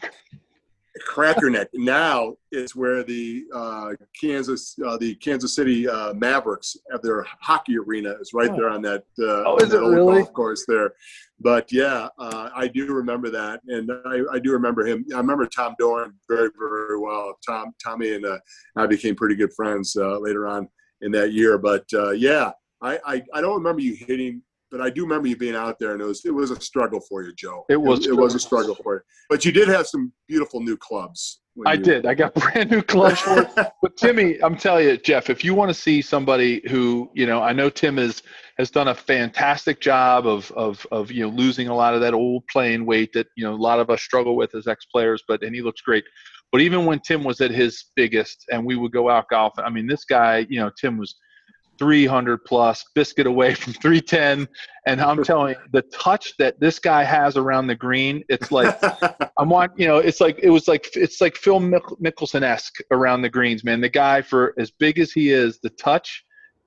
Crackerneck 1.05 1.67
now 1.75 2.37
is 2.53 2.75
where 2.75 3.03
the 3.03 3.45
uh, 3.53 3.93
Kansas 4.19 4.77
uh, 4.85 4.97
the 4.97 5.15
Kansas 5.17 5.55
City 5.55 5.89
uh, 5.89 6.15
Mavericks 6.15 6.77
have 6.91 7.03
their 7.03 7.27
hockey 7.41 7.77
arena 7.79 8.15
is 8.21 8.33
right 8.33 8.51
oh. 8.51 8.57
there 8.57 8.71
on 8.71 8.83
that, 8.83 9.05
uh, 9.19 9.45
oh, 9.45 9.57
is 9.59 9.73
it 9.73 9.79
really? 9.79 10.23
golf 10.23 10.33
course 10.33 10.65
there. 10.67 10.95
But 11.41 11.71
yeah, 11.71 12.09
uh, 12.19 12.51
I 12.55 12.69
do 12.69 12.93
remember 12.93 13.31
that, 13.31 13.61
and 13.69 13.91
I, 14.07 14.37
I, 14.37 14.39
do 14.39 14.53
remember 14.53 14.87
him. 14.87 15.05
I 15.15 15.19
remember 15.19 15.47
Tom 15.47 15.75
Dohring 15.81 16.13
very 16.29 16.51
very 16.59 16.99
well. 16.99 17.39
Tom 17.47 17.75
Tommy 17.83 18.15
and 18.15 18.25
uh, 18.25 18.39
I 18.77 18.87
became 18.87 19.17
pretty 19.17 19.35
good 19.35 19.53
friends 19.53 19.97
later 19.97 20.47
on 20.47 20.69
in 21.03 21.13
that 21.13 21.33
year. 21.33 21.59
But 21.59 21.85
yeah, 22.17 22.53
I, 22.81 22.99
I 23.07 23.23
I 23.35 23.41
don't 23.41 23.57
remember 23.57 23.83
you 23.83 23.95
hitting 23.95 24.43
but 24.71 24.81
I 24.81 24.91
do 24.91 25.03
remember 25.03 25.29
you 25.29 25.37
being 25.37 25.55
out 25.55 25.79
there, 25.79 25.93
and 25.93 26.01
it 26.01 26.05
was 26.05 26.25
it 26.25 26.35
was 26.35 26.51
a 26.51 26.61
struggle 26.61 27.01
for 27.01 27.23
you, 27.23 27.33
Joe. 27.35 27.65
It 27.69 27.81
was 27.81 28.07
it, 28.07 28.11
it 28.11 28.15
was 28.15 28.35
a 28.35 28.39
struggle 28.39 28.75
for 28.75 28.95
you, 28.97 29.01
but 29.29 29.45
you 29.45 29.53
did 29.53 29.69
have 29.69 29.87
some 29.87 30.13
beautiful 30.29 30.61
new 30.61 30.77
clubs. 30.77 31.41
I 31.65 31.75
you... 31.75 31.83
did. 31.83 32.07
I 32.07 32.15
got 32.15 32.35
brand 32.35 32.71
new 32.71 32.83
clubs 32.83 33.21
for 33.21 33.43
it. 33.43 33.51
But 33.83 33.97
Timmy, 33.97 34.43
I'm 34.43 34.57
telling 34.57 34.87
you, 34.87 34.97
Jeff, 34.97 35.31
if 35.31 35.45
you 35.45 35.55
want 35.55 35.71
to 35.71 35.75
see 35.75 36.03
somebody 36.03 36.63
who 36.69 37.11
you 37.15 37.27
know, 37.27 37.43
I 37.43 37.53
know 37.53 37.71
Tim 37.71 37.99
is 37.99 38.23
has 38.59 38.71
done 38.71 38.89
a 38.89 38.95
fantastic 38.95 39.81
job 39.81 40.27
of 40.27 40.51
of 40.53 40.87
of 40.91 41.13
you 41.13 41.23
know 41.23 41.35
losing 41.35 41.69
a 41.69 41.75
lot 41.75 41.95
of 41.95 42.01
that 42.01 42.15
old 42.15 42.45
playing 42.49 42.87
weight 42.87 43.13
that 43.13 43.29
you 43.37 43.45
know 43.45 43.55
a 43.55 43.57
lot 43.57 43.79
of 43.79 43.91
us 43.91 44.03
struggle 44.03 44.37
with 44.37 44.55
as 44.55 44.67
ex 44.67 44.85
players, 44.87 45.23
but 45.29 45.43
and 45.43 45.55
he 45.55 45.63
looks 45.63 45.81
great. 45.81 46.05
But 46.53 46.61
even 46.61 46.87
when 46.87 47.01
Tim 47.01 47.25
was 47.25 47.41
at 47.41 47.51
his 47.51 47.87
biggest 47.97 48.45
and 48.51 48.65
we 48.65 48.77
would 48.77 48.93
go 48.93 49.11
out 49.11 49.27
golfing, 49.31 49.65
I 49.65 49.71
mean, 49.71 49.87
this 49.87 50.05
guy, 50.05 50.47
you 50.49 50.61
know, 50.61 50.71
Tim 50.81 50.97
was 50.97 51.17
300 51.79 52.45
plus, 52.45 52.85
biscuit 52.95 53.27
away 53.27 53.55
from 53.55 53.73
310. 53.75 54.49
And 54.87 55.01
I'm 55.01 55.23
telling 55.25 55.55
you, 55.55 55.61
the 55.73 55.83
touch 55.83 56.37
that 56.39 56.59
this 56.61 56.79
guy 56.79 57.05
has 57.05 57.37
around 57.37 57.67
the 57.67 57.75
green, 57.75 58.23
it's 58.29 58.53
like, 58.53 58.79
I'm 59.39 59.53
on, 59.53 59.71
you 59.77 59.87
know, 59.87 59.99
it's 59.99 60.21
like, 60.21 60.39
it 60.43 60.51
was 60.51 60.69
like, 60.69 60.89
it's 60.95 61.21
like 61.21 61.37
Phil 61.37 61.61
Mickelson 61.61 62.43
esque 62.43 62.77
around 62.91 63.23
the 63.23 63.31
greens, 63.31 63.65
man. 63.65 63.81
The 63.81 63.89
guy, 63.89 64.23
for 64.23 64.55
as 64.59 64.71
big 64.71 64.99
as 64.99 65.13
he 65.13 65.31
is, 65.31 65.59
the 65.63 65.71
touch, 65.71 66.25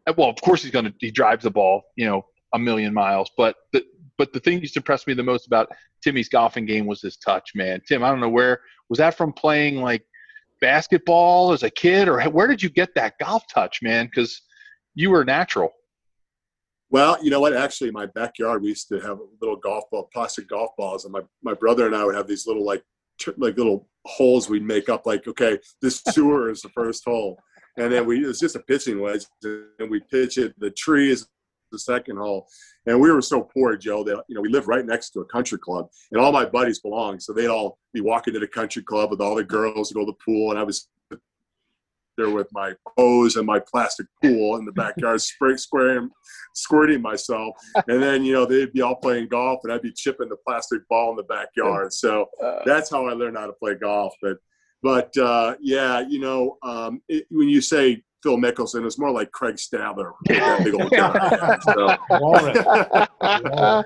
uh, 0.07 0.13
well, 0.17 0.29
of 0.29 0.37
course 0.41 0.63
he's 0.63 0.71
going 0.71 0.85
to, 0.85 0.93
he 0.99 1.11
drives 1.11 1.43
the 1.43 1.51
ball, 1.51 1.83
you 1.95 2.05
know, 2.05 2.25
a 2.53 2.59
million 2.59 2.93
miles, 2.93 3.29
but 3.37 3.55
the, 3.73 3.83
but 4.17 4.33
the 4.33 4.39
thing 4.39 4.59
that 4.59 4.75
impressed 4.75 5.07
me 5.07 5.13
the 5.13 5.23
most 5.23 5.47
about 5.47 5.69
Timmy's 6.03 6.29
golfing 6.29 6.65
game 6.65 6.85
was 6.85 7.01
his 7.01 7.15
touch, 7.17 7.51
man. 7.55 7.81
Tim, 7.87 8.03
I 8.03 8.09
don't 8.09 8.19
know 8.19 8.29
where 8.29 8.61
was 8.89 8.97
that 8.97 9.15
from 9.15 9.31
playing 9.31 9.81
like 9.81 10.03
basketball 10.61 11.53
as 11.53 11.63
a 11.63 11.69
kid, 11.69 12.07
or 12.07 12.21
where 12.23 12.47
did 12.47 12.61
you 12.61 12.69
get 12.69 12.93
that 12.95 13.13
golf 13.19 13.43
touch, 13.47 13.79
man? 13.81 14.05
Because 14.05 14.41
you 14.95 15.09
were 15.09 15.25
natural. 15.25 15.71
Well, 16.91 17.23
you 17.23 17.29
know 17.29 17.39
what? 17.39 17.55
Actually, 17.55 17.89
in 17.89 17.93
my 17.93 18.07
backyard, 18.07 18.63
we 18.63 18.69
used 18.69 18.87
to 18.89 18.99
have 18.99 19.19
little 19.41 19.57
golf 19.57 19.83
ball, 19.91 20.09
plastic 20.11 20.47
golf 20.47 20.71
balls, 20.77 21.05
and 21.05 21.13
my, 21.13 21.21
my 21.43 21.53
brother 21.53 21.85
and 21.85 21.95
I 21.95 22.03
would 22.03 22.15
have 22.15 22.27
these 22.27 22.47
little 22.47 22.65
like 22.65 22.83
like 23.37 23.57
little 23.57 23.87
holes 24.05 24.49
we'd 24.49 24.63
make 24.63 24.89
up. 24.89 25.05
Like, 25.05 25.27
okay, 25.27 25.59
this 25.81 26.01
sewer 26.09 26.49
is 26.49 26.61
the 26.61 26.69
first 26.69 27.03
hole, 27.05 27.39
and 27.77 27.93
then 27.93 28.05
we 28.05 28.23
it 28.23 28.27
was 28.27 28.39
just 28.39 28.55
a 28.55 28.59
pitching 28.61 28.99
wedge, 28.99 29.25
and 29.43 29.89
we 29.89 29.99
pitch 30.11 30.37
it. 30.37 30.59
The 30.59 30.71
tree 30.71 31.11
is 31.11 31.27
the 31.71 31.79
second 31.79 32.17
hole. 32.17 32.47
And 32.85 32.99
we 32.99 33.11
were 33.11 33.21
so 33.21 33.43
poor, 33.43 33.77
Joe, 33.77 34.03
that 34.03 34.23
you 34.27 34.35
know 34.35 34.41
we 34.41 34.49
lived 34.49 34.67
right 34.67 34.85
next 34.85 35.11
to 35.11 35.19
a 35.19 35.25
country 35.25 35.59
club, 35.59 35.89
and 36.11 36.19
all 36.19 36.31
my 36.31 36.45
buddies 36.45 36.79
belonged. 36.79 37.21
So 37.21 37.33
they'd 37.33 37.47
all 37.47 37.77
be 37.93 38.01
walking 38.01 38.33
to 38.33 38.39
the 38.39 38.47
country 38.47 38.81
club 38.81 39.11
with 39.11 39.21
all 39.21 39.35
the 39.35 39.43
girls 39.43 39.89
to 39.89 39.93
go 39.93 40.01
to 40.01 40.05
the 40.07 40.25
pool, 40.25 40.51
and 40.51 40.59
I 40.59 40.63
was 40.63 40.87
there 42.19 42.29
with 42.29 42.47
my 42.51 42.73
hose 42.97 43.35
and 43.35 43.45
my 43.45 43.59
plastic 43.59 44.07
pool 44.21 44.57
in 44.57 44.65
the 44.65 44.71
backyard, 44.71 45.21
spray, 45.21 45.55
squirting, 45.55 46.09
squirting 46.53 47.01
myself. 47.01 47.55
And 47.87 48.01
then, 48.01 48.23
you 48.23 48.33
know, 48.33 48.45
they'd 48.45 48.73
be 48.73 48.81
all 48.81 48.95
playing 48.95 49.29
golf 49.29 49.61
and 49.63 49.73
I'd 49.73 49.81
be 49.81 49.91
chipping 49.91 50.29
the 50.29 50.37
plastic 50.47 50.87
ball 50.89 51.11
in 51.11 51.15
the 51.15 51.23
backyard. 51.23 51.93
So 51.93 52.27
uh. 52.43 52.59
that's 52.65 52.89
how 52.89 53.07
I 53.07 53.13
learned 53.13 53.37
how 53.37 53.47
to 53.47 53.53
play 53.53 53.75
golf. 53.75 54.13
But, 54.21 54.37
but 54.83 55.17
uh, 55.17 55.55
yeah, 55.61 56.01
you 56.01 56.19
know, 56.19 56.57
um, 56.63 57.01
it, 57.09 57.25
when 57.31 57.49
you 57.49 57.61
say 57.61 58.03
Phil 58.21 58.35
Mickelson. 58.35 58.85
It's 58.85 58.99
more 58.99 59.11
like 59.11 59.31
Craig 59.31 59.55
Stadler 59.55 60.11
that 60.27 60.63
big 60.63 60.73
old 60.73 60.91
guy. 60.91 61.57
so. 61.61 61.95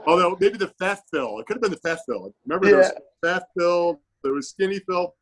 Although 0.08 0.36
maybe 0.39 0.58
the 0.58 0.74
fat 0.80 1.02
Phil. 1.12 1.38
It 1.38 1.46
could 1.46 1.58
have 1.58 1.62
been 1.62 1.69
the 1.72 1.78
fat 1.78 2.00
Phil. 2.08 2.34
Remember 2.46 2.65
yeah. 2.65 2.72
there 2.72 2.80
was 2.80 2.91
fat 3.24 3.43
Phil, 3.56 4.02
there 4.24 4.34
was 4.34 4.50
skinny 4.50 4.80
Phil 4.80 5.13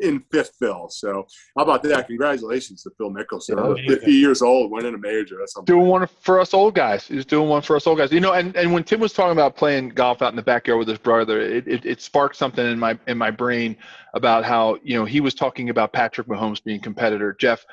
in 0.00 0.22
fifth 0.30 0.52
Phil. 0.58 0.88
So 0.88 1.26
how 1.56 1.64
about 1.64 1.82
that? 1.84 2.06
Congratulations 2.06 2.82
to 2.82 2.90
Phil 2.96 3.10
Mickelson. 3.10 3.78
Yeah, 3.78 3.96
50 3.96 4.12
years 4.12 4.42
old, 4.42 4.70
winning 4.70 4.94
a 4.94 4.98
major. 4.98 5.36
That's 5.38 5.54
doing 5.64 5.86
one 5.86 6.06
for 6.20 6.40
us 6.40 6.54
old 6.54 6.74
guys. 6.74 7.06
He's 7.06 7.26
doing 7.26 7.48
one 7.48 7.62
for 7.62 7.76
us 7.76 7.86
old 7.86 7.98
guys. 7.98 8.12
You 8.12 8.20
know, 8.20 8.32
and, 8.32 8.56
and 8.56 8.72
when 8.72 8.84
Tim 8.84 9.00
was 9.00 9.12
talking 9.12 9.32
about 9.32 9.56
playing 9.56 9.90
golf 9.90 10.22
out 10.22 10.30
in 10.30 10.36
the 10.36 10.42
backyard 10.42 10.78
with 10.78 10.88
his 10.88 10.98
brother, 10.98 11.40
it, 11.40 11.66
it, 11.68 11.84
it 11.84 12.00
sparked 12.00 12.36
something 12.36 12.66
in 12.66 12.78
my 12.78 12.98
in 13.06 13.18
my 13.18 13.30
brain 13.30 13.76
about 14.14 14.44
how 14.44 14.78
you 14.82 14.98
know 14.98 15.04
he 15.04 15.20
was 15.20 15.34
talking 15.34 15.70
about 15.70 15.92
Patrick 15.92 16.26
Mahomes 16.26 16.62
being 16.62 16.80
competitor. 16.80 17.36
Jeff, 17.38 17.64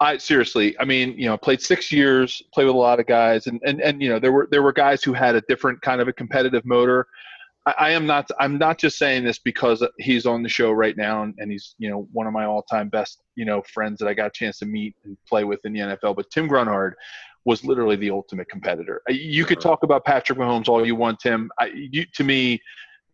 I 0.00 0.16
seriously, 0.18 0.76
I 0.78 0.84
mean, 0.84 1.14
you 1.18 1.26
know, 1.26 1.36
played 1.36 1.60
six 1.60 1.90
years, 1.90 2.42
played 2.54 2.66
with 2.66 2.74
a 2.74 2.78
lot 2.78 3.00
of 3.00 3.06
guys, 3.06 3.46
and 3.46 3.60
and 3.64 3.80
and 3.80 4.00
you 4.00 4.08
know, 4.08 4.18
there 4.18 4.32
were 4.32 4.48
there 4.50 4.62
were 4.62 4.72
guys 4.72 5.02
who 5.02 5.12
had 5.12 5.34
a 5.34 5.40
different 5.42 5.82
kind 5.82 6.00
of 6.00 6.08
a 6.08 6.12
competitive 6.12 6.64
motor. 6.64 7.06
I, 7.68 7.88
I 7.88 7.90
am 7.90 8.06
not 8.06 8.30
I'm 8.38 8.58
not 8.58 8.78
just 8.78 8.98
saying 8.98 9.24
this 9.24 9.38
because 9.38 9.86
he's 9.98 10.26
on 10.26 10.42
the 10.42 10.48
show 10.48 10.72
right 10.72 10.96
now 10.96 11.22
and, 11.22 11.34
and 11.38 11.50
he's 11.50 11.74
you 11.78 11.90
know 11.90 12.08
one 12.12 12.26
of 12.26 12.32
my 12.32 12.44
all 12.44 12.62
time 12.62 12.88
best 12.88 13.22
you 13.36 13.44
know 13.44 13.62
friends 13.62 13.98
that 13.98 14.08
I 14.08 14.14
got 14.14 14.28
a 14.28 14.30
chance 14.30 14.58
to 14.58 14.66
meet 14.66 14.94
and 15.04 15.16
play 15.28 15.44
with 15.44 15.60
in 15.64 15.72
the 15.72 15.80
NFL. 15.80 16.16
But 16.16 16.30
Tim 16.30 16.48
Grunhard 16.48 16.94
was 17.44 17.64
literally 17.64 17.96
the 17.96 18.10
ultimate 18.10 18.48
competitor. 18.48 19.02
Uh, 19.08 19.12
you 19.12 19.44
could 19.44 19.60
talk 19.60 19.82
about 19.82 20.04
Patrick 20.04 20.38
Mahomes 20.38 20.68
all 20.68 20.84
you 20.84 20.96
want, 20.96 21.20
Tim. 21.20 21.50
I, 21.58 21.66
you, 21.74 22.04
to 22.14 22.24
me, 22.24 22.60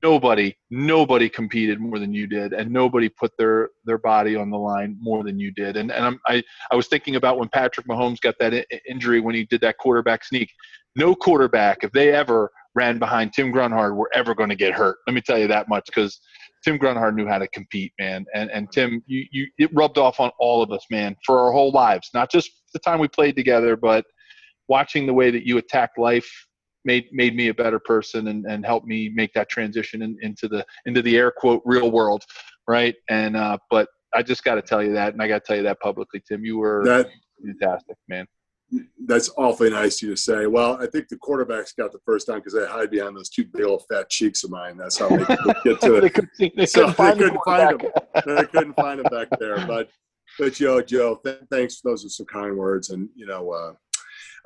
nobody 0.02 0.54
nobody 0.70 1.30
competed 1.30 1.80
more 1.80 1.98
than 1.98 2.12
you 2.12 2.26
did 2.26 2.52
and 2.52 2.70
nobody 2.70 3.08
put 3.08 3.32
their 3.38 3.70
their 3.86 3.96
body 3.96 4.36
on 4.36 4.50
the 4.50 4.58
line 4.58 4.98
more 5.00 5.24
than 5.24 5.38
you 5.38 5.50
did 5.50 5.78
and 5.78 5.90
and 5.90 6.04
I'm, 6.04 6.20
i 6.26 6.42
i 6.70 6.76
was 6.76 6.88
thinking 6.88 7.16
about 7.16 7.38
when 7.38 7.48
patrick 7.48 7.86
mahomes 7.86 8.20
got 8.20 8.34
that 8.38 8.66
injury 8.86 9.20
when 9.20 9.34
he 9.34 9.44
did 9.44 9.62
that 9.62 9.78
quarterback 9.78 10.22
sneak 10.22 10.52
no 10.94 11.14
quarterback 11.14 11.84
if 11.84 11.92
they 11.92 12.12
ever 12.12 12.50
ran 12.74 12.98
behind 12.98 13.32
tim 13.32 13.50
grunhard 13.50 13.96
were 13.96 14.10
ever 14.14 14.34
going 14.34 14.48
to 14.48 14.56
get 14.56 14.74
hurt. 14.74 14.96
Let 15.06 15.14
me 15.14 15.20
tell 15.20 15.38
you 15.38 15.46
that 15.48 15.68
much 15.68 15.86
because 15.86 16.20
tim 16.64 16.76
grunhard 16.76 17.16
knew 17.16 17.26
how 17.26 17.38
to 17.38 17.48
compete 17.48 17.92
man. 17.98 18.24
And 18.34 18.50
and 18.50 18.70
tim 18.72 19.02
you 19.06 19.24
you 19.30 19.46
it 19.58 19.70
rubbed 19.74 19.98
off 19.98 20.20
on 20.20 20.30
all 20.38 20.62
of 20.62 20.70
us 20.72 20.84
man 20.90 21.16
for 21.24 21.38
our 21.40 21.52
whole 21.52 21.72
lives 21.72 22.10
not 22.14 22.30
just 22.30 22.50
the 22.72 22.78
time 22.80 22.98
we 22.98 23.08
played 23.08 23.36
together 23.36 23.76
but 23.76 24.04
watching 24.68 25.06
the 25.06 25.14
way 25.14 25.30
that 25.30 25.46
you 25.46 25.58
attacked 25.58 25.98
life 25.98 26.28
made 26.84 27.06
made 27.12 27.34
me 27.34 27.48
a 27.48 27.54
better 27.54 27.78
person 27.78 28.28
and, 28.28 28.44
and 28.46 28.64
helped 28.64 28.86
me 28.86 29.10
make 29.14 29.32
that 29.34 29.48
transition 29.48 30.02
in, 30.02 30.16
into 30.22 30.48
the 30.48 30.64
into 30.86 31.02
the 31.02 31.16
air 31.16 31.30
quote 31.30 31.62
real 31.64 31.90
world 31.90 32.22
right? 32.66 32.94
And 33.08 33.36
uh, 33.36 33.58
but 33.70 33.88
i 34.14 34.22
just 34.22 34.44
got 34.44 34.54
to 34.54 34.62
tell 34.62 34.82
you 34.82 34.92
that 34.92 35.12
and 35.12 35.20
i 35.20 35.28
got 35.28 35.44
to 35.44 35.46
tell 35.46 35.56
you 35.56 35.62
that 35.64 35.80
publicly 35.80 36.22
tim. 36.26 36.44
You 36.44 36.58
were 36.58 36.84
that, 36.84 37.08
fantastic 37.44 37.96
man 38.08 38.26
that's 39.06 39.30
awfully 39.36 39.70
nice 39.70 40.02
of 40.02 40.08
you 40.08 40.14
to 40.14 40.20
say. 40.20 40.46
Well, 40.46 40.76
I 40.80 40.86
think 40.86 41.08
the 41.08 41.16
quarterbacks 41.16 41.76
got 41.76 41.92
the 41.92 41.98
first 42.04 42.26
time 42.26 42.38
because 42.38 42.54
they 42.54 42.66
hide 42.66 42.90
behind 42.90 43.16
those 43.16 43.28
two 43.28 43.44
big 43.44 43.64
old 43.64 43.84
fat 43.90 44.08
cheeks 44.10 44.44
of 44.44 44.50
mine. 44.50 44.76
That's 44.76 44.98
how 44.98 45.08
they 45.08 45.24
get 45.64 45.80
to 45.82 45.96
it. 45.96 46.00
they 46.02 46.10
couldn't, 46.10 46.56
they 46.56 46.66
so 46.66 46.92
couldn't, 46.92 46.94
find, 46.94 47.18
they 47.18 47.24
couldn't 47.24 47.44
find 47.44 47.80
them. 47.80 47.90
they 48.26 48.46
couldn't 48.46 48.74
find 48.74 49.00
them 49.00 49.06
back 49.10 49.28
there. 49.38 49.66
But, 49.66 49.90
but 50.38 50.54
Joe, 50.54 50.80
Joe, 50.82 51.20
th- 51.24 51.40
thanks. 51.50 51.80
Those 51.80 52.04
are 52.04 52.08
some 52.08 52.26
kind 52.26 52.56
words, 52.56 52.90
and 52.90 53.08
you 53.14 53.26
know, 53.26 53.50
uh, 53.50 53.72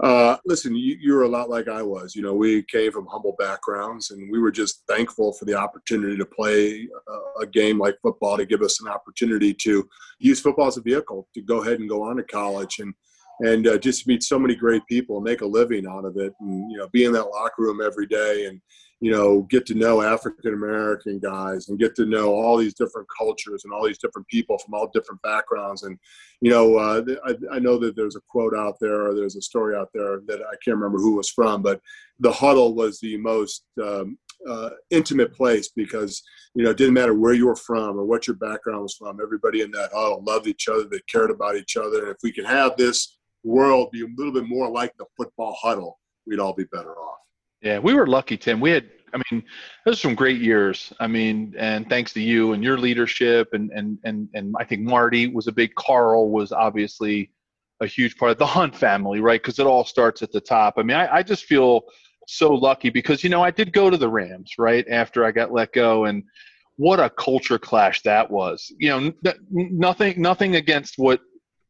uh, 0.01 0.37
listen, 0.47 0.77
you, 0.77 0.97
you 1.01 1.13
were 1.15 1.23
a 1.23 1.29
lot 1.29 1.51
like 1.51 1.69
I 1.69 1.83
was. 1.83 2.15
You 2.15 2.23
know, 2.23 2.35
we 2.35 2.63
came 2.65 2.93
from 2.93 3.07
humble 3.07 3.35
backgrounds, 3.39 4.11
and 4.11 4.31
we 4.31 4.39
were 4.39 4.53
just 4.53 4.85
thankful 4.89 5.33
for 5.33 5.45
the 5.45 5.55
opportunity 5.55 6.17
to 6.17 6.27
play 6.27 6.89
a, 7.09 7.43
a 7.43 7.47
game 7.47 7.79
like 7.79 7.97
football 8.03 8.37
to 8.37 8.47
give 8.47 8.63
us 8.63 8.81
an 8.81 8.89
opportunity 8.89 9.53
to 9.55 9.89
use 10.19 10.41
football 10.41 10.67
as 10.67 10.77
a 10.77 10.83
vehicle 10.83 11.29
to 11.35 11.43
go 11.43 11.63
ahead 11.63 11.81
and 11.81 11.89
go 11.89 12.03
on 12.03 12.17
to 12.17 12.23
college 12.25 12.79
and 12.79 12.95
and 13.41 13.67
uh, 13.67 13.79
just 13.79 14.07
meet 14.07 14.23
so 14.23 14.39
many 14.39 14.55
great 14.55 14.85
people 14.87 15.17
and 15.17 15.25
make 15.25 15.41
a 15.41 15.47
living 15.47 15.87
out 15.87 16.05
of 16.05 16.17
it, 16.17 16.35
and 16.41 16.71
you 16.71 16.79
know, 16.79 16.89
be 16.89 17.05
in 17.05 17.13
that 17.13 17.31
locker 17.31 17.63
room 17.63 17.81
every 17.83 18.07
day 18.07 18.47
and 18.47 18.61
you 19.01 19.13
know, 19.13 19.43
get 19.43 19.65
to 19.67 19.75
know 19.75 20.03
African 20.03 20.55
American 20.55 21.19
guys 21.21 21.69
and 21.69 21.79
get 21.79 21.95
to 21.97 22.07
know 22.07 22.33
all 22.35 22.57
these 22.57 22.75
different 22.75 23.07
cultures 23.17 23.65
and 23.65 23.73
all 23.73 23.87
these 23.87 23.99
different 23.99 24.27
people 24.27 24.59
from 24.59 24.75
all 24.75 24.91
different 24.93 25.23
backgrounds. 25.23 25.85
And, 25.85 25.99
you 26.41 26.51
know, 26.51 26.77
uh, 26.77 27.03
I, 27.25 27.57
I, 27.57 27.59
know 27.61 27.79
that 27.79 27.95
there's 27.95 28.17
a 28.17 28.21
quote 28.29 28.55
out 28.57 28.77
there 28.81 29.07
or 29.07 29.15
there's 29.15 29.37
a 29.37 29.43
story 29.43 29.77
out 29.77 29.91
there 29.95 30.21
that 30.27 30.41
I 30.41 30.57
can't 30.65 30.77
remember 30.77 30.99
who 30.99 31.15
was 31.15 31.31
from, 31.31 31.63
but 31.63 31.81
the 32.19 32.33
huddle 32.33 32.75
was 32.75 32.99
the 32.99 33.17
most 33.19 33.65
um, 33.81 34.19
uh, 34.49 34.71
intimate 34.91 35.33
place 35.33 35.69
because, 35.69 36.21
you 36.55 36.65
know, 36.65 36.71
it 36.71 36.77
didn't 36.77 36.95
matter 36.95 37.15
where 37.15 37.35
you 37.35 37.47
were 37.47 37.57
from 37.57 37.99
or 37.99 38.05
what 38.05 38.27
your 38.27 38.37
background 38.37 38.83
was 38.83 38.97
from. 38.97 39.21
Everybody 39.23 39.61
in 39.61 39.71
that 39.73 39.91
huddle 39.93 40.25
loved 40.25 40.49
each 40.49 40.69
other. 40.69 40.85
They 40.85 41.01
cared 41.11 41.31
about 41.31 41.57
each 41.57 41.77
other. 41.77 42.03
And 42.03 42.11
if 42.11 42.19
we 42.25 42.33
could 42.33 42.47
have 42.47 42.77
this 42.77 43.18
world 43.45 43.91
be 43.93 44.03
a 44.03 44.07
little 44.17 44.33
bit 44.33 44.49
more 44.49 44.71
like 44.71 44.97
the 44.99 45.07
football 45.17 45.57
huddle, 45.61 45.99
we'd 46.27 46.41
all 46.41 46.53
be 46.53 46.65
better 46.65 46.95
off. 46.97 47.19
Yeah, 47.63 47.79
we 47.79 47.95
were 47.95 48.07
lucky, 48.07 48.37
Tim. 48.37 48.61
We 48.61 48.71
had, 48.71 48.89
I 49.13 49.21
mean, 49.31 49.43
those 49.85 49.97
are 49.97 50.01
some 50.09 50.15
great 50.15 50.41
years. 50.41 50.93
I 51.01 51.07
mean, 51.07 51.55
and 51.59 51.89
thanks 51.89 52.13
to 52.13 52.21
you 52.21 52.53
and 52.53 52.63
your 52.63 52.79
leadership, 52.79 53.49
and 53.53 53.71
and 53.73 53.99
and 54.05 54.29
and 54.35 54.55
I 54.59 54.65
think 54.65 54.83
Marty 54.83 55.27
was 55.27 55.49
a 55.49 55.53
big. 55.53 55.75
Carl 55.75 56.31
was 56.31 56.53
obviously 56.53 57.33
a 57.81 57.87
huge 57.87 58.17
part 58.17 58.33
of 58.33 58.39
the 58.39 58.47
Hunt 58.47 58.77
family, 58.77 59.21
right? 59.21 59.41
Because 59.41 59.59
it 59.59 59.67
all 59.67 59.85
starts 59.85 60.23
at 60.23 60.33
the 60.33 60.41
top. 60.41 60.75
I 60.77 60.83
mean, 60.83 60.97
I, 60.97 61.17
I 61.17 61.23
just 61.23 61.45
feel 61.45 61.83
so 62.27 62.53
lucky 62.53 62.91
because 62.91 63.25
you 63.25 63.31
know 63.31 63.43
I 63.43 63.51
did 63.51 63.73
go 63.73 63.91
to 63.91 63.97
the 63.97 64.09
Rams 64.09 64.53
right 64.59 64.87
after 64.89 65.25
I 65.25 65.33
got 65.33 65.53
let 65.53 65.73
go, 65.73 66.05
and 66.05 66.23
what 66.77 67.01
a 67.01 67.11
culture 67.11 67.59
clash 67.59 68.03
that 68.03 68.31
was. 68.31 68.73
You 68.79 68.89
know, 68.91 69.13
n- 69.27 69.35
nothing 69.51 70.21
nothing 70.21 70.57
against 70.57 70.95
what 70.97 71.21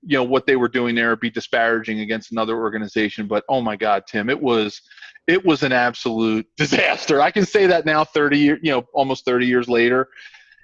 you 0.02 0.16
know 0.16 0.24
what 0.24 0.46
they 0.46 0.56
were 0.56 0.68
doing 0.68 0.94
there 0.94 1.16
be 1.16 1.30
disparaging 1.30 2.00
against 2.00 2.32
another 2.32 2.56
organization 2.56 3.26
but 3.26 3.44
oh 3.48 3.61
my 3.61 3.76
god 3.76 4.04
tim 4.06 4.30
it 4.30 4.40
was 4.40 4.80
it 5.28 5.44
was 5.44 5.62
an 5.62 5.72
absolute 5.72 6.46
disaster. 6.56 7.20
I 7.20 7.30
can 7.30 7.46
say 7.46 7.66
that 7.66 7.87
now 7.87 8.02
30 8.04 8.38
years 8.38 8.58
you 8.62 8.72
know 8.72 8.84
almost 8.92 9.24
30 9.24 9.46
years 9.46 9.68
later. 9.68 10.08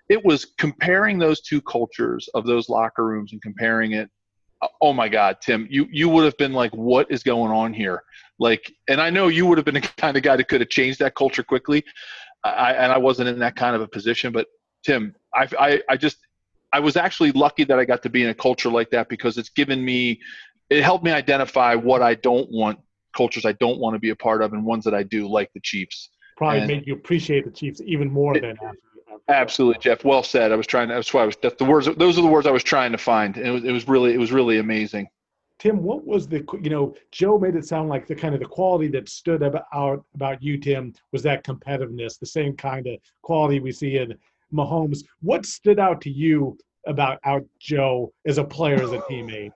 It 0.09 0.23
was 0.23 0.45
comparing 0.59 1.19
those 1.19 1.41
two 1.41 1.63
cultures 1.63 2.29
of 2.35 2.45
those 2.45 2.69
locker 2.69 3.07
rooms 3.07 3.33
and 3.33 3.41
comparing 3.41 3.93
it 3.93 4.11
uh, 4.61 4.69
oh 4.83 4.93
my 4.93 5.09
god 5.09 5.39
tim 5.41 5.67
you 5.71 5.87
you 5.91 6.09
would 6.09 6.25
have 6.25 6.37
been 6.37 6.53
like 6.53 6.73
what 6.73 7.11
is 7.11 7.23
going 7.23 7.53
on 7.53 7.73
here? 7.73 8.03
Like 8.39 8.73
and 8.89 9.01
i 9.01 9.11
know 9.11 9.29
you 9.29 9.47
would 9.47 9.59
have 9.59 9.65
been 9.65 9.75
the 9.81 9.81
kind 9.81 10.17
of 10.17 10.23
guy 10.23 10.37
that 10.37 10.49
could 10.49 10.61
have 10.61 10.71
changed 10.71 10.99
that 10.99 11.15
culture 11.15 11.45
quickly. 11.45 11.85
I, 12.47 12.75
and 12.75 12.93
i 12.93 12.99
wasn't 12.99 13.31
in 13.31 13.39
that 13.39 13.57
kind 13.57 13.75
of 13.75 13.81
a 13.81 13.89
position 13.89 14.31
but 14.31 14.47
tim 14.85 15.15
I, 15.35 15.49
I, 15.59 15.83
I 15.89 15.97
just 15.97 16.19
I 16.75 16.81
was 16.81 16.97
actually 16.97 17.31
lucky 17.31 17.63
that 17.63 17.79
I 17.79 17.85
got 17.85 18.03
to 18.03 18.11
be 18.11 18.25
in 18.25 18.31
a 18.31 18.35
culture 18.35 18.69
like 18.69 18.91
that 18.91 19.09
because 19.09 19.39
it's 19.39 19.49
given 19.49 19.85
me, 19.85 20.21
it 20.71 20.83
helped 20.83 21.05
me 21.05 21.13
identify 21.13 21.77
what 21.77 22.03
I 22.03 22.17
don't 22.17 22.51
want, 22.51 22.81
cultures 23.17 23.45
I 23.45 23.53
don't 23.53 23.79
want 23.79 23.95
to 23.95 24.01
be 24.01 24.11
a 24.11 24.17
part 24.17 24.43
of, 24.43 24.55
and 24.55 24.65
ones 24.65 24.83
that 24.87 24.93
I 24.93 25.05
do, 25.05 25.29
like 25.29 25.53
the 25.53 25.61
Chiefs. 25.61 26.11
Probably 26.37 26.59
and, 26.59 26.67
made 26.67 26.85
you 26.85 26.95
appreciate 26.95 27.45
the 27.45 27.53
Chiefs 27.53 27.81
even 27.87 28.11
more 28.11 28.37
it, 28.37 28.41
than 28.41 28.57
after. 28.61 28.79
Absolutely, 29.29 29.81
Jeff. 29.81 30.05
Well 30.05 30.25
said. 30.25 30.51
I 30.51 30.57
was 30.57 30.67
trying. 30.67 30.89
To, 30.89 30.95
that's 30.95 31.15
why 31.15 31.23
I 31.23 31.27
was. 31.27 31.37
That's 31.41 31.55
the 31.55 31.65
words. 31.65 31.89
Those 31.97 32.19
are 32.19 32.23
the 32.23 32.29
words 32.29 32.49
I 32.49 32.51
was 32.51 32.65
trying 32.65 32.91
to 32.91 32.99
find. 32.99 33.37
And 33.37 33.47
it 33.47 33.51
was. 33.53 33.63
It 33.63 33.71
was 33.71 33.87
really. 33.87 34.13
It 34.13 34.19
was 34.19 34.33
really 34.33 34.59
amazing. 34.59 35.07
Tim, 35.61 35.81
what 35.81 36.05
was 36.05 36.27
the 36.27 36.45
you 36.61 36.71
know 36.71 36.97
Joe 37.13 37.39
made 37.39 37.55
it 37.55 37.65
sound 37.65 37.89
like 37.89 38.09
the 38.09 38.17
kind 38.17 38.35
of 38.35 38.41
the 38.41 38.47
quality 38.47 38.89
that 38.89 39.09
stood 39.09 39.45
out 39.73 40.05
about 40.15 40.43
you, 40.43 40.59
Tim, 40.59 40.93
was 41.13 41.23
that 41.23 41.45
competitiveness, 41.45 42.19
the 42.19 42.27
same 42.27 42.57
kind 42.57 42.89
of 42.89 42.99
quality 43.23 43.61
we 43.61 43.71
see 43.71 43.99
in 43.99 44.15
Mahomes. 44.55 45.05
What 45.21 45.45
stood 45.45 45.79
out 45.79 46.01
to 46.03 46.11
you 46.11 46.57
about 46.87 47.19
out 47.25 47.45
Joe 47.59 48.13
as 48.27 48.39
a 48.39 48.45
player, 48.45 48.83
as 48.83 48.93
a 48.93 48.99
teammate? 49.01 49.53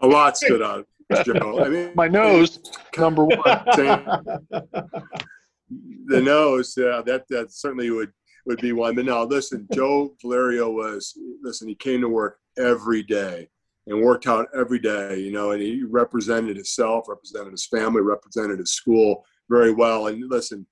A 0.00 0.06
lot 0.06 0.36
stood 0.36 0.62
out, 0.62 0.86
Joe. 1.24 1.64
I 1.64 1.68
mean, 1.68 1.92
my 1.94 2.06
nose, 2.08 2.60
number 2.96 3.24
one. 3.24 3.40
the 6.06 6.20
nose, 6.22 6.74
yeah, 6.76 7.02
that 7.04 7.24
that 7.30 7.52
certainly 7.52 7.90
would 7.90 8.12
would 8.46 8.60
be 8.60 8.72
one. 8.72 8.94
But 8.94 9.06
no, 9.06 9.24
listen, 9.24 9.66
Joe 9.72 10.14
Valerio 10.22 10.70
was 10.70 11.16
listen. 11.42 11.68
He 11.68 11.74
came 11.74 12.00
to 12.00 12.08
work 12.08 12.38
every 12.58 13.02
day 13.02 13.48
and 13.88 14.02
worked 14.02 14.26
out 14.26 14.48
every 14.54 14.78
day, 14.78 15.18
you 15.18 15.32
know, 15.32 15.52
and 15.52 15.62
he 15.62 15.82
represented 15.82 16.56
himself, 16.56 17.08
represented 17.08 17.52
his 17.52 17.66
family, 17.66 18.02
represented 18.02 18.58
his 18.58 18.74
school 18.74 19.24
very 19.48 19.72
well. 19.72 20.08
And 20.08 20.30
listen, 20.30 20.66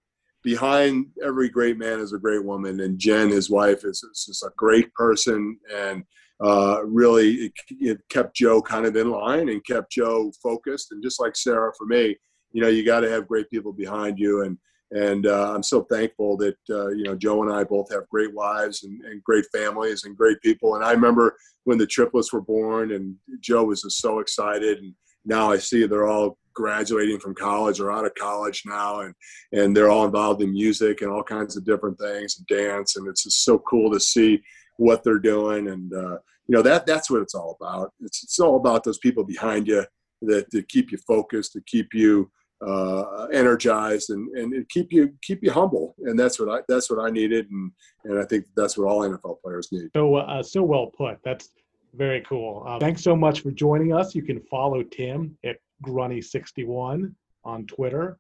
behind 0.46 1.06
every 1.24 1.48
great 1.48 1.76
man 1.76 1.98
is 1.98 2.12
a 2.12 2.18
great 2.18 2.44
woman, 2.44 2.78
and 2.78 3.00
Jen, 3.00 3.30
his 3.30 3.50
wife, 3.50 3.84
is, 3.84 4.00
is 4.04 4.26
just 4.26 4.44
a 4.44 4.50
great 4.56 4.94
person, 4.94 5.58
and 5.74 6.04
uh, 6.40 6.82
really 6.86 7.32
it, 7.46 7.52
it, 7.80 8.00
kept 8.10 8.36
Joe 8.36 8.62
kind 8.62 8.86
of 8.86 8.94
in 8.94 9.10
line 9.10 9.48
and 9.48 9.66
kept 9.66 9.90
Joe 9.90 10.30
focused. 10.40 10.92
And 10.92 11.02
just 11.02 11.18
like 11.18 11.34
Sarah, 11.34 11.72
for 11.76 11.84
me, 11.86 12.16
you 12.52 12.62
know, 12.62 12.68
you 12.68 12.84
got 12.84 13.00
to 13.00 13.10
have 13.10 13.26
great 13.26 13.50
people 13.50 13.72
behind 13.72 14.20
you, 14.20 14.42
and 14.42 14.56
and 14.92 15.26
uh, 15.26 15.52
I'm 15.52 15.64
so 15.64 15.82
thankful 15.82 16.36
that 16.36 16.58
uh, 16.70 16.90
you 16.90 17.02
know 17.02 17.16
Joe 17.16 17.42
and 17.42 17.52
I 17.52 17.64
both 17.64 17.92
have 17.92 18.08
great 18.08 18.32
wives 18.32 18.84
and, 18.84 19.04
and, 19.04 19.24
great 19.24 19.46
families 19.52 20.04
and 20.04 20.16
great 20.16 20.40
people. 20.42 20.76
And 20.76 20.84
I 20.84 20.92
remember 20.92 21.36
when 21.64 21.76
the 21.76 21.88
triplets 21.88 22.32
were 22.32 22.40
born, 22.40 22.92
and 22.92 23.16
Joe 23.40 23.64
was 23.64 23.82
just 23.82 23.98
so 23.98 24.20
excited. 24.20 24.78
And 24.78 24.94
now 25.24 25.50
I 25.50 25.58
see 25.58 25.86
they're 25.86 26.06
all 26.06 26.38
graduating 26.56 27.20
from 27.20 27.34
college 27.34 27.78
or 27.78 27.92
out 27.92 28.04
of 28.04 28.14
college 28.16 28.62
now, 28.66 29.00
and 29.00 29.14
and 29.52 29.76
they're 29.76 29.90
all 29.90 30.04
involved 30.04 30.42
in 30.42 30.52
music 30.52 31.02
and 31.02 31.10
all 31.10 31.22
kinds 31.22 31.56
of 31.56 31.64
different 31.64 31.98
things 31.98 32.36
and 32.38 32.46
dance. 32.48 32.96
And 32.96 33.06
it's 33.06 33.22
just 33.22 33.44
so 33.44 33.60
cool 33.60 33.92
to 33.92 34.00
see 34.00 34.42
what 34.78 35.04
they're 35.04 35.20
doing. 35.20 35.68
And 35.68 35.92
uh, 35.92 36.18
you 36.48 36.56
know 36.56 36.62
that 36.62 36.86
that's 36.86 37.10
what 37.10 37.22
it's 37.22 37.34
all 37.34 37.56
about. 37.60 37.92
It's 38.00 38.24
it's 38.24 38.40
all 38.40 38.56
about 38.56 38.82
those 38.82 38.98
people 38.98 39.22
behind 39.22 39.68
you 39.68 39.84
that, 40.22 40.50
that 40.50 40.68
keep 40.68 40.90
you 40.90 40.98
focused, 40.98 41.52
to 41.52 41.60
keep 41.66 41.94
you 41.94 42.30
uh, 42.66 43.26
energized 43.26 44.10
and, 44.10 44.34
and 44.36 44.68
keep 44.70 44.90
you 44.90 45.12
keep 45.22 45.42
you 45.42 45.50
humble 45.50 45.94
and 46.04 46.18
that's 46.18 46.40
what 46.40 46.48
I 46.48 46.62
that's 46.68 46.90
what 46.90 47.04
I 47.04 47.10
needed 47.10 47.50
and 47.50 47.70
and 48.04 48.18
I 48.18 48.24
think 48.24 48.46
that's 48.56 48.78
what 48.78 48.88
all 48.88 49.00
NFL 49.00 49.42
players 49.42 49.68
need. 49.72 49.90
So 49.94 50.14
uh, 50.14 50.42
so 50.42 50.62
well 50.62 50.86
put. 50.86 51.18
That's 51.22 51.50
very 51.94 52.22
cool. 52.22 52.64
Uh, 52.66 52.78
thanks 52.78 53.02
so 53.02 53.14
much 53.14 53.40
for 53.40 53.50
joining 53.50 53.92
us. 53.92 54.14
You 54.14 54.22
can 54.22 54.40
follow 54.40 54.82
Tim 54.82 55.36
at 55.44 55.56
Grunny61 55.84 57.12
on 57.44 57.66
Twitter, 57.66 58.18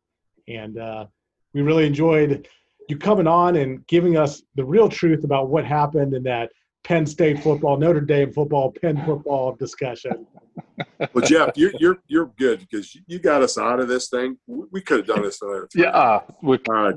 and 0.48 0.78
uh, 0.78 1.06
we 1.52 1.62
really 1.62 1.86
enjoyed 1.86 2.48
you 2.88 2.96
coming 2.96 3.26
on 3.26 3.56
and 3.56 3.86
giving 3.86 4.16
us 4.16 4.42
the 4.54 4.64
real 4.64 4.88
truth 4.88 5.24
about 5.24 5.48
what 5.48 5.64
happened 5.64 6.14
in 6.14 6.22
that 6.24 6.50
Penn 6.84 7.04
State 7.04 7.42
football, 7.42 7.76
Notre 7.76 8.00
Dame 8.00 8.32
football, 8.32 8.70
Penn 8.70 9.02
football 9.04 9.54
discussion. 9.54 10.26
Well, 11.12 11.24
Jeff, 11.24 11.50
you're 11.56 11.72
you're 11.78 11.98
you're 12.06 12.32
good 12.38 12.60
because 12.60 12.96
you 13.06 13.18
got 13.18 13.42
us 13.42 13.58
out 13.58 13.80
of 13.80 13.88
this 13.88 14.08
thing. 14.08 14.38
We 14.46 14.80
could 14.80 14.98
have 14.98 15.06
done 15.06 15.22
this 15.22 15.40
another 15.42 15.66
time. 15.66 15.82
Yeah. 15.82 15.90
All 15.90 16.58
right, 16.68 16.94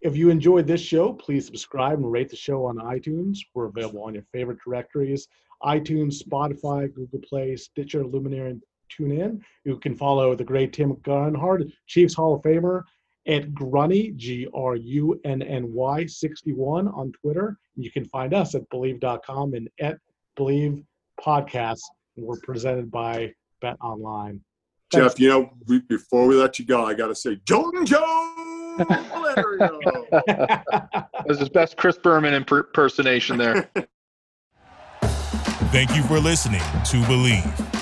If 0.00 0.16
you 0.16 0.30
enjoyed 0.30 0.66
this 0.66 0.80
show, 0.80 1.12
please 1.12 1.46
subscribe 1.46 1.98
and 1.98 2.10
rate 2.10 2.30
the 2.30 2.36
show 2.36 2.64
on 2.64 2.76
iTunes. 2.76 3.38
We're 3.54 3.66
available 3.66 4.02
on 4.02 4.14
your 4.14 4.24
favorite 4.32 4.58
directories: 4.64 5.28
iTunes, 5.62 6.22
Spotify, 6.22 6.92
Google 6.94 7.20
Play, 7.20 7.56
Stitcher, 7.56 8.04
Luminary, 8.04 8.52
and 8.52 8.62
TuneIn. 8.98 9.40
You 9.64 9.78
can 9.78 9.96
follow 9.96 10.34
the 10.34 10.44
great 10.44 10.72
Tim 10.72 10.94
Grunhard, 10.96 11.70
Chiefs 11.86 12.14
Hall 12.14 12.34
of 12.34 12.42
Famer, 12.42 12.82
at 13.26 13.52
Grunny, 13.52 14.14
G 14.16 14.48
R 14.54 14.76
U 14.76 15.20
N 15.24 15.42
N 15.42 15.72
Y 15.72 16.06
61 16.06 16.88
on 16.88 17.12
Twitter. 17.12 17.58
You 17.76 17.90
can 17.90 18.04
find 18.06 18.34
us 18.34 18.54
at 18.54 18.68
Bleav.com 18.70 19.54
and 19.54 19.68
at 19.80 19.98
Bleav 20.38 20.84
Podcasts. 21.20 21.82
We're 22.16 22.40
presented 22.40 22.90
by 22.90 23.32
Bet 23.60 23.76
Online. 23.80 24.40
Thanks. 24.90 25.14
Jeff, 25.14 25.20
you 25.20 25.28
know, 25.28 25.50
we, 25.66 25.80
before 25.80 26.26
we 26.26 26.34
let 26.34 26.58
you 26.58 26.66
go, 26.66 26.84
I 26.84 26.94
got 26.94 27.06
to 27.08 27.14
say, 27.14 27.38
Jordan 27.46 27.86
Joe! 27.86 28.52
that 28.78 29.14
was 31.26 31.38
his 31.38 31.48
best 31.48 31.76
Chris 31.76 31.96
Berman 31.96 32.34
impersonation 32.34 33.38
there. 33.38 33.70
Thank 35.72 35.96
you 35.96 36.02
for 36.02 36.20
listening 36.20 36.60
to 36.60 37.00
Bleav. 37.04 37.71